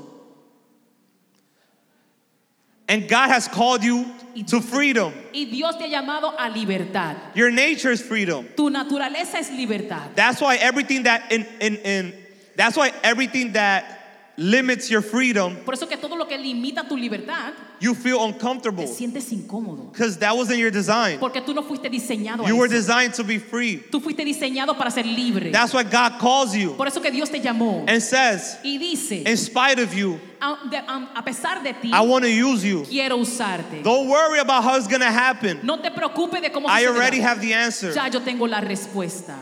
And 2.90 3.08
God 3.08 3.30
has 3.30 3.48
called 3.48 3.84
you 3.84 4.06
to 4.48 4.60
freedom. 4.60 5.14
Y 5.32 5.46
Dios 5.46 5.78
te 5.78 5.84
ha 5.84 6.02
llamado 6.02 6.34
a 6.38 6.50
libertad. 6.50 7.16
Your 7.36 7.52
nature 7.52 7.92
is 7.92 8.02
freedom. 8.02 8.48
Tu 8.58 8.70
naturaleza 8.70 9.36
es 9.36 9.50
libertad. 9.52 10.16
That's 10.16 10.42
why 10.42 10.56
everything 10.58 11.04
that 11.04 11.32
in, 11.32 11.46
in, 11.62 11.76
in 11.78 12.14
That's 12.60 12.76
why 12.76 12.92
everything 13.04 13.54
that 13.54 13.99
limits 14.40 14.90
your 14.90 15.02
freedom, 15.02 15.58
Por 15.66 15.74
eso 15.74 15.86
que 15.86 15.98
todo 15.98 16.16
lo 16.16 16.26
que 16.26 16.38
limita 16.38 16.88
tu 16.88 16.96
libertad, 16.96 17.52
you 17.82 17.94
feel 17.94 18.18
te 18.20 18.24
uncomfortable 18.24 18.88
sientes 18.88 19.32
incómodo. 19.34 19.92
because 19.92 20.18
that 20.18 20.36
wasn't 20.36 20.58
your 20.58 20.72
design. 20.72 21.20
Porque 21.20 21.42
tú 21.42 21.54
no 21.54 21.62
fuiste 21.62 21.90
diseñado 21.90 22.46
a 22.46 22.48
You 22.48 22.56
were 22.56 22.68
eso. 22.68 22.76
designed 22.76 23.14
to 23.16 23.24
be 23.26 23.38
free. 23.38 23.84
Tú 23.92 24.00
fuiste 24.02 24.24
diseñado 24.24 24.78
para 24.78 24.90
ser 24.92 25.06
libre. 25.06 25.52
That's 25.52 25.74
why 25.74 25.84
God 25.84 26.20
calls 26.20 26.56
you 26.56 26.74
Por 26.76 26.88
eso 26.88 27.02
que 27.02 27.12
Dios 27.12 27.30
te 27.30 27.42
llamó 27.42 27.84
and 27.88 28.02
says, 28.02 28.58
y 28.64 28.78
dice, 28.78 29.24
in 29.28 29.36
spite 29.36 29.78
of 29.80 29.94
you, 29.94 30.18
a, 30.42 31.22
pesar 31.26 31.62
de 31.62 31.74
ti, 31.74 31.92
I 31.92 32.00
want 32.00 32.24
to 32.24 32.32
use 32.32 32.64
you. 32.64 32.86
quiero 32.86 33.18
usarte. 33.18 33.84
Don't 33.84 34.08
worry 34.08 34.40
about 34.40 34.64
how 34.64 34.78
it's 34.78 34.88
going 34.88 35.02
to 35.02 35.12
happen. 35.12 35.60
No 35.64 35.82
te 35.82 35.90
preocupes 35.92 36.42
de 36.42 36.50
cómo 36.50 36.68
I 36.70 36.86
already 36.88 37.20
have 37.20 37.42
the 37.42 37.54
answer. 37.54 37.92
Ya 37.94 38.08
yo 38.08 38.22
tengo 38.22 38.48
la 38.48 38.62
respuesta. 38.62 39.36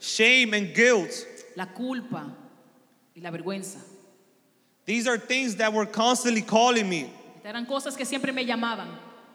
Shame 0.00 0.54
and 0.54 0.74
guilt. 0.74 1.12
La 1.54 1.66
culpa 1.66 2.38
y 3.14 3.20
la 3.20 3.30
vergüenza. 3.30 3.78
These 4.84 5.06
are 5.06 5.18
things 5.18 5.56
that 5.56 5.72
were 5.72 5.86
constantly 5.86 6.42
calling 6.42 6.88
me 6.88 7.10
eran 7.44 7.66
cosas 7.66 7.96
que 7.96 8.04
siempre 8.04 8.32
me 8.32 8.44
llamaban 8.44 8.88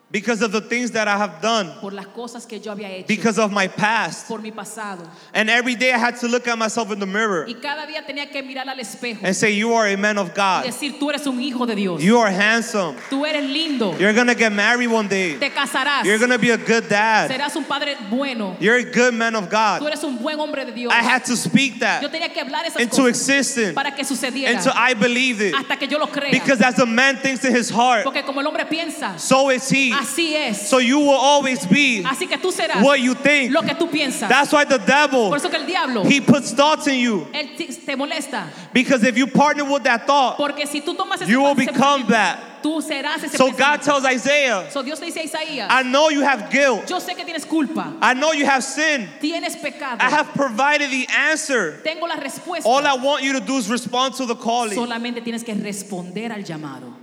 because 0.09 0.41
of 0.41 0.53
the 0.53 0.61
things 0.61 0.91
that 0.91 1.07
I 1.07 1.17
have 1.17 1.41
done, 1.41 1.69
por 1.81 1.91
las 1.91 2.05
cosas 2.07 2.45
que 2.47 2.59
yo 2.59 2.73
había 2.73 2.89
hecho, 2.89 3.07
because 3.07 3.37
of 3.37 3.51
my 3.51 3.67
past. 3.67 4.27
por 4.27 4.39
mi 4.39 4.51
pasado. 4.51 5.05
And 5.33 5.49
every 5.49 5.75
day 5.75 5.91
I 5.91 5.97
had 5.97 6.15
to 6.21 6.27
look 6.29 6.47
at 6.47 6.57
myself 6.57 6.91
in 6.91 6.99
the 6.99 7.05
mirror 7.05 7.45
Y 7.45 7.55
cada 7.55 7.85
día 7.85 8.05
tenía 8.07 8.31
que 8.31 8.41
mirar 8.41 8.67
al 8.69 8.77
espejo 8.79 9.19
and 9.23 9.35
say, 9.35 9.51
You 9.51 9.73
are 9.73 9.85
a 9.87 9.97
man 9.97 10.17
of 10.17 10.29
y 10.29 10.33
God. 10.33 10.63
decir, 10.65 10.97
tú 10.97 11.09
eres 11.09 11.27
un 11.27 11.41
hijo 11.41 11.65
de 11.65 11.75
Dios. 11.75 12.01
You 12.01 12.17
are 12.19 12.31
handsome. 12.31 12.95
Tú 13.09 13.25
eres 13.25 13.43
lindo. 13.43 13.99
You're 13.99 14.13
going 14.13 14.27
to 14.27 14.35
get 14.35 14.53
married 14.53 14.87
one 14.87 15.09
day. 15.09 15.37
Te 15.37 15.49
casarás. 15.49 16.05
You're 16.05 16.19
going 16.19 16.31
to 16.31 16.39
be 16.39 16.51
a 16.51 16.57
good 16.57 16.87
dad. 16.87 17.29
Serás 17.29 17.55
un 17.57 17.65
padre 17.65 17.95
bueno. 18.09 18.55
You're 18.61 18.77
a 18.77 18.83
good 18.89 19.13
man 19.13 19.35
of 19.35 19.45
Tú 19.45 19.51
God. 19.51 19.83
eres 19.87 20.03
un 20.05 20.17
buen 20.19 20.39
hombre 20.39 20.63
de 20.63 20.71
Dios. 20.71 20.93
I 20.93 21.01
had 21.03 21.25
to 21.25 21.35
speak 21.35 21.73
Yo 21.73 21.79
that 21.81 22.11
tenía 22.11 22.33
que 22.33 22.41
hablar 22.41 22.65
esas 22.65 22.79
into 22.81 22.95
cosas 23.01 23.09
existence 23.09 23.73
para 23.73 23.91
que 23.91 24.05
sucediera 24.05 24.55
until 24.55 24.71
I 24.73 24.93
believed 24.93 25.41
it. 25.41 25.53
hasta 25.53 25.75
que 25.75 25.87
yo 25.87 25.97
lo 25.97 26.07
crea. 26.07 26.31
Because 26.31 26.61
as 26.61 26.79
a 26.79 26.85
man 26.85 27.17
thinks 27.17 27.43
in 27.43 27.53
his 27.53 27.69
heart, 27.69 28.05
Porque 28.05 28.23
como 28.25 28.39
el 28.39 28.47
hombre 28.47 28.63
piensa, 28.65 29.19
so 29.19 29.49
is 29.49 29.69
he. 29.69 29.96
Así 29.99 30.33
es. 30.35 30.69
So 30.69 30.79
you 30.79 30.99
will 30.99 31.09
always 31.17 31.65
be 31.65 32.03
Así 32.03 32.27
que 32.27 32.37
tú 32.37 32.51
serás 32.51 32.81
what 32.83 32.99
you 32.99 33.13
think. 33.15 33.53
lo 33.53 33.61
que 33.61 33.73
tú 33.75 33.89
piensas. 33.89 34.29
That's 34.29 34.51
why 34.51 34.63
the 34.65 34.77
devil, 34.79 35.29
Por 35.29 35.37
eso 35.37 35.49
que 35.49 35.57
el 35.57 35.65
diablo, 35.65 36.03
he 36.03 36.21
puts 36.21 36.51
thoughts 36.51 36.87
in 36.87 36.99
you. 36.99 37.27
él 37.33 37.55
te 37.57 37.95
molesta. 37.95 38.47
Because 38.73 39.03
if 39.03 39.17
you 39.17 39.27
partner 39.27 39.65
with 39.65 39.83
that 39.83 40.05
thought, 40.07 40.37
Porque 40.37 40.65
si 40.67 40.81
tú 40.81 40.95
tomas 40.95 41.21
ese 41.21 41.29
you 41.29 41.41
will 41.41 41.55
become 41.55 42.05
that. 42.07 42.39
Tú 42.63 42.81
serás 42.81 43.23
ese 43.23 43.37
So 43.37 43.51
God 43.51 43.81
tells 43.83 44.03
Isaiah, 44.03 44.67
So 44.71 44.81
Dios 44.81 44.99
le 44.99 45.07
dice 45.07 45.17
a 45.17 45.23
Isaías, 45.23 45.67
I 45.69 45.83
know 45.83 46.09
you 46.09 46.21
have 46.21 46.49
guilt. 46.49 46.87
yo 46.89 46.99
sé 46.99 47.15
que 47.15 47.23
tienes 47.23 47.45
culpa, 47.47 47.93
I 48.01 48.13
know 48.13 48.31
you 48.33 48.45
have 48.45 48.63
sin. 48.63 49.07
tienes 49.21 49.55
pecado. 49.61 49.97
I 49.99 50.09
have 50.09 50.33
provided 50.33 50.89
the 50.89 51.07
answer. 51.15 51.79
Tengo 51.83 52.07
la 52.07 52.15
respuesta. 52.15 52.65
All 52.65 52.85
I 52.85 52.95
want 52.95 53.23
you 53.23 53.33
to 53.33 53.39
do 53.39 53.57
is 53.57 53.69
respond 53.69 54.15
to 54.15 54.25
the 54.25 54.35
calling. 54.35 54.77
Solamente 54.77 55.21
tienes 55.23 55.43
que 55.45 55.53
responder 55.53 56.31
al 56.31 56.43
llamado. 56.43 56.93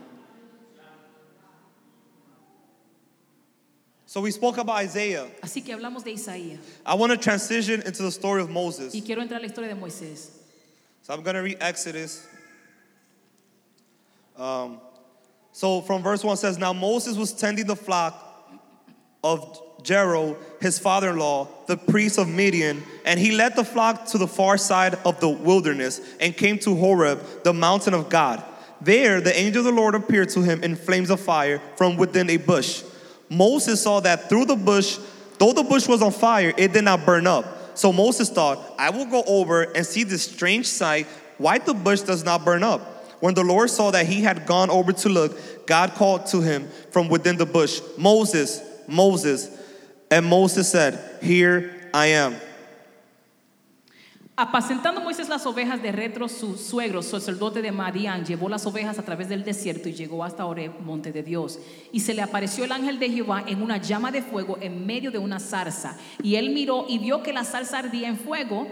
So 4.15 4.21
we 4.21 4.31
spoke 4.31 4.59
about 4.59 4.77
Isaiah. 4.77 5.27
Así 5.43 5.61
que 5.61 5.75
hablamos 5.75 6.05
de 6.05 6.13
Isaías. 6.13 6.61
I 6.87 6.95
want 6.95 7.11
to 7.11 7.19
transition 7.19 7.83
into 7.83 8.05
the 8.05 8.13
story 8.13 8.43
of 8.43 8.49
Moses. 8.49 8.95
Y 8.95 9.01
quiero 9.05 9.21
entrar 9.21 9.39
a 9.39 9.41
la 9.41 9.49
historia 9.49 9.75
de 9.75 9.75
Moisés. 9.75 10.31
So 11.03 11.13
I'm 11.13 11.25
going 11.25 11.35
to 11.35 11.43
read 11.43 11.57
Exodus. 11.61 12.25
Um, 14.37 14.81
so 15.51 15.81
from 15.81 16.05
verse 16.05 16.23
1 16.23 16.37
says, 16.37 16.59
Now 16.59 16.73
Moses 16.73 17.17
was 17.17 17.33
tending 17.33 17.67
the 17.67 17.75
flock 17.75 18.15
of 19.25 19.61
Jethro, 19.83 20.37
his 20.61 20.79
father 20.79 21.11
in 21.11 21.19
law, 21.19 21.49
the 21.67 21.77
priest 21.77 22.17
of 22.17 22.29
Midian, 22.29 22.85
and 23.05 23.19
he 23.19 23.33
led 23.33 23.57
the 23.57 23.65
flock 23.65 24.07
to 24.11 24.19
the 24.19 24.29
far 24.29 24.57
side 24.59 24.95
of 25.05 25.19
the 25.19 25.29
wilderness 25.29 26.01
and 26.21 26.37
came 26.37 26.61
to 26.61 26.77
Horeb, 26.77 27.21
the 27.43 27.53
mountain 27.53 27.95
of 27.95 28.11
God. 28.11 28.45
There 28.81 29.21
the 29.21 29.37
angel 29.37 29.67
of 29.67 29.75
the 29.75 29.81
Lord 29.81 29.97
appeared 29.97 30.29
to 30.31 30.43
him 30.43 30.63
in 30.63 30.77
flames 30.77 31.11
of 31.11 31.19
fire 31.19 31.61
from 31.75 31.97
within 31.97 32.31
a 32.31 32.37
bush. 32.37 32.85
Moses 33.35 33.83
saw 33.83 34.01
that 34.01 34.29
through 34.29 34.47
the 34.47 34.57
bush, 34.57 34.99
though 35.39 35.53
the 35.53 35.63
bush 35.63 35.89
was 35.89 36.03
on 36.03 36.13
fire, 36.13 36.53
it 36.57 36.73
did 36.73 36.85
not 36.85 37.05
burn 37.05 37.27
up. 37.27 37.77
So 37.77 37.93
Moses 37.93 38.31
thought, 38.31 38.59
I 38.79 38.91
will 38.91 39.07
go 39.07 39.23
over 39.27 39.63
and 39.63 39.85
see 39.85 40.05
this 40.05 40.23
strange 40.23 40.67
sight, 40.67 41.07
why 41.39 41.59
the 41.59 41.75
bush 41.75 42.03
does 42.03 42.25
not 42.25 42.45
burn 42.45 42.63
up. 42.63 42.81
When 43.21 43.35
the 43.35 43.43
Lord 43.43 43.71
saw 43.71 43.91
that 43.91 44.07
he 44.07 44.23
had 44.23 44.47
gone 44.47 44.71
over 44.71 44.93
to 44.93 45.09
look, 45.09 45.67
God 45.67 45.93
called 45.95 46.27
to 46.27 46.41
him 46.41 46.69
from 46.91 47.09
within 47.09 47.37
the 47.37 47.47
bush, 47.47 47.81
Moses, 47.97 48.61
Moses. 48.87 49.51
And 50.11 50.27
Moses 50.27 50.71
said, 50.71 51.23
Here 51.23 51.91
I 51.93 52.07
am. 52.07 52.37
Apacentando 54.37 55.01
Moisés 55.01 55.29
las 55.29 55.47
ovejas 55.47 55.81
de 55.81 55.93
Retro, 55.93 56.29
su 56.29 56.57
suegro, 56.57 57.03
sacerdote 57.03 57.63
de 57.63 57.71
Madián, 57.71 58.25
llevó 58.25 58.49
las 58.49 58.67
ovejas 58.67 58.99
a 58.99 59.05
través 59.05 59.29
del 59.29 59.45
desierto 59.45 59.89
y 59.89 59.93
llegó 59.93 60.25
hasta 60.25 60.45
Oreb, 60.45 60.73
monte 60.81 61.13
de 61.13 61.23
Dios. 61.23 61.61
Y 61.93 62.01
se 62.01 62.15
le 62.15 62.23
apareció 62.23 62.65
el 62.65 62.73
ángel 62.73 62.99
de 62.99 63.11
Jehová 63.11 63.45
en 63.47 63.63
una 63.63 63.77
llama 63.77 64.11
de 64.11 64.23
fuego 64.23 64.59
en 64.61 64.85
medio 64.87 65.13
de 65.13 65.19
una 65.19 65.39
zarza. 65.39 65.97
Y 66.21 66.35
él 66.35 66.51
miró 66.51 66.85
y 66.89 66.99
vio 66.99 67.23
que 67.23 67.33
la 67.33 67.45
zarza 67.45 67.79
ardía 67.79 68.09
en 68.09 68.19
fuego 68.19 68.67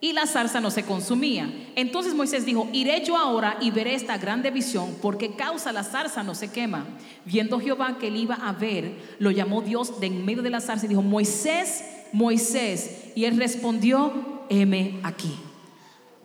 y 0.00 0.14
la 0.14 0.26
zarza 0.26 0.62
no 0.62 0.70
se 0.70 0.84
consumía. 0.84 1.52
Entonces 1.76 2.14
Moisés 2.14 2.46
dijo, 2.46 2.70
iré 2.72 3.04
yo 3.04 3.18
ahora 3.18 3.58
y 3.60 3.70
veré 3.70 3.94
esta 3.94 4.16
grande 4.16 4.50
visión, 4.50 4.96
porque 5.02 5.34
causa 5.34 5.70
la 5.70 5.84
zarza 5.84 6.22
no 6.22 6.34
se 6.34 6.50
quema. 6.50 6.86
Viendo 7.26 7.60
Jehová 7.60 7.98
que 7.98 8.08
él 8.08 8.16
iba 8.16 8.36
a 8.36 8.52
ver, 8.52 9.16
lo 9.18 9.30
llamó 9.30 9.60
Dios 9.60 10.00
de 10.00 10.06
en 10.06 10.24
medio 10.24 10.42
de 10.42 10.48
la 10.48 10.62
zarza 10.62 10.86
y 10.86 10.88
dijo, 10.88 11.02
Moisés, 11.02 11.84
Moisés. 12.14 13.12
Y 13.14 13.26
él 13.26 13.36
respondió, 13.36 14.33
heme 14.50 15.00
aquí. 15.02 15.36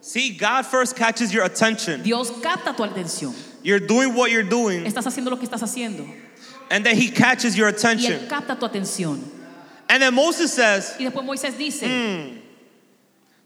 See, 0.00 0.30
God 0.30 0.64
first 0.64 0.96
catches 0.96 1.32
your 1.32 1.44
attention. 1.44 2.02
Dios 2.02 2.30
capta 2.30 2.74
tu 2.76 2.82
atención. 2.82 3.34
You're 3.62 3.80
doing 3.80 4.14
what 4.14 4.30
you're 4.30 4.42
doing, 4.42 4.84
Estás 4.84 5.04
haciendo 5.06 5.30
lo 5.30 5.36
que 5.36 5.46
estás 5.46 5.62
haciendo. 5.62 6.08
and 6.70 6.84
then 6.86 6.96
He 6.96 7.10
catches 7.10 7.56
your 7.56 7.68
attention. 7.68 8.12
Y 8.12 8.26
él 8.26 8.28
capta 8.28 8.58
tu 8.58 8.66
atención. 8.66 9.22
And 9.88 10.02
then 10.02 10.14
Moses 10.14 10.52
says, 10.52 10.96
Y 10.98 11.04
después 11.04 11.24
Moisés 11.24 11.58
dice, 11.58 11.82
hmm, 11.82 12.38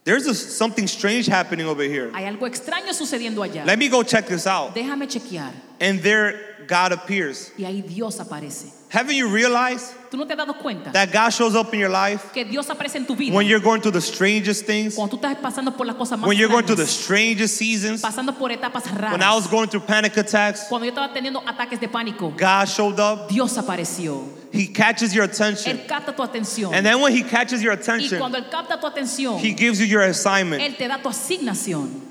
There's 0.04 0.26
a, 0.26 0.34
something 0.34 0.86
strange 0.86 1.26
happening 1.26 1.66
over 1.66 1.82
here. 1.82 2.10
hay 2.12 2.24
algo 2.24 2.46
extraño 2.46 2.92
sucediendo 2.92 3.38
allá. 3.42 3.64
Let 3.64 3.78
me 3.78 3.88
go 3.88 4.02
check 4.02 4.26
this 4.26 4.46
out. 4.46 4.74
Déjame 4.74 5.08
chequear. 5.08 5.50
And 5.80 6.00
there 6.02 6.54
God 6.66 6.92
appears. 6.92 7.52
Y 7.58 7.64
ahí 7.64 7.82
Dios 7.86 8.18
aparece. 8.20 8.72
Haven't 8.90 9.16
you 9.16 9.28
realized 9.28 9.92
¿Tú 10.08 10.16
no 10.16 10.24
te 10.24 10.34
has 10.34 10.38
dado 10.38 10.54
cuenta 10.54 10.92
that 10.92 11.10
God 11.10 11.30
shows 11.30 11.56
up 11.56 11.74
in 11.74 11.80
your 11.80 11.88
life 11.88 12.32
que 12.32 12.44
Dios 12.44 12.68
aparece 12.70 12.94
en 12.94 13.06
tu 13.06 13.16
vida 13.16 13.34
when 13.34 13.44
you're 13.44 13.58
going 13.58 13.80
through 13.80 13.90
the 13.90 14.00
strangest 14.00 14.66
things, 14.66 14.94
cuando 14.94 15.16
tú 15.16 15.20
estás 15.20 15.36
pasando 15.42 15.76
por 15.76 15.84
las 15.84 15.96
cosas 15.96 16.16
más 16.16 16.28
when 16.28 16.38
you're 16.38 16.48
going 16.48 16.64
through 16.64 16.76
the 16.76 16.86
strangest 16.86 17.56
seasons? 17.56 18.00
pasando 18.02 18.38
por 18.38 18.50
etapas 18.50 18.84
When 19.10 19.20
I 19.20 19.34
was 19.34 19.48
going 19.48 19.68
through 19.68 19.80
panic 19.80 20.16
attacks, 20.16 20.68
Cuando 20.68 20.86
yo 20.86 20.92
estaba 20.92 21.12
teniendo 21.12 21.42
ataques 21.44 21.80
de 21.80 21.88
pánico, 21.88 22.36
God 22.36 22.68
showed 22.68 23.00
up. 23.00 23.28
Dios 23.28 23.56
apareció. 23.56 24.22
He 24.52 24.68
catches 24.68 25.12
your 25.12 25.24
attention. 25.24 25.76
Él 25.76 25.86
capta 25.88 26.14
tu 26.14 26.22
atención. 26.22 26.72
And 26.72 26.86
then 26.86 27.00
when 27.00 27.12
He 27.12 27.24
catches 27.24 27.60
your 27.60 27.72
Y 27.72 27.80
attention, 27.80 28.20
cuando 28.20 28.38
Él 28.38 28.48
capta 28.48 28.80
tu 28.80 28.86
atención, 28.86 29.40
He 29.40 29.52
gives 29.54 29.80
you 29.80 29.86
your 29.86 30.02
assignment. 30.02 30.62
Él 30.62 30.76
te 30.76 30.86
da 30.86 30.98
tu 30.98 31.08
asignación. 31.08 32.03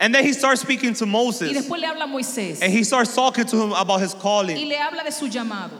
And 0.00 0.14
then 0.14 0.24
He 0.24 0.32
starts 0.32 0.62
speaking 0.62 0.94
to 0.94 1.04
Y 1.04 1.10
Moses. 1.10 1.52
después 1.52 1.80
le 1.80 1.86
habla 1.86 2.04
a 2.04 2.08
Moisés 2.08 2.60
And 2.62 2.72
He 2.72 2.82
starts 2.84 3.14
talking 3.14 3.44
to 3.44 3.56
him 3.62 3.72
about 3.72 4.00
his 4.00 4.14
y 4.14 4.18
calling. 4.20 4.68
le 4.68 4.74
habla 4.76 5.04
de 5.04 5.12
su 5.12 5.28
llamado. 5.28 5.72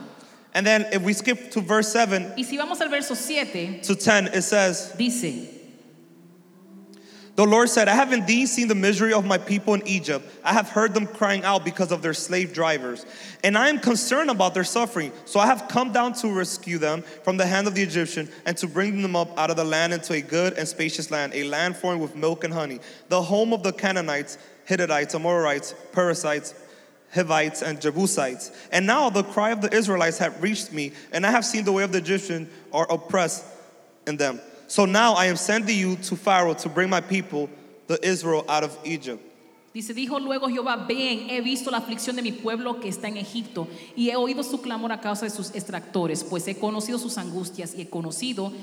And 0.53 0.65
then 0.65 0.85
if 0.93 1.01
we 1.01 1.13
skip 1.13 1.49
to 1.51 1.61
verse 1.61 1.91
7 1.91 2.33
Y 2.37 2.43
si 2.43 2.57
vamos 2.57 2.79
al 2.81 2.89
verso 2.89 3.13
7, 3.15 3.81
to 3.81 3.95
10, 3.95 4.27
it 4.27 4.41
says, 4.43 4.93
dice, 4.97 5.60
The 7.41 7.47
Lord 7.47 7.69
said, 7.69 7.87
I 7.87 7.95
have 7.95 8.13
indeed 8.13 8.49
seen 8.49 8.67
the 8.67 8.75
misery 8.75 9.13
of 9.13 9.25
my 9.25 9.39
people 9.39 9.73
in 9.73 9.81
Egypt. 9.87 10.31
I 10.43 10.53
have 10.53 10.69
heard 10.69 10.93
them 10.93 11.07
crying 11.07 11.43
out 11.43 11.65
because 11.65 11.91
of 11.91 12.03
their 12.03 12.13
slave 12.13 12.53
drivers. 12.53 13.03
And 13.43 13.57
I 13.57 13.69
am 13.69 13.79
concerned 13.79 14.29
about 14.29 14.53
their 14.53 14.63
suffering. 14.63 15.11
So 15.25 15.39
I 15.39 15.47
have 15.47 15.67
come 15.67 15.91
down 15.91 16.13
to 16.21 16.31
rescue 16.31 16.77
them 16.77 17.01
from 17.23 17.37
the 17.37 17.47
hand 17.47 17.65
of 17.65 17.73
the 17.73 17.81
Egyptian 17.81 18.29
and 18.45 18.55
to 18.57 18.67
bring 18.67 19.01
them 19.01 19.15
up 19.15 19.35
out 19.39 19.49
of 19.49 19.55
the 19.55 19.63
land 19.63 19.91
into 19.91 20.13
a 20.13 20.21
good 20.21 20.53
and 20.53 20.67
spacious 20.67 21.09
land, 21.09 21.33
a 21.33 21.43
land 21.45 21.77
flowing 21.77 21.97
with 21.97 22.15
milk 22.15 22.43
and 22.43 22.53
honey, 22.53 22.79
the 23.09 23.23
home 23.23 23.53
of 23.53 23.63
the 23.63 23.73
Canaanites, 23.73 24.37
Hittites, 24.65 25.15
Amorites, 25.15 25.73
Perizzites, 25.93 26.53
Hivites, 27.11 27.63
and 27.63 27.81
Jebusites. 27.81 28.51
And 28.71 28.85
now 28.85 29.09
the 29.09 29.23
cry 29.23 29.49
of 29.49 29.61
the 29.61 29.73
Israelites 29.75 30.19
have 30.19 30.43
reached 30.43 30.71
me, 30.71 30.91
and 31.11 31.25
I 31.25 31.31
have 31.31 31.43
seen 31.43 31.65
the 31.65 31.71
way 31.71 31.81
of 31.81 31.91
the 31.91 31.97
Egyptian 31.97 32.51
are 32.71 32.85
oppressed 32.91 33.43
in 34.05 34.17
them. 34.17 34.39
So 34.71 34.85
now 34.85 35.15
I 35.15 35.25
am 35.25 35.35
sending 35.35 35.77
you 35.77 35.97
to 35.97 36.15
Pharaoh 36.15 36.53
to 36.53 36.69
bring 36.69 36.89
my 36.89 37.01
people, 37.01 37.49
the 37.87 37.99
Israel, 38.07 38.45
out 38.47 38.63
of 38.63 38.77
Egypt. 38.85 39.21
dice, 39.73 39.93
dijo 39.93 40.17
luego 40.17 40.47
Jehová, 40.47 40.87
ven, 40.87 41.29
he 41.29 41.41
visto 41.41 41.69
la 41.71 41.79
aflicción 41.79 42.15
de 42.15 42.21
mi 42.21 42.31
pueblo 42.31 42.79
que 42.79 42.87
está 42.87 43.09
en 43.09 43.17
Egipto 43.17 43.67
y 43.97 44.11
he 44.11 44.15
oído 44.15 44.43
su 44.43 44.61
clamor 44.61 44.93
a 44.93 45.01
causa 45.01 45.25
de 45.25 45.29
sus 45.29 45.53
extractores, 45.53 46.23
pues 46.23 46.47
he 46.47 46.55
conocido 46.55 46.97
sus 46.99 47.17
angustias 47.17 47.73
y 47.75 47.81
he 47.81 47.89
conocido 47.89 48.53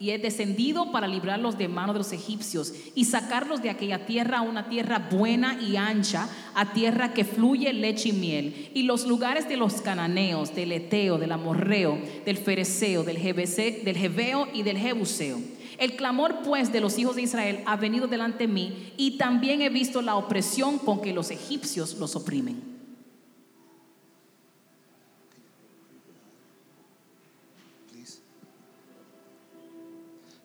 y 0.00 0.10
he 0.10 0.18
descendido 0.18 0.90
para 0.92 1.06
librarlos 1.06 1.56
de 1.58 1.68
mano 1.68 1.92
de 1.92 2.00
los 2.00 2.12
egipcios 2.12 2.72
y 2.94 3.04
sacarlos 3.04 3.62
de 3.62 3.70
aquella 3.70 4.04
tierra 4.06 4.38
a 4.38 4.42
una 4.42 4.68
tierra 4.68 5.08
buena 5.10 5.58
y 5.62 5.76
ancha, 5.76 6.28
a 6.54 6.72
tierra 6.72 7.14
que 7.14 7.24
fluye 7.24 7.72
leche 7.72 8.08
y 8.08 8.12
miel, 8.12 8.70
y 8.74 8.82
los 8.82 9.06
lugares 9.06 9.48
de 9.48 9.56
los 9.56 9.80
cananeos, 9.80 10.54
del 10.54 10.72
eteo, 10.72 11.18
del 11.18 11.32
amorreo, 11.32 11.98
del 12.24 12.36
fereceo, 12.36 13.04
del, 13.04 13.18
jebese- 13.18 13.82
del 13.84 13.96
jebeo 13.96 14.48
y 14.52 14.62
del 14.62 14.78
jebuseo. 14.78 15.38
El 15.78 15.96
clamor 15.96 16.42
pues 16.44 16.72
de 16.72 16.80
los 16.80 16.98
hijos 16.98 17.16
de 17.16 17.22
Israel 17.22 17.60
ha 17.66 17.76
venido 17.76 18.06
delante 18.06 18.46
de 18.46 18.52
mí 18.52 18.92
y 18.96 19.12
también 19.18 19.62
he 19.62 19.68
visto 19.68 20.02
la 20.02 20.16
opresión 20.16 20.78
con 20.78 21.00
que 21.00 21.12
los 21.12 21.30
egipcios 21.30 21.94
los 21.98 22.14
oprimen. 22.14 22.81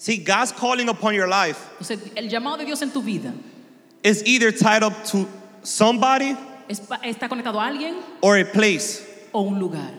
See, 0.07 0.15
God's 0.23 0.53
calling 0.53 0.87
upon 0.87 1.13
your 1.15 1.27
life 1.27 1.59
Entonces, 1.81 1.99
el 2.15 2.29
llamado 2.29 2.57
de 2.57 2.63
Dios 2.63 2.81
en 2.81 2.91
tu 2.91 3.01
vida 3.01 3.33
is 4.01 4.23
either 4.25 4.53
tied 4.53 4.81
up 4.81 4.93
to 5.11 5.27
somebody 5.63 6.33
es- 6.69 6.79
está 7.03 7.27
conectado 7.27 7.59
a 7.59 7.67
alguien 7.67 7.95
or 8.21 8.37
a 8.37 8.45
place. 8.45 9.05
o 9.33 9.41
un 9.41 9.59
lugar. 9.59 9.91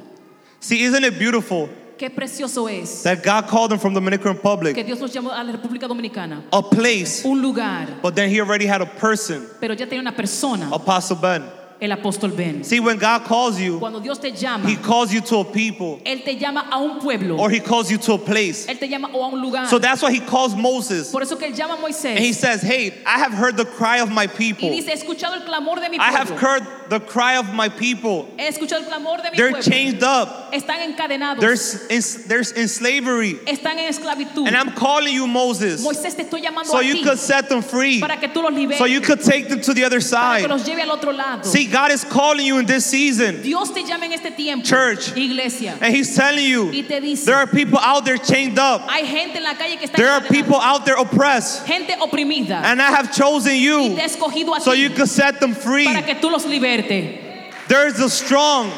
See, 0.61 0.83
isn't 0.83 1.05
it 1.05 1.19
beautiful 1.19 1.69
Qué 1.99 2.09
precioso 2.09 2.69
es 2.71 3.03
that 3.03 3.23
God 3.23 3.49
called 3.49 3.71
them 3.71 3.79
from 3.79 3.93
the 3.93 4.01
Dominican 4.01 4.33
que 4.33 4.33
Republic, 4.33 4.87
Dios 4.87 4.99
los 4.99 5.13
llamó 5.13 5.31
a 5.31 5.45
la 5.45 5.53
República 5.53 5.87
Dominicana. 5.87 6.43
a 6.55 6.63
place, 6.63 7.23
Un 7.27 7.43
lugar, 7.43 7.87
but 8.01 8.15
then 8.15 8.31
He 8.31 8.41
already 8.41 8.65
had 8.67 8.81
a 8.81 8.87
person, 8.87 9.47
pero 9.61 9.75
ya 9.75 9.85
tiene 9.85 10.01
una 10.01 10.13
persona, 10.17 10.71
Apostle 10.73 11.17
Ben. 11.17 11.43
El 11.81 11.91
apóstol 11.93 12.37
Ben. 12.37 12.65
See, 12.65 12.81
when 12.81 12.99
God 12.99 13.25
calls 13.25 13.61
you, 13.61 13.79
Cuando 13.79 14.01
Dios 14.01 14.19
te 14.19 14.31
llama, 14.33 14.69
He 14.69 14.77
calls 14.77 15.13
you 15.13 15.21
to 15.21 15.37
a 15.39 15.45
people 15.45 16.01
Él 16.05 16.25
te 16.25 16.37
llama 16.37 16.69
a 16.71 16.79
un 16.79 17.01
pueblo, 17.01 17.39
or 17.39 17.51
He 17.51 17.61
calls 17.61 17.91
you 17.91 17.99
to 17.99 18.15
a 18.15 18.19
place. 18.19 18.67
Él 18.67 18.79
te 18.79 18.89
llama 18.89 19.11
o 19.13 19.23
a 19.23 19.29
un 19.29 19.41
lugar. 19.41 19.69
So 19.69 19.79
that's 19.79 20.03
why 20.03 20.13
He 20.13 20.21
calls 20.21 20.55
Moses. 20.57 21.13
Por 21.13 21.23
eso 21.23 21.37
que 21.37 21.47
Él 21.49 21.55
llama 21.57 21.75
a 21.75 21.87
And 22.09 22.19
He 22.19 22.33
says, 22.33 22.63
Hey, 22.63 22.95
I 23.07 23.19
have 23.19 23.33
heard 23.33 23.57
the 23.57 23.65
cry 23.65 24.01
of 24.01 24.11
my 24.11 24.25
y 24.25 24.27
people. 24.27 24.71
dice, 24.71 24.89
he 24.89 24.95
escuchado 24.95 25.35
el 25.35 25.43
clamor 25.43 25.81
de 25.81 25.89
mi 25.89 25.99
I 25.99 26.11
have 26.11 26.31
heard 26.31 26.67
the 26.89 27.01
cry 27.01 27.37
of 27.37 27.53
my 27.55 27.69
people. 27.69 28.29
He 28.37 28.49
escuchado 28.49 28.81
el 28.81 28.87
clamor 28.87 29.23
de 29.23 29.31
mi 29.31 29.37
They're 29.37 29.51
pueblo. 29.51 29.71
chained 29.71 30.03
up. 30.03 30.53
Están 30.53 30.81
encadenados. 30.83 31.41
They're, 31.41 32.39
in, 32.39 32.63
in 32.63 32.69
slavery. 32.69 33.35
Están 33.47 33.79
en 33.79 33.93
esclavitud. 33.93 34.47
And 34.47 34.57
I'm 34.57 34.73
calling 34.73 35.15
you, 35.15 35.27
Moses, 35.27 35.85
Moisés 35.85 36.17
te 36.17 36.25
estoy 36.25 36.43
llamando 36.43 36.67
so 36.67 36.79
a 36.79 36.83
you 36.83 36.95
ti 36.95 37.03
could 37.05 37.19
set 37.19 37.49
them 37.49 37.63
free, 37.63 38.01
para 38.01 38.17
que 38.19 38.29
tú 38.29 38.43
los 38.43 38.53
liberes. 38.53 38.79
so 38.79 38.85
you 38.85 39.01
could 39.01 39.23
take 39.23 39.49
them 39.49 39.61
to 39.61 39.75
the 39.75 39.85
other 39.85 40.01
para 40.01 40.39
que 40.39 40.43
side. 40.43 40.49
los 40.49 40.65
lleve 40.65 40.83
al 40.83 40.91
otro 40.91 41.13
lado. 41.13 41.45
See, 41.45 41.68
God 41.71 41.93
is 41.93 42.05
calling 42.05 42.45
you 42.47 42.59
in 42.59 42.67
this 42.67 42.85
season, 42.87 43.43
Dios 43.43 43.71
te 43.71 43.83
llama 43.85 44.05
en 44.07 44.13
este 44.13 44.35
tiempo. 44.37 44.65
Church. 44.65 45.17
Iglesia. 45.17 45.77
and 45.81 45.95
He's 45.95 46.15
telling 46.17 46.45
Y 46.45 46.49
you 46.49 46.83
te 46.83 47.01
dice, 47.01 47.25
there 47.25 47.37
are 47.37 47.47
people 47.47 47.79
out 47.79 48.05
there 48.05 48.19
chained 48.19 48.59
up, 48.59 48.83
hay 48.89 49.05
gente 49.07 49.37
en 49.37 49.45
la 49.45 49.55
calle 49.55 49.77
que 49.79 49.87
está 49.89 49.97
there 49.97 50.11
are 50.11 50.21
people 50.23 50.57
out 50.61 50.85
there 50.85 50.97
oppressed, 50.99 51.67
gente 51.67 51.93
oprimida. 52.01 52.63
and 52.65 52.81
I 52.81 52.91
have 52.91 53.13
chosen 53.15 53.53
y 53.53 53.59
you 53.59 53.79
te 53.95 54.01
he 54.01 54.07
escogido 54.09 54.57
a 54.57 54.61
so 54.61 54.73
ti 54.75 54.83
you 54.83 54.91
could 54.91 55.09
set 55.09 55.41
them 55.41 55.55
free. 55.55 55.87
para 55.87 56.03
que 56.03 56.15
tú 56.15 56.31
los 56.31 56.45
liberte. 56.47 57.27
There 57.69 57.87
is 57.87 58.01
a 58.01 58.09
strong, 58.09 58.73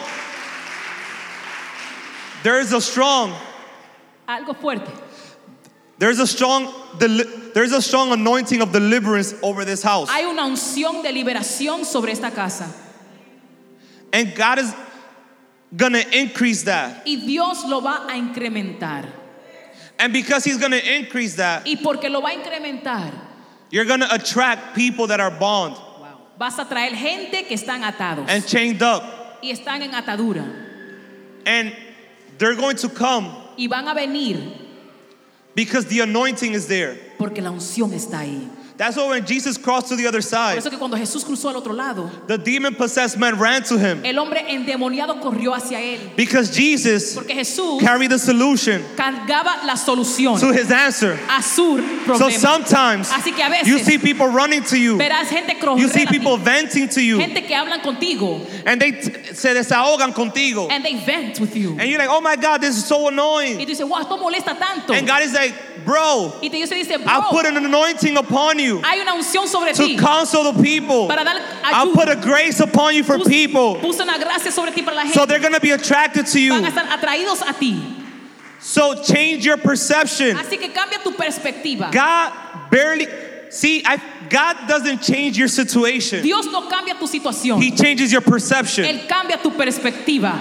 there 2.43 2.61
is 2.61 2.72
a 2.72 2.80
strong, 2.80 3.34
Algo 4.28 4.57
fuerte. 4.57 4.91
there's 5.99 6.18
a 6.18 6.26
strong, 6.26 6.72
deli- 6.99 7.24
there's 7.55 7.72
a 7.72 7.82
strong 7.82 8.12
anointing 8.12 8.62
of 8.62 8.72
deliverance 8.72 9.34
over 9.42 9.64
this 9.64 9.82
house. 9.82 10.09
Hay 10.11 10.24
una 10.24 10.42
unción 10.42 11.03
de 11.03 11.12
liberación 11.12 11.84
sobre 11.84 12.12
esta 12.12 12.30
casa. 12.30 12.72
And 14.12 14.34
God 14.34 14.59
is 14.59 14.74
gonna 15.76 16.03
increase 16.12 16.64
that. 16.64 17.03
Y 17.07 17.16
Dios 17.16 17.64
lo 17.66 17.80
va 17.80 18.07
a 18.09 18.12
incrementar. 18.12 19.07
And 19.98 20.12
because 20.12 20.44
He's 20.44 20.59
gonna 20.59 20.76
increase 20.76 21.36
that, 21.36 21.66
Y 21.66 21.76
porque 21.82 22.09
lo 22.11 22.20
va 22.20 22.30
a 22.30 22.34
incrementar, 22.34 23.12
you're 23.70 23.84
gonna 23.84 24.09
attract 24.11 24.74
people 24.74 25.07
that 25.09 25.20
are 25.20 25.30
bound 25.30 25.76
vas 26.40 26.59
a 26.59 26.64
traer 26.64 26.94
gente 26.94 27.44
que 27.46 27.55
están 27.55 27.84
atados 27.84 28.26
and 28.28 28.46
chained 28.46 28.82
up. 28.82 29.03
y 29.42 29.51
están 29.51 29.82
en 29.82 29.94
atadura. 29.94 30.44
And 31.44 31.74
they're 32.38 32.55
going 32.55 32.76
to 32.76 32.88
come 32.88 33.30
Y 33.59 33.66
van 33.66 33.86
a 33.88 33.94
venir 33.94 34.38
because 35.55 35.86
the 35.86 36.01
anointing 36.01 36.55
is 36.55 36.66
there. 36.66 36.96
porque 37.18 37.40
la 37.40 37.51
unción 37.51 37.92
está 37.92 38.20
ahí. 38.20 38.48
That's 38.81 38.97
why 38.97 39.09
when 39.09 39.26
Jesus 39.26 39.59
crossed 39.59 39.89
to 39.89 39.97
the 39.97 40.07
other 40.07 40.22
Por 40.22 40.28
side, 40.31 40.57
eso 40.57 40.70
que 40.70 40.78
cuando 40.78 40.97
Jesús 40.97 41.22
cruzó 41.22 41.51
al 41.51 41.57
otro 41.57 41.74
lado, 41.74 42.11
the 42.26 42.39
demon 42.39 42.74
possessed 42.74 43.18
man 43.18 43.39
ran 43.39 43.62
to 43.64 43.76
him 43.76 44.03
el 44.07 44.18
hombre 44.18 44.41
endemoniado 44.49 45.20
corrió 45.20 45.55
hacia 45.55 45.78
él. 45.78 46.16
because 46.16 46.49
Jesus 46.49 47.14
Porque 47.14 47.35
Jesús 47.35 47.78
carried 47.81 48.11
the 48.11 48.18
solution 48.18 48.83
cargaba 48.97 49.66
la 49.66 49.74
solución 49.74 50.41
to 50.41 50.51
his 50.51 50.70
answer. 50.70 51.18
a 51.28 51.43
su 51.43 51.76
So 52.16 52.31
sometimes 52.31 53.11
Así 53.11 53.37
que 53.37 53.45
a 53.45 53.51
veces 53.51 53.66
you 53.66 53.81
see 53.81 53.99
people 53.99 54.28
running 54.28 54.62
to 54.62 54.78
you, 54.78 54.97
verás 54.97 55.28
gente 55.28 55.59
you 55.78 55.89
see 55.89 56.07
people 56.07 56.39
venting 56.39 56.89
to 56.89 57.03
you, 57.03 57.18
gente 57.18 57.43
que 57.43 57.55
hablan 57.55 57.83
contigo 57.83 58.47
and 58.64 58.81
they 58.81 58.93
se 59.35 59.53
desahogan 59.53 60.14
contigo. 60.14 60.70
and 60.70 60.83
they 60.83 61.05
vent 61.05 61.39
with 61.39 61.55
you. 61.55 61.76
And 61.78 61.91
you're 61.91 61.99
like, 61.99 62.09
oh 62.09 62.22
my 62.22 62.37
God, 62.37 62.62
this 62.62 62.78
is 62.78 62.87
so 62.87 63.05
Y 63.05 63.09
annoying. 63.09 63.59
tú 63.59 63.66
dices, 63.66 63.87
wow, 63.87 64.01
esto 64.01 64.16
molesta 64.16 64.59
tanto. 64.59 64.95
And 64.95 65.07
God 65.07 65.22
is 65.22 65.35
like, 65.35 65.85
bro, 65.85 66.33
Y 66.43 66.49
te 66.49 66.64
dice, 66.64 66.97
I'll 67.07 67.31
put 67.31 67.45
an 67.45 67.59
anointing 67.59 68.16
upon 68.16 68.59
you 68.59 68.69
hay 68.78 69.00
una 69.00 69.14
unción 69.14 69.48
sobre 69.48 69.72
to 69.72 69.84
ti 69.86 69.96
counsel 69.96 70.52
the 70.52 70.62
people. 70.62 71.08
para 71.08 71.24
dar 71.24 71.36
I'll 71.64 71.92
put 71.92 72.08
a 72.08 72.16
grace 72.16 72.60
upon 72.60 72.94
you 72.94 73.02
for 73.02 73.18
Puse- 73.18 73.28
people. 73.28 73.74
Puse 73.76 74.00
una 74.00 74.18
gracia 74.18 74.52
sobre 74.52 74.70
ti 74.72 74.82
para 74.82 74.94
la 74.96 75.02
gente. 75.02 75.14
So 75.14 75.26
they're 75.26 75.40
going 75.40 75.54
to 75.54 75.60
be 75.60 75.72
attracted 75.72 76.26
to 76.26 76.48
Van 76.48 76.64
a 76.64 76.68
you. 76.68 76.72
estar 76.72 76.86
atraídos 76.86 77.42
a 77.48 77.52
ti. 77.58 77.82
So 78.60 79.02
change 79.02 79.44
your 79.44 79.56
perception. 79.56 80.36
Así 80.36 80.58
que 80.58 80.68
cambia 80.68 81.02
tu 81.02 81.12
perspectiva. 81.12 81.90
God 81.90 82.70
barely, 82.70 83.06
see, 83.50 83.82
I, 83.84 83.98
God 84.28 84.68
doesn't 84.68 85.00
change 85.02 85.36
your 85.38 85.48
situation, 85.48 86.22
Dios 86.22 86.46
no 86.46 86.68
cambia 86.68 86.98
tu 86.98 87.06
situación. 87.06 87.60
He 87.60 87.70
changes 87.72 88.12
your 88.12 88.20
perception. 88.20 88.84
Él 88.84 89.08
cambia 89.08 89.42
tu 89.42 89.50
perspectiva. 89.50 90.38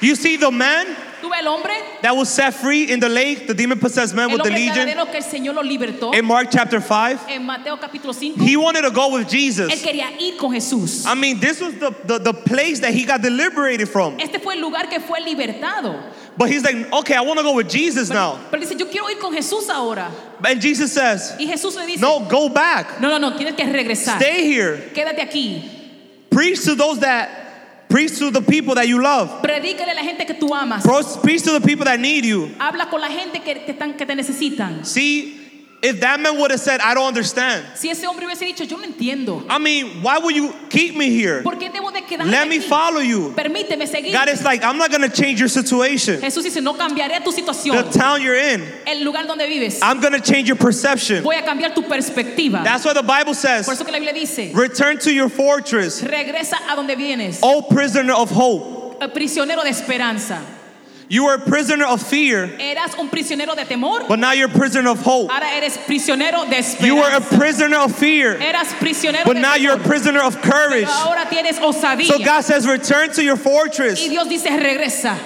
You 0.00 0.14
see 0.14 0.36
the 0.36 0.50
man 0.50 0.86
Tú 1.22 1.30
ves 1.30 1.46
hombre, 1.46 1.72
that 2.02 2.16
was 2.16 2.28
set 2.28 2.52
free 2.52 2.90
in 2.90 2.98
the 2.98 3.08
lake, 3.08 3.46
the 3.46 3.54
demon 3.54 3.78
possessed 3.78 4.14
man 4.14 4.30
with 4.32 4.42
the 4.42 4.50
legion, 4.50 4.88
que 4.88 5.16
el 5.16 5.22
Señor 5.22 5.54
lo 5.54 5.62
libertó 5.62 6.12
in 6.14 6.24
Mark 6.24 6.48
chapter 6.50 6.80
5. 6.80 7.28
en 7.28 7.44
Mateo 7.44 7.76
capítulo 7.76 8.12
5. 8.12 8.40
He 8.40 8.56
wanted 8.56 8.82
to 8.82 8.90
go 8.90 9.12
with 9.12 9.26
Él 9.26 9.30
Jesus. 9.30 9.82
quería 9.82 10.10
ir 10.20 10.36
con 10.36 10.52
Jesús. 10.52 11.06
I 11.06 11.14
mean, 11.14 11.38
this 11.38 11.60
was 11.60 11.74
the, 11.78 11.94
the, 12.04 12.18
the 12.18 12.34
place 12.34 12.80
that 12.80 12.92
he 12.92 13.04
got 13.04 13.22
deliberated 13.22 13.88
from. 13.88 14.18
Este 14.18 14.40
fue 14.42 14.54
el 14.54 14.60
lugar 14.60 14.88
que 14.90 14.98
fue 15.00 15.20
libertado. 15.20 16.02
But 16.36 16.50
he's 16.50 16.64
like, 16.64 16.92
okay, 16.92 17.14
I 17.14 17.20
want 17.20 17.38
to 17.38 17.44
go 17.44 17.54
with 17.54 17.68
Jesus 17.68 18.08
Pero, 18.08 18.20
now. 18.20 18.40
pero 18.50 18.60
dice, 18.60 18.74
yo 18.78 18.86
quiero 18.86 19.08
ir 19.08 19.18
con 19.20 19.32
Jesús 19.34 19.68
ahora. 19.68 20.10
And 20.44 20.60
Jesus 20.60 20.92
says, 20.92 21.36
Y 21.38 21.46
Jesús 21.46 21.76
le 21.76 21.86
dice, 21.86 22.00
no, 22.00 22.20
go 22.28 22.48
back. 22.48 23.00
no, 23.00 23.08
no, 23.08 23.18
no, 23.18 23.36
tienes 23.36 23.54
que 23.54 23.64
regresar. 23.64 24.16
Stay 24.16 24.46
here. 24.46 24.78
Quédate 24.94 25.20
aquí. 25.20 25.62
Preach 26.30 26.64
to 26.64 26.74
those 26.74 27.00
that, 27.00 27.41
preach 27.92 28.18
to 28.18 28.30
the 28.30 28.40
people 28.40 28.74
that 28.74 28.88
you 28.88 29.00
love. 29.00 29.42
Predícale 29.42 29.90
a 29.90 29.94
la 29.94 30.02
gente 30.02 30.24
que 30.24 30.34
tú 30.34 30.54
amas. 30.54 30.82
Preach 31.22 31.42
to 31.42 31.52
the 31.52 31.60
people 31.60 31.84
that 31.84 32.00
need 32.00 32.24
you. 32.24 32.50
Habla 32.58 32.88
con 32.88 33.00
la 33.00 33.08
gente 33.08 33.40
que 33.40 33.52
están, 33.66 33.96
que 33.96 34.06
te 34.06 34.14
necesitan. 34.14 34.84
See, 34.84 35.41
if 35.82 36.00
that 36.00 36.20
man 36.20 36.38
would 36.38 36.52
have 36.52 36.60
said, 36.60 36.80
I 36.80 36.94
don't 36.94 37.08
understand. 37.08 37.66
Si 37.74 37.90
ese 37.90 38.04
hombre 38.04 38.24
hubiese 38.24 38.46
dicho, 38.46 38.64
yo 38.64 38.76
no 38.76 38.86
entiendo. 38.86 39.44
I 39.50 39.58
mean, 39.58 40.00
why 40.00 40.16
would 40.18 40.36
you 40.36 40.54
keep 40.70 40.94
me 40.94 41.10
here? 41.10 41.42
¿Por 41.42 41.56
qué 41.56 41.72
debo 41.72 41.92
de 41.92 42.02
quedarme 42.02 42.30
Let 42.30 42.48
me 42.48 42.58
aquí? 42.60 42.68
follow 42.68 43.00
you. 43.00 43.32
Permíteme 43.32 43.88
seguir. 43.88 44.12
God 44.12 44.28
is 44.28 44.44
like, 44.44 44.62
I'm 44.62 44.78
not 44.78 44.90
going 44.90 45.02
to 45.02 45.08
change 45.08 45.40
your 45.40 45.48
situation. 45.48 46.20
Jesús 46.20 46.44
dice, 46.44 46.62
no 46.62 46.74
cambiaré 46.74 47.22
tu 47.24 47.32
situación. 47.32 47.84
The 47.84 47.98
town 47.98 48.22
you're 48.22 48.36
in, 48.36 48.62
El 48.86 49.04
lugar 49.04 49.26
donde 49.26 49.46
vives. 49.48 49.80
I'm 49.82 50.00
going 50.00 50.12
to 50.12 50.20
change 50.20 50.46
your 50.46 50.56
perception. 50.56 51.24
Voy 51.24 51.34
a 51.36 51.42
cambiar 51.42 51.74
tu 51.74 51.82
perspectiva. 51.82 52.62
That's 52.62 52.84
why 52.84 52.92
the 52.92 53.02
Bible 53.02 53.34
says. 53.34 53.66
Por 53.66 53.74
eso 53.74 53.84
que 53.84 53.92
la 53.92 53.98
Biblia 53.98 54.14
dice, 54.14 54.54
return 54.54 54.98
to 54.98 55.12
your 55.12 55.28
fortress, 55.28 56.00
regresa 56.00 56.54
a 56.70 56.76
donde 56.76 56.96
vienes. 56.96 57.40
O 57.42 57.62
prisoner 57.62 58.12
of 58.12 58.30
hope. 58.30 58.98
El 59.02 59.08
prisionero 59.08 59.64
de 59.64 59.70
esperanza. 59.70 60.40
You 61.12 61.24
were 61.24 61.34
a 61.34 61.38
prisoner 61.38 61.84
of 61.84 62.02
fear, 62.02 62.44
Eras 62.58 62.94
un 62.98 63.10
prisionero 63.10 63.54
de 63.54 63.66
temor. 63.66 64.08
but 64.08 64.18
now 64.18 64.32
you're 64.32 64.48
a 64.48 64.50
prisoner 64.50 64.88
of 64.88 65.02
hope. 65.02 65.30
Ahora 65.30 65.44
eres 65.44 65.76
prisionero 65.76 66.48
de 66.48 66.86
You 66.86 66.96
were 66.96 67.10
a 67.14 67.20
prisoner 67.20 67.80
of 67.80 67.94
fear, 67.94 68.40
Eras 68.40 68.68
prisionero 68.80 69.26
but 69.26 69.34
de 69.34 69.40
now 69.40 69.54
you're 69.54 69.74
a 69.76 69.78
prisoner 69.78 70.22
of 70.22 70.40
courage. 70.40 70.86
Pero 70.86 71.10
ahora 71.10 71.26
tienes 71.28 71.58
osadía. 71.58 72.06
So 72.06 72.18
God 72.18 72.40
says, 72.40 72.66
return 72.66 73.12
to 73.12 73.22
your 73.22 73.36
y 73.36 73.42
fortress. 73.42 74.08
Dios 74.08 74.26
dice, 74.26 74.46
regresa. 74.58 75.18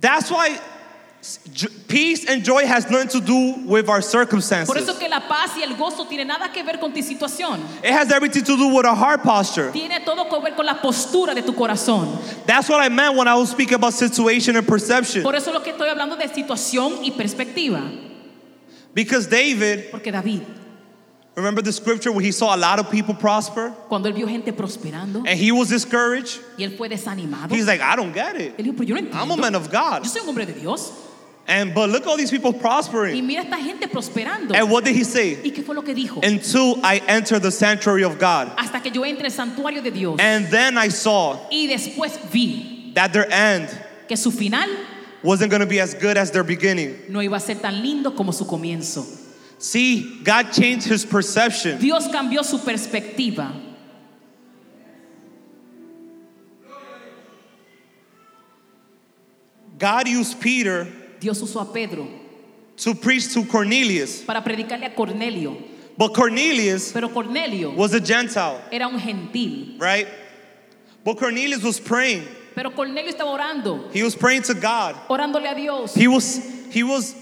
That's 0.00 0.30
why 0.30 0.58
peace 1.88 2.26
and 2.28 2.44
joy 2.44 2.66
has 2.66 2.88
nothing 2.90 3.08
to 3.08 3.20
do 3.20 3.64
with 3.66 3.88
our 3.88 4.00
Por 4.00 4.02
circumstances. 4.02 4.76
eso 4.76 4.98
que 4.98 5.08
la 5.08 5.20
paz 5.20 5.56
y 5.56 5.62
el 5.62 5.74
gozo 5.76 6.06
tiene 6.08 6.24
nada 6.26 6.52
que 6.52 6.62
ver 6.62 6.78
con 6.78 6.92
tu 6.92 7.00
situación. 7.02 7.60
It 7.82 7.90
has 7.92 8.10
everything 8.10 8.42
to 8.44 8.56
do 8.56 8.68
with 8.74 8.84
our 8.86 8.94
heart 8.96 9.22
posture. 9.22 9.70
Tiene 9.72 10.00
todo 10.04 10.24
que 10.28 10.40
ver 10.40 10.54
con 10.54 10.66
la 10.66 10.74
postura 10.80 11.34
de 11.34 11.42
tu 11.42 11.52
corazón. 11.52 12.18
That's 12.46 12.68
what 12.68 12.80
I 12.80 12.88
meant 12.88 13.16
when 13.16 13.28
I 13.28 13.34
was 13.34 13.50
speaking 13.50 13.74
about 13.74 13.94
situation 13.94 14.56
and 14.56 14.66
perception. 14.66 15.22
Por 15.22 15.34
eso 15.34 15.52
lo 15.52 15.60
que 15.60 15.72
estoy 15.72 15.88
hablando 15.88 16.16
de 16.16 16.28
situación 16.28 17.02
y 17.04 17.10
perspectiva. 17.12 17.80
Because 18.92 19.26
David, 19.26 19.90
Porque 19.90 20.12
David, 20.12 20.42
remember 21.34 21.62
the 21.62 21.72
scripture 21.72 22.12
where 22.12 22.24
he 22.24 22.30
saw 22.30 22.54
a 22.54 22.56
lot 22.58 22.78
of 22.78 22.90
people 22.90 23.12
prosper 23.14 23.72
cuando 23.88 24.08
él 24.08 24.14
vio 24.14 24.28
gente 24.28 24.52
prosperando 24.52 25.24
and 25.26 25.38
he 25.38 25.50
was 25.50 25.68
discouraged? 25.68 26.38
y 26.56 26.64
él 26.64 26.76
fue 26.76 26.88
desanimado, 26.88 27.50
He's 27.50 27.66
like, 27.66 27.80
I 27.80 27.96
don't 27.96 28.12
get 28.12 28.36
it. 28.36 28.56
él 28.56 28.64
dijo, 28.66 28.76
pero 28.76 28.84
yo 28.84 28.94
no 28.94 29.10
I'm 29.18 29.30
a 29.32 29.36
man 29.36 29.54
of 29.56 29.68
God. 29.70 30.04
Yo 30.04 30.10
soy 30.10 30.20
un 30.22 30.28
hombre 30.28 30.46
de 30.46 30.52
Dios. 30.52 30.92
And 31.46 31.74
but 31.74 31.90
look 31.90 32.02
at 32.02 32.08
all 32.08 32.16
these 32.16 32.30
people 32.30 32.54
Y 32.54 32.58
prospering. 32.58 33.26
mira 33.26 33.42
esta 33.42 33.56
gente 33.56 33.86
prosperando. 33.88 34.54
And 34.54 34.70
what 34.70 34.82
did 34.84 34.96
he 34.96 35.04
say? 35.04 35.34
¿Y 35.42 35.50
qué 35.50 35.62
fue 35.62 35.74
lo 35.74 35.82
que 35.82 35.94
dijo? 35.94 36.24
Until 36.24 36.80
I 36.82 37.02
enter 37.06 37.38
the 37.38 37.50
sanctuary 37.50 38.02
of 38.02 38.18
God. 38.18 38.52
Hasta 38.56 38.80
que 38.80 38.90
yo 38.90 39.04
entre 39.04 39.26
al 39.26 39.30
santuario 39.30 39.82
de 39.82 39.90
Dios. 39.90 40.18
And 40.20 40.46
then 40.46 40.78
I 40.78 40.88
saw 40.88 41.38
Y 41.50 41.66
después 41.70 42.18
vi 42.30 42.92
that 42.94 43.12
their 43.12 43.30
end 43.30 43.68
que 44.08 44.16
su 44.16 44.30
final 44.30 44.68
wasn't 45.22 45.50
going 45.50 45.60
to 45.60 45.66
be 45.66 45.80
as 45.80 45.92
good 45.94 46.16
as 46.16 46.30
their 46.30 46.44
beginning. 46.44 46.96
no 47.08 47.18
iba 47.20 47.36
a 47.36 47.40
ser 47.40 47.56
tan 47.56 47.74
lindo 47.82 48.16
como 48.16 48.32
su 48.32 48.44
comienzo. 48.46 49.04
See, 49.58 50.20
God 50.22 50.50
changed 50.52 50.86
his 50.86 51.04
perception. 51.04 51.78
Dios 51.78 52.08
cambió 52.08 52.42
su 52.44 52.58
perspectiva. 52.58 53.52
God 59.78 60.08
used 60.08 60.40
Peter 60.40 60.86
Dios 61.24 61.40
usó 61.40 61.60
a 61.62 61.72
Pedro 61.72 62.06
to 62.76 62.94
preach 62.94 63.32
to 63.32 63.44
Cornelius. 63.46 64.22
para 64.26 64.42
predicarle 64.44 64.84
a 64.86 64.94
Cornelio. 64.94 65.56
But 65.96 66.12
Cornelius 66.12 66.92
Pero 66.92 67.08
Cornelio 67.08 67.70
was 67.70 67.94
a 67.94 68.00
Gentile, 68.00 68.60
era 68.70 68.86
un 68.88 68.98
gentil. 68.98 69.78
right? 69.78 70.06
But 71.02 71.16
Cornelius 71.18 71.62
was 71.62 71.80
praying. 71.80 72.24
Pero 72.54 72.70
Cornelio 72.72 73.10
estaba 73.10 73.30
orando, 73.32 73.90
He 73.92 74.02
was 74.02 74.14
praying 74.14 74.42
to 74.42 74.54
God. 74.54 74.96
orándole 75.08 75.50
a 75.50 75.54
Dios. 75.54 75.94
He 75.94 76.08
was 76.08 76.40
he 76.70 76.82
was 76.82 77.14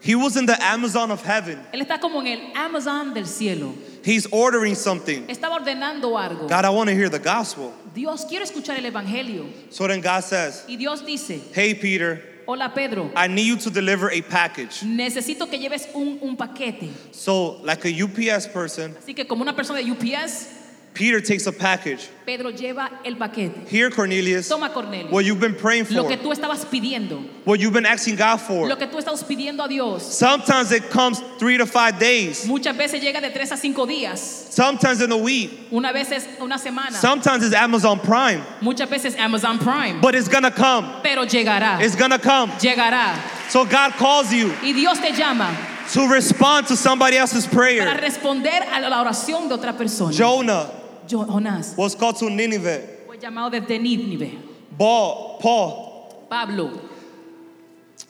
he 0.00 0.14
was 0.14 0.36
in 0.36 0.46
the 0.46 0.56
Amazon 0.62 1.10
of 1.10 1.22
heaven. 1.22 1.58
Él 1.74 1.80
está 1.82 2.00
como 2.00 2.20
en 2.20 2.26
el 2.28 2.52
Amazon 2.54 3.12
del 3.12 3.24
cielo. 3.26 3.74
He's 4.04 4.26
ordering 4.30 4.74
something. 4.76 5.26
Estaba 5.26 5.58
ordenando 5.60 6.16
algo. 6.16 6.48
God, 6.48 6.64
I 6.64 6.70
want 6.70 6.88
to 6.88 6.94
hear 6.94 7.08
the 7.08 7.18
gospel. 7.18 7.74
Dios, 7.94 8.24
quiero 8.26 8.44
escuchar 8.44 8.78
el 8.78 8.84
evangelio. 8.90 9.46
So 9.70 9.86
then 9.88 10.00
God 10.00 10.22
says, 10.24 10.64
Y 10.68 10.76
Dios 10.76 11.02
dice, 11.02 11.40
Hey 11.52 11.74
Peter, 11.74 12.22
hola 12.50 12.74
Pedro, 12.74 13.12
I 13.14 13.28
need 13.28 13.46
you 13.46 13.56
to 13.56 13.70
deliver 13.70 14.10
a 14.10 14.20
package. 14.22 14.82
necesito 14.82 15.48
que 15.48 15.56
lleves 15.56 15.88
un, 15.94 16.18
un 16.20 16.36
paquete. 16.36 16.90
So, 17.12 17.60
like 17.62 17.84
a 17.84 18.04
UPS 18.04 18.48
person, 18.48 18.96
Así 18.98 19.14
que 19.14 19.24
como 19.24 19.42
una 19.42 19.54
persona 19.54 19.78
de 19.78 19.90
UPS, 19.90 20.48
Peter 20.94 21.20
takes 21.20 21.46
a 21.46 21.52
package. 21.52 22.08
Pedro 22.26 22.50
lleva 22.50 22.90
el 23.04 23.16
paquete. 23.16 23.68
Here, 23.68 23.90
Cornelius, 23.90 24.48
Toma 24.48 24.70
Cornelio. 24.70 25.10
what 25.10 25.24
you've 25.24 25.40
been 25.40 25.54
praying 25.54 25.84
for. 25.84 25.94
Lo 25.94 26.08
que 26.08 26.16
tú 26.16 26.32
estabas 26.32 26.64
pidiendo, 26.64 27.24
what 27.44 27.58
you've 27.58 27.72
been 27.72 27.86
asking 27.86 28.16
God 28.16 28.36
for. 28.36 28.68
lo 28.68 28.76
que 28.76 28.86
tú 28.86 28.98
estabas 28.98 29.24
pidiendo 29.24 29.64
a 29.64 29.68
Dios. 29.68 30.02
Sometimes 30.02 30.72
it 30.72 30.90
comes 30.90 31.20
three 31.38 31.56
to 31.56 31.66
five 31.66 31.98
days. 31.98 32.46
Muchas 32.46 32.76
veces 32.76 33.00
llega 33.02 33.20
de 33.20 33.30
tres 33.30 33.50
a 33.52 33.56
cinco 33.56 33.86
días. 33.86 34.18
Sometimes 34.18 35.00
in 35.00 35.10
a 35.12 35.16
week. 35.16 35.50
Una 35.72 35.92
vez 35.92 36.10
es 36.12 36.26
una 36.40 36.58
semana. 36.58 36.92
Sometimes 36.92 37.44
it's 37.44 37.54
Amazon 37.54 37.98
Prime. 37.98 38.42
Muchas 38.60 38.88
veces 38.88 39.16
Amazon 39.16 39.58
Prime. 39.58 40.00
But 40.00 40.14
it's 40.14 40.28
gonna 40.28 40.50
come. 40.50 41.00
Pero 41.02 41.24
llegará. 41.24 41.80
It's 41.80 41.96
gonna 41.96 42.18
come. 42.18 42.50
Llegará. 42.58 43.16
So 43.48 43.64
God 43.64 43.92
calls 43.92 44.32
you 44.32 44.52
Y 44.62 44.72
Dios 44.72 44.98
te 45.00 45.12
llama 45.12 45.56
to 45.92 46.06
respond 46.08 46.68
to 46.68 46.76
somebody 46.76 47.16
else's 47.16 47.46
prayer. 47.46 47.84
para 47.84 48.00
responder 48.00 48.62
a 48.70 48.80
la 48.80 49.02
oración 49.02 49.48
de 49.48 49.54
otra 49.54 49.76
persona. 49.76 50.12
Jonah 50.12 50.79
Jonás 51.10 51.76
was 51.76 51.94
called 51.94 52.16
to 52.16 52.30
Nineveh. 52.30 52.82
fue 53.06 53.18
llamado 53.18 53.50
desde 53.50 53.78
Nínive. 53.78 54.38
Paul, 54.78 55.38
Paul 55.40 56.26
Pablo 56.30 56.70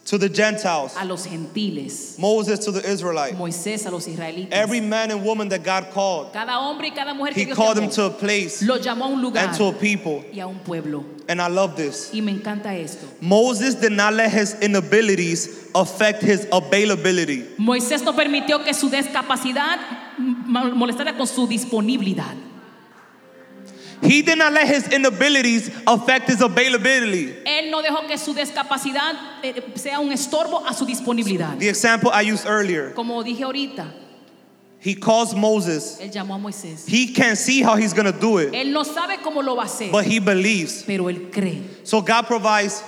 to 0.04 0.18
the 0.18 0.28
Gentiles. 0.28 0.94
a 0.98 1.04
los 1.04 1.24
gentiles. 1.24 2.18
Moses 2.18 2.58
to 2.64 2.72
the 2.72 2.80
Israelites. 2.90 3.36
Moisés 3.36 3.86
a 3.86 3.90
los 3.90 4.06
israelitas. 4.08 4.48
Every 4.50 4.80
man 4.80 5.10
and 5.12 5.24
woman 5.24 5.48
that 5.50 5.62
God 5.62 5.88
called, 5.92 6.32
Cada 6.32 6.58
hombre 6.58 6.88
y 6.88 6.94
cada 6.94 7.14
mujer 7.14 7.32
que 7.32 7.42
He 7.42 7.44
Dios 7.46 7.56
called 7.56 7.76
them 7.76 7.90
to 7.90 8.04
a 8.06 8.10
place 8.10 8.60
lo 8.62 8.76
llamó 8.78 9.04
a 9.04 9.08
un 9.08 9.22
lugar 9.22 9.44
and 9.48 9.56
to 9.56 9.66
a 9.66 9.72
people. 9.72 10.24
y 10.32 10.40
a 10.40 10.46
un 10.48 10.58
pueblo. 10.60 11.04
And 11.28 11.40
I 11.40 11.46
love 11.46 11.76
this. 11.76 12.10
Y 12.12 12.20
me 12.20 12.32
encanta 12.32 12.74
esto. 12.74 13.06
Moses 13.20 13.76
did 13.76 13.92
not 13.92 14.14
let 14.14 14.30
his 14.32 14.54
inabilities 14.60 15.70
affect 15.74 16.22
his 16.22 16.46
availability. 16.52 17.42
Moisés 17.56 18.02
no 18.02 18.12
permitió 18.14 18.64
que 18.64 18.74
su 18.74 18.90
discapacidad 18.90 19.78
molestara 20.18 21.16
con 21.16 21.26
su 21.28 21.46
disponibilidad. 21.46 22.34
He 24.02 24.22
did 24.22 24.38
not 24.38 24.52
let 24.52 24.66
his 24.66 24.88
inabilities 24.88 25.70
affect 25.86 26.28
his 26.28 26.40
availability. 26.40 27.34
Él 27.44 27.70
no 27.70 27.82
dejó 27.82 28.06
que 28.08 28.16
su 28.16 28.32
discapacidad 28.34 29.14
eh, 29.42 29.54
sea 29.74 30.00
un 30.00 30.10
estorbo 30.10 30.64
a 30.66 30.72
su 30.72 30.86
disponibilidad. 30.86 31.58
The 31.58 31.68
example 31.68 32.10
I 32.12 32.22
used 32.22 32.46
earlier, 32.46 32.92
Como 32.94 33.22
dije 33.22 33.42
ahorita, 33.42 33.92
he 34.78 34.94
calls 34.94 35.34
Moses. 35.34 35.98
él 36.00 36.10
llamó 36.10 36.34
a 36.34 36.38
Moisés. 36.38 36.86
He 36.88 37.12
can't 37.12 37.36
see 37.36 37.62
how 37.62 37.76
he's 37.76 37.92
gonna 37.92 38.12
do 38.12 38.38
it, 38.38 38.52
Él 38.54 38.72
no 38.72 38.84
sabe 38.84 39.18
cómo 39.22 39.42
lo 39.44 39.56
va 39.56 39.64
a 39.64 39.66
hacer, 39.66 39.90
but 39.92 40.04
he 40.06 40.18
believes. 40.18 40.82
pero 40.86 41.08
él 41.10 41.30
cree. 41.30 41.62
So 41.84 42.00
God 42.00 42.26
provides 42.26 42.82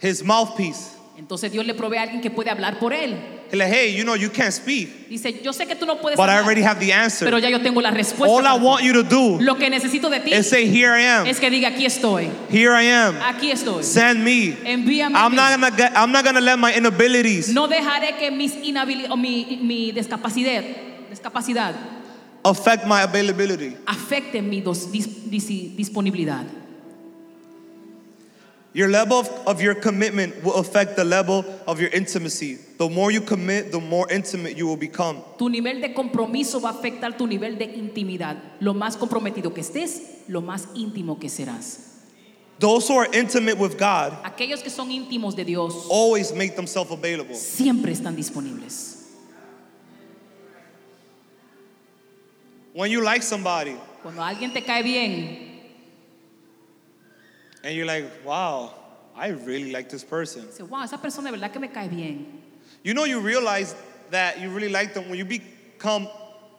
his 0.00 0.22
mouthpiece. 0.22 0.94
Entonces 1.18 1.50
Dios 1.50 1.66
le 1.66 1.74
provee 1.74 1.96
a 1.98 2.02
alguien 2.02 2.20
que 2.22 2.30
puede 2.30 2.50
hablar 2.50 2.78
por 2.78 2.92
él. 2.92 3.16
He's 3.50 3.58
like, 3.58 3.68
hey, 3.72 3.88
you 3.96 4.04
know, 4.04 4.14
you 4.14 4.28
can't 4.28 4.52
speak, 4.52 5.08
Dice, 5.08 5.42
yo 5.42 5.52
sé 5.52 5.66
que 5.66 5.74
tú 5.74 5.86
no 5.86 5.96
puedes 6.00 6.16
but 6.16 6.28
I 6.28 6.34
hablar, 6.36 6.44
already 6.44 6.60
have 6.62 6.78
the 6.78 6.92
answer. 6.92 7.24
pero 7.26 7.38
ya 7.38 7.48
yo 7.48 7.58
tengo 7.60 7.80
la 7.80 7.90
respuesta. 7.90 8.28
All 8.28 8.46
I 8.46 8.58
want 8.62 8.84
you 8.84 8.92
to 8.92 9.02
do 9.02 9.38
Lo 9.40 9.54
que 9.56 9.70
necesito 9.70 10.10
de 10.10 10.20
ti 10.20 10.32
is 10.34 10.48
say, 10.50 10.66
here 10.66 10.92
I 10.92 11.00
am. 11.02 11.26
es 11.26 11.40
que 11.40 11.48
diga, 11.50 11.68
aquí 11.68 11.86
estoy, 11.86 12.28
Here 12.50 12.72
I 12.74 12.82
am. 12.84 13.16
aquí 13.22 13.50
estoy. 13.50 13.82
Send 13.82 14.22
me. 14.22 14.54
Envíame. 14.64 15.16
I'm 15.16 15.34
not 15.34 15.50
gonna 15.58 15.70
get, 15.74 15.92
I'm 15.96 16.12
not 16.12 16.24
gonna 16.24 16.40
let 16.42 16.58
my 16.58 16.72
inabilities 16.74 17.48
No 17.54 17.66
dejaré 17.68 18.18
que 18.18 18.30
mis 18.30 18.52
o 19.08 19.16
mi, 19.16 19.58
mi 19.62 19.92
discapacidad, 19.92 20.62
discapacidad 21.08 21.74
affect 22.44 22.86
my 22.86 23.00
availability. 23.02 23.76
afecte 23.86 24.42
mi 24.42 24.60
dos- 24.60 24.92
dis- 24.92 25.08
dis- 25.30 25.74
disponibilidad. 25.76 26.44
Your 28.78 28.88
level 28.88 29.18
of, 29.18 29.28
of 29.44 29.60
your 29.60 29.74
commitment 29.74 30.40
will 30.44 30.54
affect 30.54 30.94
the 30.94 31.02
level 31.02 31.44
of 31.66 31.80
your 31.80 31.90
intimacy. 31.90 32.60
The 32.78 32.88
more 32.88 33.10
you 33.10 33.20
commit, 33.20 33.72
the 33.72 33.80
more 33.80 34.08
intimate 34.08 34.56
you 34.56 34.68
will 34.68 34.76
become. 34.76 35.20
Tu 35.36 35.50
nivel 35.50 35.80
de 35.80 35.92
compromiso 35.92 36.60
va 36.60 36.68
a 36.68 36.74
afectar 36.74 37.18
tu 37.18 37.26
nivel 37.26 37.58
de 37.58 37.64
intimidad. 37.64 38.36
Lo 38.60 38.74
más 38.74 38.96
comprometido 38.96 39.52
que 39.52 39.62
estés, 39.62 40.22
lo 40.28 40.42
más 40.42 40.68
íntimo 40.76 41.18
que 41.18 41.28
serás. 41.28 42.04
Those 42.60 42.86
who 42.86 42.98
are 42.98 43.08
intimate 43.12 43.58
with 43.58 43.76
God 43.76 44.12
Aquellos 44.22 44.62
que 44.62 44.70
son 44.70 44.92
íntimos 44.92 45.34
de 45.34 45.44
Dios 45.44 45.88
always 45.90 46.32
make 46.32 46.54
themselves 46.54 46.92
available. 46.92 47.34
siempre 47.34 47.90
están 47.90 48.14
disponibles. 48.14 49.08
When 52.74 52.92
you 52.92 53.02
like 53.02 53.24
somebody 53.24 53.74
Cuando 54.04 54.22
alguien 54.22 54.52
te 54.52 54.62
cae 54.62 54.84
bien 54.84 55.47
and 57.62 57.74
you're 57.76 57.86
like, 57.86 58.04
wow, 58.24 58.74
I 59.16 59.28
really 59.28 59.72
like 59.72 59.88
this 59.88 60.04
person. 60.04 60.46
dice, 60.46 60.62
wow, 60.62 60.82
esa 60.84 60.98
persona 60.98 61.30
de 61.30 61.36
verdad 61.38 61.52
que 61.52 61.60
me 61.60 61.68
cae 61.68 61.88
bien. 61.88 62.42
You 62.82 62.94
know, 62.94 63.04
you 63.04 63.20
realize 63.20 63.74
that 64.10 64.40
you 64.40 64.50
really 64.50 64.68
like 64.68 64.94
them 64.94 65.08
when 65.08 65.18
you 65.18 65.24
become 65.24 66.08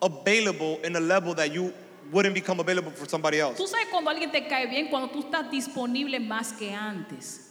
available 0.02 0.80
in 0.84 0.96
a 0.96 1.00
level 1.00 1.34
that 1.36 1.54
you 1.54 1.74
wouldn't 2.12 2.34
become 2.34 2.60
available 2.60 2.92
for 2.92 3.08
somebody 3.08 3.40
else. 3.40 3.58
Tú 3.58 3.68
sabes 3.68 3.90
cuando 3.92 4.10
alguien 4.12 4.32
te 4.32 4.42
cae 4.42 4.68
bien, 4.68 4.90
cuando 4.90 5.10
tú 5.10 5.24
estás 5.24 5.50
disponible 5.50 6.20
más 6.20 6.58
que 6.58 6.72
antes. 6.74 7.46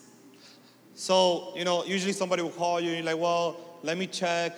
So, 0.94 1.53
you 1.57 1.64
know, 1.64 1.84
usually 1.84 2.12
somebody 2.12 2.42
will 2.42 2.51
call 2.51 2.80
you 2.80 2.88
and 2.88 3.05
you're 3.05 3.14
like, 3.14 3.22
well, 3.22 3.57
let 3.82 3.96
me 3.96 4.07
check, 4.09 4.53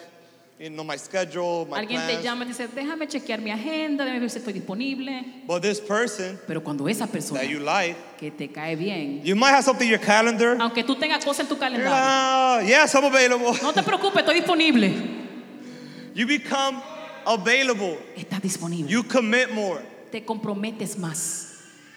you 0.60 0.68
know, 0.68 0.84
my 0.84 0.96
schedule, 0.96 1.66
my 1.70 1.78
Alguien 1.78 2.06
te 2.06 2.22
llama 2.22 2.44
y 2.44 2.48
dice, 2.48 2.68
déjame 2.68 3.08
chequear 3.08 3.40
mi 3.40 3.50
agenda, 3.50 4.04
déjame 4.04 4.20
ver 4.20 4.28
si 4.30 4.38
estoy 4.38 4.52
disponible. 4.52 5.24
But 5.46 5.62
this 5.62 5.80
person 5.80 6.38
Pero 6.46 6.62
cuando 6.62 6.86
esa 6.86 7.06
persona 7.06 7.40
that 7.40 7.48
you 7.48 7.60
like, 7.60 7.96
que 8.18 8.30
te 8.30 8.48
cae 8.48 8.76
bien, 8.76 9.22
you 9.24 9.34
might 9.34 9.52
have 9.52 9.64
something 9.64 9.86
in 9.86 9.90
your 9.92 10.00
calendar. 10.00 10.58
aunque 10.60 10.84
tú 10.84 10.96
tengas 10.96 11.24
cosas 11.24 11.40
en 11.40 11.46
tu 11.48 11.54
You're 11.54 11.70
like, 11.70 11.82
calendario, 11.82 11.90
"Ah, 11.90 12.60
yes, 12.62 12.94
I'm 12.94 13.04
available. 13.04 13.54
no 13.62 13.72
te 13.72 13.82
preocupes, 13.82 14.20
estoy 14.22 14.34
disponible. 14.34 14.92
You 16.14 16.26
become 16.26 16.82
available. 17.24 17.96
Estás 18.16 18.42
disponible. 18.42 18.90
You 18.90 19.02
commit 19.04 19.52
more. 19.52 19.80
te 20.10 20.22
comprometes 20.24 20.98
más. 20.98 21.46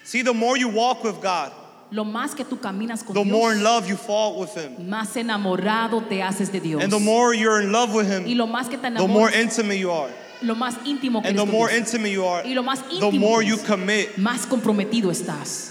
See, 0.03 0.21
the 0.21 0.33
more 0.33 0.55
you 0.55 0.69
walk 0.69 1.03
with 1.03 1.19
God, 1.21 1.51
Lo 1.93 2.03
más 2.05 2.33
que 2.33 2.43
tú 2.43 2.59
caminas 2.59 3.03
con 3.03 3.13
the 3.13 3.23
more 3.23 3.53
in 3.53 3.63
love 3.63 3.87
you 3.87 3.95
fall 3.95 4.39
with 4.39 4.49
Him. 4.57 4.89
más 4.89 5.15
enamorado 5.15 6.01
te 6.09 6.23
haces 6.23 6.51
de 6.51 6.59
Dios. 6.59 6.81
And 6.83 6.91
the 6.91 6.99
more 6.99 7.35
you're 7.35 7.61
in 7.61 7.71
love 7.71 7.93
with 7.93 8.07
y 8.07 8.31
Him, 8.31 8.37
lo 8.37 8.47
más 8.47 8.67
que 8.67 8.77
te 8.77 8.89
the 8.89 9.07
more 9.07 9.29
enamoras, 9.29 9.35
intimate 9.35 9.77
you 9.79 9.91
are. 9.91 10.09
lo 10.41 10.55
más 10.55 10.75
íntimo 10.85 11.21
que 11.21 11.29
And 11.29 11.37
eres 11.37 11.45
the 11.45 11.45
con 11.45 11.51
more 11.51 11.69
Dios, 11.69 11.79
intimate 11.93 12.11
you 12.11 12.25
are, 12.25 12.43
y 12.43 12.53
lo 12.55 12.63
más 12.63 12.79
the 12.89 12.95
íntimo 12.95 13.19
more 13.19 13.43
que 13.43 13.49
you 13.49 13.55
eres, 13.55 13.67
commit. 13.67 14.09
más 14.17 14.45
comprometido 14.47 15.11
estás. 15.11 15.69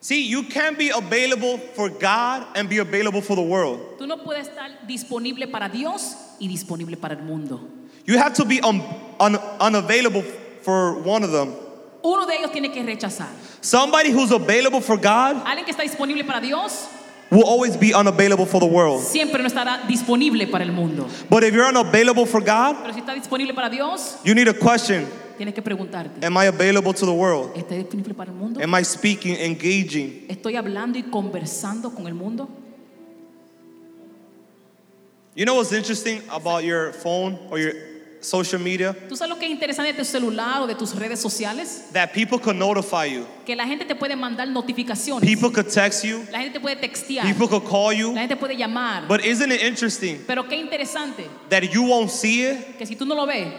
See, 0.00 0.26
you 0.26 0.42
can 0.44 0.74
be 0.76 0.90
available 0.90 1.56
for 1.74 1.88
God 1.88 2.46
and 2.56 2.68
be 2.68 2.78
available 2.78 3.20
for 3.22 3.36
the 3.36 3.42
world. 3.42 3.80
Tú 3.98 4.06
no 4.06 4.16
puedes 4.18 4.48
estar 4.48 4.86
disponible 4.86 5.46
para 5.50 5.68
Dios 5.68 6.14
y 6.38 6.46
disponible 6.48 6.96
para 6.98 7.14
el 7.14 7.22
mundo. 7.22 7.60
You 8.06 8.18
have 8.18 8.34
to 8.34 8.44
be 8.44 8.60
un, 8.62 8.82
un, 9.20 9.36
unavailable 9.60 10.22
for 10.62 10.94
one 11.02 11.24
of 11.24 11.30
them. 11.30 11.54
Uno 12.04 12.26
de 12.26 12.36
ellos 12.36 12.52
tiene 12.52 12.70
que 12.70 12.82
rechazar. 12.82 13.28
Somebody 13.62 14.10
who's 14.10 14.30
available 14.30 14.82
for 14.82 14.98
God 14.98 15.42
Alguien 15.46 15.64
que 15.64 15.72
está 15.72 15.82
disponible 15.82 16.22
para 16.22 16.38
Dios 16.38 16.86
will 17.30 17.44
always 17.44 17.78
be 17.78 17.94
unavailable 17.94 18.44
for 18.44 18.60
the 18.60 18.66
world. 18.66 19.02
siempre 19.02 19.40
no 19.40 19.48
estará 19.48 19.86
disponible 19.88 20.46
para 20.46 20.64
el 20.64 20.70
mundo. 20.70 21.08
But 21.30 21.44
if 21.44 21.54
you're 21.54 21.66
unavailable 21.66 22.26
for 22.26 22.40
God, 22.42 22.76
Pero 22.82 22.92
si 22.92 23.00
está 23.00 23.14
disponible 23.14 23.54
para 23.54 23.70
Dios, 23.70 24.18
you 24.22 24.34
need 24.34 24.48
a 24.48 24.52
question 24.52 25.08
tienes 25.38 25.54
que 25.54 25.62
preguntarte, 25.62 26.22
Am 26.22 26.36
I 26.36 26.44
available 26.44 26.92
to 26.92 27.06
the 27.06 27.12
world? 27.12 27.54
¿estoy 27.56 27.78
disponible 27.78 28.12
para 28.12 28.30
el 28.30 28.36
mundo? 28.36 28.60
Am 28.62 28.74
I 28.74 28.82
speaking, 28.82 29.36
engaging? 29.36 30.26
¿Estoy 30.28 30.56
hablando 30.56 30.98
y 30.98 31.04
conversando 31.04 31.94
con 31.94 32.06
el 32.06 32.14
mundo? 32.14 32.50
You 35.34 35.46
know 35.46 35.54
what's 35.54 35.72
interesting 35.72 36.20
about 36.30 36.64
your 36.64 36.92
phone 36.92 37.38
or 37.50 37.58
your 37.58 37.72
social 38.24 38.58
media 38.60 38.94
¿Tú 39.08 39.16
sabes 39.16 39.28
lo 39.30 39.38
que 39.38 39.44
es 39.44 39.50
interesante 39.50 39.92
de 39.92 39.98
tu 39.98 40.04
celular 40.04 40.62
o 40.62 40.66
de 40.66 40.74
tus 40.74 40.94
redes 40.96 41.20
sociales? 41.20 41.84
that 41.92 42.12
people 42.12 42.38
could 42.38 42.56
notify 42.56 43.04
you. 43.04 43.26
Que 43.44 43.54
la 43.54 43.66
gente 43.66 43.84
te 43.84 43.94
puede 43.94 44.16
mandar 44.16 44.46
notificaciones. 44.48 45.20
People 45.22 45.50
could 45.50 45.68
text 45.70 46.04
you. 46.04 46.24
La 46.32 46.38
gente 46.38 46.54
te 46.54 46.60
puede 46.60 46.76
textear. 46.80 47.24
People 47.24 47.46
could 47.48 47.64
call 47.64 47.88
La 47.90 47.92
you. 47.98 48.14
gente 48.14 48.36
puede 48.36 48.56
llamar. 48.56 49.06
But 49.06 49.24
isn't 49.24 49.52
it 49.52 49.60
interesting 49.62 50.24
Pero 50.26 50.44
qué 50.44 50.56
interesante 50.58 51.28
that 51.50 51.62
you 51.72 51.82
won't 51.82 52.10
see 52.10 52.42
it 52.44 52.78
que 52.78 52.86
si 52.86 52.94
tú 52.96 53.06
no 53.06 53.14
lo 53.14 53.26
ves, 53.26 53.52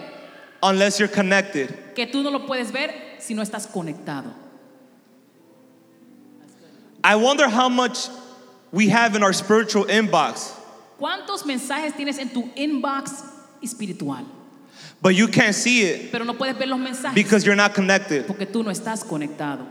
unless 0.63 0.97
you're 0.99 1.07
connected? 1.13 1.93
que 1.95 2.07
tú 2.07 2.23
no 2.23 2.29
lo 2.31 2.45
puedes 2.45 2.71
ver 2.71 2.91
si 3.19 3.33
no 3.33 3.41
estás 3.43 3.67
conectado. 3.67 4.33
I 7.03 7.15
wonder 7.15 7.47
how 7.47 7.69
much 7.69 8.09
we 8.71 8.89
have 8.89 9.15
in 9.15 9.21
our 9.23 9.33
spiritual 9.33 9.85
inbox, 9.85 10.53
¿Cuántos 10.99 11.45
mensajes 11.45 11.93
tienes 11.95 12.17
en 12.17 12.29
tu 12.29 12.49
inbox 12.55 13.11
espiritual? 13.61 14.25
But 15.05 15.13
you 15.13 15.27
can't 15.27 15.53
see 15.53 15.83
it 15.83 16.11
Pero 16.11 16.25
no 16.25 16.33
puedes 16.33 16.57
ver 16.57 16.65
los 16.67 16.79
mensajes 16.79 17.13
because 17.13 17.45
you're 17.45 17.55
not 17.55 17.75
connected. 17.75 18.25
porque 18.25 18.47
tú 18.47 18.63
no 18.63 18.71
estás 18.71 19.03
conectado. 19.03 19.63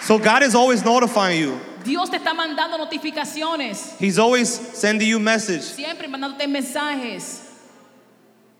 So 0.00 0.18
God 0.18 0.42
is 0.42 0.56
always 0.56 0.84
notifying 0.84 1.40
you. 1.40 1.60
Dios 1.84 2.10
te 2.10 2.16
está 2.16 2.34
mandando 2.34 2.76
notificaciones. 2.76 3.96
He's 4.00 4.18
always 4.18 4.48
sending 4.48 5.06
you 5.08 5.20
message, 5.20 5.62
Siempre 5.62 6.08
mandándote 6.08 6.48
mensajes. 6.48 7.48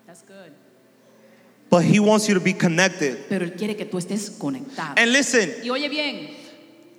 That's 0.06 0.22
good. 0.22 0.52
but 1.68 1.82
he 1.84 1.98
wants 1.98 2.28
you 2.28 2.34
to 2.34 2.40
be 2.40 2.52
connected. 2.52 3.28
Pero 3.28 3.44
Él 3.44 3.56
quiere 3.58 3.74
que 3.74 3.86
tú 3.86 3.98
estés 3.98 4.30
conectado. 4.38 4.94
And 4.96 5.12
listen, 5.12 5.50
Y 5.64 5.68
oye 5.70 5.88
bien, 5.88 6.30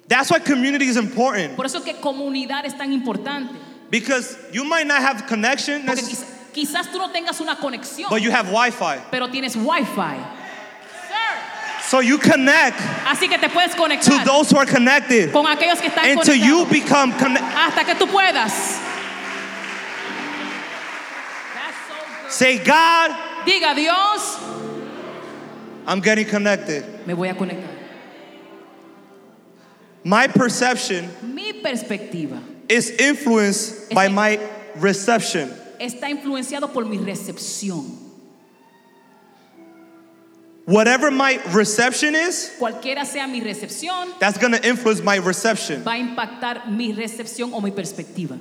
that's 0.10 0.30
why 0.30 0.40
community 0.40 0.88
is 0.88 0.98
important 0.98 1.56
por 1.56 1.66
eso 1.66 1.82
que 1.82 1.94
comunidad 1.94 2.66
es 2.66 2.78
tan 2.78 2.92
importante. 2.92 3.67
Because 3.90 4.38
you 4.52 4.64
might 4.64 4.86
not 4.88 5.02
have 5.02 5.26
connection, 5.28 5.84
Porque 5.86 6.02
quiz- 6.02 6.26
quizás 6.54 6.92
tú 6.92 6.98
no 6.98 7.10
tengas 7.12 7.40
una 7.40 7.56
conexión, 7.56 8.10
but 8.10 8.22
you 8.22 8.32
have 8.32 8.50
Wi-Fi. 8.52 8.98
pero 9.12 9.28
tienes 9.28 9.56
wifi. 9.56 10.34
So 11.84 12.02
you 12.02 12.18
connect 12.18 12.78
Así 13.06 13.30
que 13.30 13.38
te 13.38 13.48
puedes 13.48 13.72
to 13.74 13.78
conectar 13.82 14.26
those 14.26 14.52
who 14.52 14.58
are 14.58 14.66
connected 14.66 15.32
con 15.32 15.46
aquellos 15.46 15.80
que 15.80 15.90
están 15.90 16.18
until 16.18 16.36
you 16.36 16.66
conectados 16.66 16.70
become 16.70 17.14
connected. 17.14 17.54
hasta 17.56 17.84
que 17.86 17.94
tú 17.96 18.08
puedas. 18.08 18.84
Say, 22.30 22.58
God, 22.58 23.12
Diga 23.46 23.74
Dios, 23.74 24.38
I'm 25.88 26.02
getting 26.02 26.26
connected. 26.26 26.84
me 27.08 27.14
voy 27.14 27.30
a 27.30 27.34
conectar. 27.36 27.70
My 30.04 30.28
perception 30.28 31.10
Mi 31.34 31.54
perspectiva 31.54 32.42
is 32.70 32.90
influenced 33.00 33.90
by 33.94 34.08
my 34.08 34.40
reception. 34.76 35.52
está 35.80 36.10
influenciado 36.10 36.72
por 36.74 36.86
mi 36.86 36.98
recepción. 36.98 37.86
Whatever 40.66 41.12
my 41.12 41.40
reception 41.54 42.14
is, 42.14 42.52
Cualquiera 42.60 43.06
sea 43.06 43.26
mi 43.26 43.40
recepción, 43.40 44.20
that's 44.20 44.38
going 44.38 44.52
to 44.52 44.68
influence 44.68 45.02
my 45.02 45.16
reception. 45.16 45.82
va 45.84 45.92
a 45.94 45.98
impactar 45.98 46.68
mi 46.70 46.92
recepción 46.94 47.54
o 47.54 47.62
mi 47.62 47.72
perspectiva. 47.72 48.38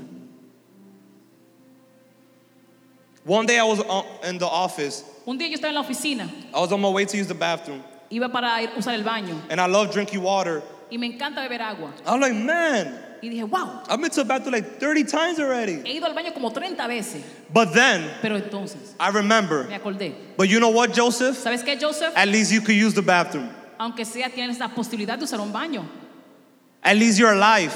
One 3.25 3.47
day 3.47 3.59
I 3.59 3.65
was 3.65 3.81
on- 3.81 4.07
in 4.25 4.39
the 4.39 4.47
office. 4.47 5.05
Un 5.27 5.39
día 5.39 5.49
yo 5.49 5.57
estaba 5.57 5.69
en 5.69 5.75
la 5.75 5.83
oficina, 5.83 6.29
I 6.55 6.61
was 6.61 6.73
on 6.73 6.81
my 6.81 6.89
way 6.89 7.05
to 7.05 7.17
use 7.17 7.27
the 7.29 7.35
bathroom, 7.35 7.83
iba 8.11 8.31
para 8.31 8.61
ir, 8.63 8.71
usar 8.77 8.95
el 8.95 9.03
baño 9.05 9.41
and 9.51 9.61
I 9.61 9.67
love 9.67 9.93
drinking 9.93 10.21
water. 10.23 10.63
y 10.91 10.97
me 10.99 11.07
encanta 11.17 11.37
beber 11.49 11.61
agua. 11.61 11.93
I'm 12.07 12.21
like, 12.21 12.35
man, 12.35 12.93
Y 13.23 13.29
dije, 13.31 13.49
wow, 13.49 13.83
I've 13.89 14.01
been 14.01 14.11
to 14.11 14.23
the 14.23 14.25
bathroom 14.25 14.53
like 14.53 14.79
30 14.79 15.05
times 15.05 15.39
already. 15.41 15.81
he 15.85 15.97
ido 15.99 16.07
al 16.07 16.15
baño 16.15 16.33
como 16.35 16.51
30 16.51 16.87
veces. 16.89 17.23
But 17.53 17.73
then 17.73 18.11
Pero 18.23 18.37
entonces, 18.37 18.95
I 19.01 19.09
remember, 19.11 19.65
me 19.65 19.79
acordé. 19.79 20.13
but 20.37 20.49
you 20.49 20.61
know 20.61 20.71
what, 20.71 20.93
Joseph? 20.95 21.37
¿Sabes 21.37 21.65
qué, 21.65 21.79
Joseph? 21.81 22.13
At 22.17 22.29
least 22.29 22.53
you 22.53 22.61
could 22.61 22.77
use 22.77 22.95
the 22.95 23.03
bathroom. 23.03 23.51
Aunque 23.79 24.05
sea 24.05 24.29
tienes 24.29 24.59
la 24.59 24.69
posibilidad 24.69 25.19
de 25.19 25.25
usar 25.25 25.41
un 25.41 25.53
baño. 25.53 25.85
At 26.83 26.97
least 26.97 27.19
you're 27.19 27.33
alive. 27.33 27.75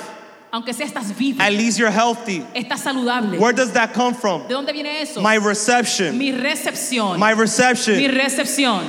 Aunque 0.53 0.72
sea 0.74 0.86
estás 0.86 1.16
vivo, 1.16 1.41
At 1.41 1.53
least 1.53 1.78
you're 1.78 1.91
healthy. 1.91 2.41
estás 2.55 2.80
saludable. 2.82 3.38
Where 3.38 3.53
does 3.53 3.72
that 3.72 3.93
come 3.95 4.14
from? 4.14 4.49
¿De 4.49 4.55
dónde 4.55 4.72
viene 4.72 5.01
eso? 5.03 5.20
My 5.20 5.36
reception. 5.36 6.18
Mi 6.18 6.32
recepción. 6.32 7.18
My 7.18 7.30
reception. 7.32 7.97
Mi 7.97 8.09
recepción. 8.09 8.84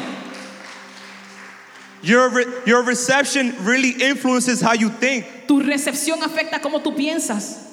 Your, 2.03 2.29
re- 2.31 2.45
your 2.65 2.83
reception 2.83 3.53
really 3.63 3.91
influences 3.91 4.59
how 4.59 4.73
you 4.73 4.89
think. 4.89 5.25
Tu 5.51 5.59
recepción 5.59 6.23
afecta 6.23 6.61
cómo 6.61 6.79
tú 6.81 6.95
piensas. 6.95 7.67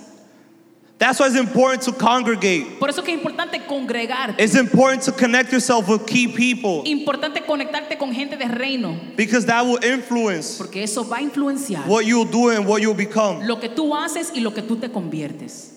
That's 0.99 1.21
why 1.21 1.27
it's 1.29 1.37
important 1.37 1.81
to 1.85 1.93
congregate. 1.93 2.77
Por 2.81 2.89
eso 2.91 3.05
que 3.05 3.13
es 3.15 3.19
importante 3.23 3.65
congregarte. 3.69 4.43
It's 4.43 4.57
important 4.57 5.05
to 5.05 5.13
connect 5.13 5.53
yourself 5.53 5.89
with 5.89 6.05
key 6.05 6.27
people 6.27 6.83
Importante 6.91 7.47
conectarte 7.47 7.97
con 7.97 8.13
gente 8.13 8.37
de 8.37 8.47
reino. 8.49 8.99
because 9.15 9.47
that 9.47 9.65
will 9.65 9.79
influence 9.85 10.59
Porque 10.59 10.83
eso 10.83 11.05
va 11.05 11.19
a 11.19 11.23
influenciar 11.23 11.87
what 11.87 12.05
you'll 12.05 12.25
do 12.29 12.51
and 12.51 12.67
what 12.67 12.83
you'll 12.83 12.95
become. 12.97 13.47
lo 13.47 13.61
que 13.61 13.69
tú 13.69 13.95
haces 13.95 14.33
y 14.35 14.41
lo 14.41 14.51
que 14.53 14.63
tú 14.63 14.75
te 14.81 14.89
conviertes. 14.89 15.75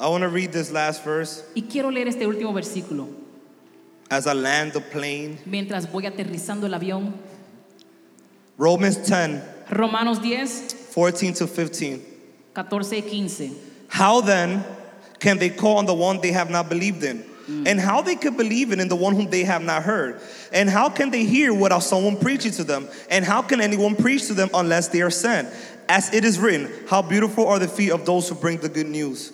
I 0.00 0.08
want 0.08 0.22
to 0.22 0.30
read 0.30 0.50
this 0.50 0.72
last 0.72 1.04
verse 1.04 1.44
Y 1.54 1.64
quiero 1.70 1.90
leer 1.90 2.08
este 2.08 2.26
último 2.26 2.54
versículo 2.54 3.06
as 4.10 4.26
I 4.26 4.32
land 4.32 4.72
the 4.72 4.80
plane. 4.80 5.36
mientras 5.44 5.92
voy 5.92 6.06
aterrizando 6.06 6.66
el 6.66 6.72
avión. 6.72 7.12
Romans 8.56 8.96
10 8.96 9.54
Romanos 9.70 10.18
10, 10.18 10.46
14 10.46 11.34
to 11.34 11.46
15. 11.46 12.00
14 12.54 12.90
y 12.92 13.00
15. 13.00 13.56
How 13.88 14.20
then 14.20 14.64
can 15.18 15.38
they 15.38 15.50
call 15.50 15.78
on 15.78 15.86
the 15.86 15.94
one 15.94 16.20
they 16.20 16.32
have 16.32 16.50
not 16.50 16.68
believed 16.68 17.02
in? 17.02 17.24
Mm. 17.48 17.66
And 17.66 17.80
how 17.80 18.00
they 18.00 18.14
could 18.14 18.36
believe 18.36 18.72
in, 18.72 18.80
in 18.80 18.88
the 18.88 18.96
one 18.96 19.14
whom 19.14 19.28
they 19.28 19.44
have 19.44 19.62
not 19.62 19.82
heard? 19.82 20.20
And 20.52 20.68
how 20.70 20.88
can 20.88 21.10
they 21.10 21.24
hear 21.24 21.52
without 21.52 21.82
someone 21.82 22.16
preaching 22.16 22.52
to 22.52 22.64
them? 22.64 22.88
And 23.10 23.24
how 23.24 23.42
can 23.42 23.60
anyone 23.60 23.96
preach 23.96 24.26
to 24.28 24.34
them 24.34 24.48
unless 24.54 24.88
they 24.88 25.02
are 25.02 25.10
sent? 25.10 25.48
As 25.88 26.12
it 26.14 26.24
is 26.24 26.38
written, 26.38 26.70
how 26.88 27.02
beautiful 27.02 27.46
are 27.46 27.58
the 27.58 27.68
feet 27.68 27.90
of 27.90 28.06
those 28.06 28.28
who 28.28 28.34
bring 28.34 28.58
the 28.58 28.68
good 28.68 28.86
news. 28.86 29.32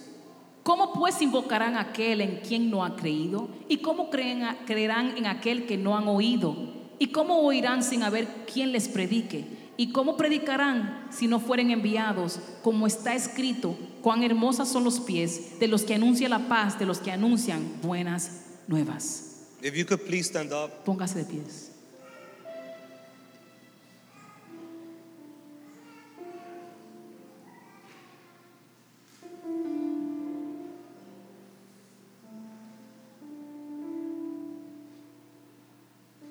¿Cómo 0.64 0.92
pues 0.92 1.20
invocarán 1.22 1.76
aquel 1.76 2.20
en 2.20 2.40
quien 2.40 2.70
no 2.70 2.84
ha 2.84 2.96
creído? 2.96 3.48
¿Y 3.68 3.78
cómo 3.78 4.10
creen 4.10 4.44
creerán 4.66 5.16
en 5.16 5.26
aquel 5.26 5.66
que 5.66 5.76
no 5.76 5.96
han 5.96 6.06
oído? 6.06 6.79
¿Y 7.02 7.12
cómo 7.12 7.40
oirán 7.40 7.82
sin 7.82 8.02
haber 8.02 8.28
quien 8.44 8.72
les 8.72 8.86
predique? 8.86 9.72
¿Y 9.78 9.90
cómo 9.90 10.18
predicarán 10.18 11.08
si 11.10 11.28
no 11.28 11.40
fueren 11.40 11.70
enviados? 11.70 12.38
Como 12.62 12.86
está 12.86 13.14
escrito, 13.14 13.74
cuán 14.02 14.22
hermosas 14.22 14.68
son 14.68 14.84
los 14.84 15.00
pies 15.00 15.58
de 15.58 15.66
los 15.66 15.82
que 15.82 15.94
anuncian 15.94 16.30
la 16.30 16.46
paz, 16.46 16.78
de 16.78 16.84
los 16.84 16.98
que 16.98 17.10
anuncian 17.10 17.80
buenas 17.80 18.42
nuevas. 18.68 19.46
If 19.62 19.74
you 19.74 19.86
could 19.86 20.02
please 20.02 20.28
stand 20.28 20.52
up. 20.52 20.84
Póngase 20.84 21.20
de 21.20 21.24
pies. 21.24 21.69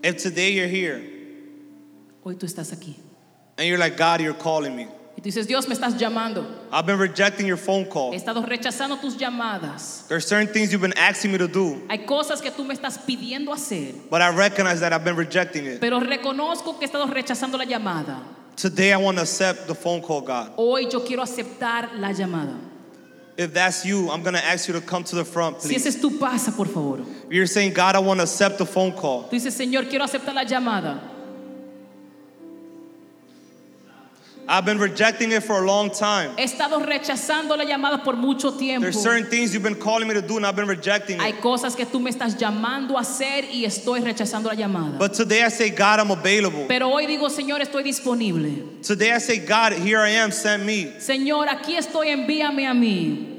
If 0.10 0.18
today 0.18 0.51
you're 0.53 0.68
here 0.68 1.01
Hoy 2.24 2.36
tú 2.36 2.45
estás 2.45 2.74
aquí. 2.74 2.95
and 3.57 3.68
you're 3.68 3.78
like, 3.78 3.95
God, 3.97 4.22
you're 4.22 4.34
calling 4.34 4.76
me. 4.76 4.88
Y 5.16 5.22
tú 5.22 5.24
dices, 5.30 5.47
Dios, 5.47 5.68
me 5.68 5.76
estás 5.76 5.97
llamando. 5.99 6.45
I've 6.72 6.86
been 6.86 6.97
rejecting 6.97 7.45
your 7.45 7.57
phone 7.57 7.84
He 7.86 7.89
call. 7.89 8.14
estado 8.14 8.41
rechazando 8.45 8.99
tus 8.99 9.16
llamadas. 9.18 10.07
There's 10.07 10.26
certain 10.26 10.47
things 10.47 10.72
you've 10.72 10.82
been 10.82 10.97
asking 10.97 11.32
me 11.32 11.38
to 11.38 11.47
do, 11.47 11.82
Hay 11.89 12.05
cosas 12.05 12.41
que 12.41 12.51
tú 12.51 12.66
me 12.66 12.74
estás 12.74 12.97
pidiendo 12.97 13.53
hacer. 13.53 13.93
but 14.10 14.22
I 14.22 14.30
recognize 14.36 14.80
that 14.80 14.93
I've 14.93 15.03
been 15.03 15.16
rejecting 15.18 15.66
it. 15.66 15.80
Pero 15.82 15.99
reconozco 15.99 16.80
que 16.80 16.86
he 16.88 16.89
estado 16.89 17.05
rechazando 17.07 17.57
la 17.57 17.66
llamada. 17.66 18.22
Today 18.55 18.91
I 18.93 18.97
want 18.97 19.18
to 19.18 19.24
accept 19.24 19.68
the 19.68 19.76
phone 19.76 20.01
call, 20.01 20.22
God. 20.22 20.53
Hoy 20.57 20.88
yo 20.89 21.01
quiero 21.01 21.22
aceptar 21.24 21.97
la 21.99 22.12
llamada. 22.14 22.57
If 23.40 23.54
that's 23.54 23.86
you, 23.86 24.10
I'm 24.12 24.22
going 24.22 24.34
to 24.36 24.44
ask 24.44 24.68
you 24.68 24.74
to 24.74 24.82
come 24.82 25.02
to 25.06 25.16
the 25.16 25.24
front, 25.24 25.62
Si 25.62 25.70
please. 25.70 25.78
ese 25.86 25.96
es 25.96 26.02
tu 26.02 26.20
pasa, 26.20 26.52
por 26.52 26.66
favor. 26.66 27.00
You're 27.32 27.48
saying, 27.48 27.72
God, 27.74 27.96
I 27.96 28.00
want 28.00 28.20
to 28.20 28.24
accept 28.24 28.58
the 28.58 28.66
phone 28.66 28.92
call. 28.92 29.30
Tú 29.30 29.32
dices, 29.32 29.54
Señor, 29.54 29.88
quiero 29.90 30.04
aceptar 30.04 30.34
la 30.36 30.44
llamada. 30.44 31.00
I've 34.52 34.66
been 34.66 34.80
rejecting 34.80 35.32
it 35.32 35.43
for 35.43 35.62
a 35.62 35.66
long 35.66 35.91
time. 35.91 36.36
He 36.36 36.43
estado 36.43 36.80
rechazando 36.80 37.56
la 37.56 37.66
llamada 37.66 38.04
por 38.04 38.16
mucho 38.16 38.52
tiempo. 38.58 38.82
There's 38.82 39.00
certain 39.00 39.30
things 39.30 39.54
you've 39.54 39.62
been 39.62 39.76
calling 39.76 40.08
me 40.08 40.16
to 40.16 40.24
do, 40.24 40.38
and 40.38 40.45
I've 40.45 40.56
been 40.56 40.68
rejecting 40.68 41.20
Hay 41.20 41.34
it. 41.34 41.39
cosas 41.39 41.76
que 41.76 41.86
tú 41.86 42.00
me 42.02 42.10
estás 42.10 42.36
llamando 42.36 42.97
a 42.97 43.02
hacer 43.02 43.45
y 43.54 43.64
estoy 43.64 44.02
rechazando 44.02 44.45
la 44.45 44.56
llamada. 44.56 44.97
But 44.97 45.14
today 45.14 45.43
I 45.43 45.50
say, 45.50 45.70
God, 45.70 46.00
I'm 46.00 46.10
available. 46.10 46.66
Pero 46.68 46.89
hoy 46.89 47.06
digo, 47.06 47.30
Señor, 47.30 47.62
estoy 47.62 47.84
disponible. 47.84 48.82
Today 48.82 49.12
I 49.12 49.20
say, 49.20 49.38
God, 49.38 49.74
here 49.74 50.00
I 50.00 50.10
am, 50.10 50.32
send 50.32 50.66
me. 50.66 50.93
Señor, 50.97 51.47
aquí 51.47 51.76
estoy, 51.76 52.08
envíame 52.10 52.66
a 52.68 52.74
mí. 52.74 53.39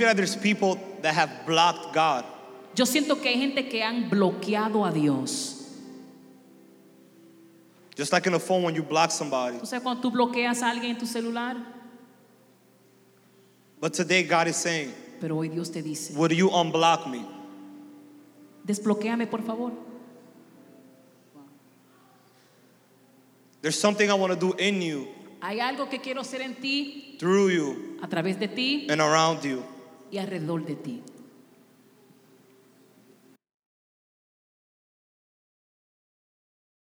Feel 0.00 0.08
like 0.08 0.16
there's 0.16 0.34
people 0.34 0.78
that 1.02 1.12
have 1.12 1.30
blocked 1.44 1.92
God. 1.92 2.24
Yo 2.74 2.86
siento 2.86 3.20
que 3.20 3.28
hay 3.28 3.36
gente 3.38 3.68
que 3.68 3.82
han 3.82 4.08
bloqueado 4.08 4.88
a 4.88 4.90
Dios. 4.90 5.56
Just 7.94 8.10
like 8.10 8.26
in 8.26 8.32
a 8.32 8.38
phone 8.38 8.62
when 8.62 8.74
you 8.74 8.82
block 8.82 9.10
somebody. 9.10 9.58
O 9.60 9.66
sea, 9.66 9.80
cuando 9.80 10.00
tú 10.00 10.10
bloqueas 10.10 10.62
a 10.62 10.70
alguien 10.70 10.92
en 10.94 10.98
tu 10.98 11.06
celular, 11.06 11.56
But 13.78 13.92
today 13.92 14.22
God 14.22 14.46
is 14.48 14.56
saying, 14.56 14.90
pero 15.20 15.36
hoy 15.36 15.48
Dios 15.48 15.68
te 15.68 15.82
dice, 15.82 16.14
Would 16.16 16.32
you 16.32 16.48
unblock 16.48 17.06
me? 17.10 17.26
desbloquéame 18.66 19.30
por 19.30 19.42
favor. 19.42 19.72
There's 23.60 23.78
something 23.78 24.10
I 24.10 24.14
want 24.14 24.32
to 24.32 24.38
do 24.38 24.54
in 24.54 24.80
you, 24.80 25.08
Hay 25.42 25.58
algo 25.60 25.90
que 25.90 25.98
quiero 25.98 26.22
hacer 26.22 26.40
en 26.40 26.54
ti, 26.54 27.16
through 27.18 27.50
you, 27.50 27.98
a 28.02 28.08
través 28.08 28.38
de 28.38 28.48
ti 28.48 28.86
and 28.88 29.02
around 29.02 29.44
you. 29.44 29.62
Y 30.10 30.18
alrededor 30.18 30.64
de 30.64 30.76
ti. 30.76 31.02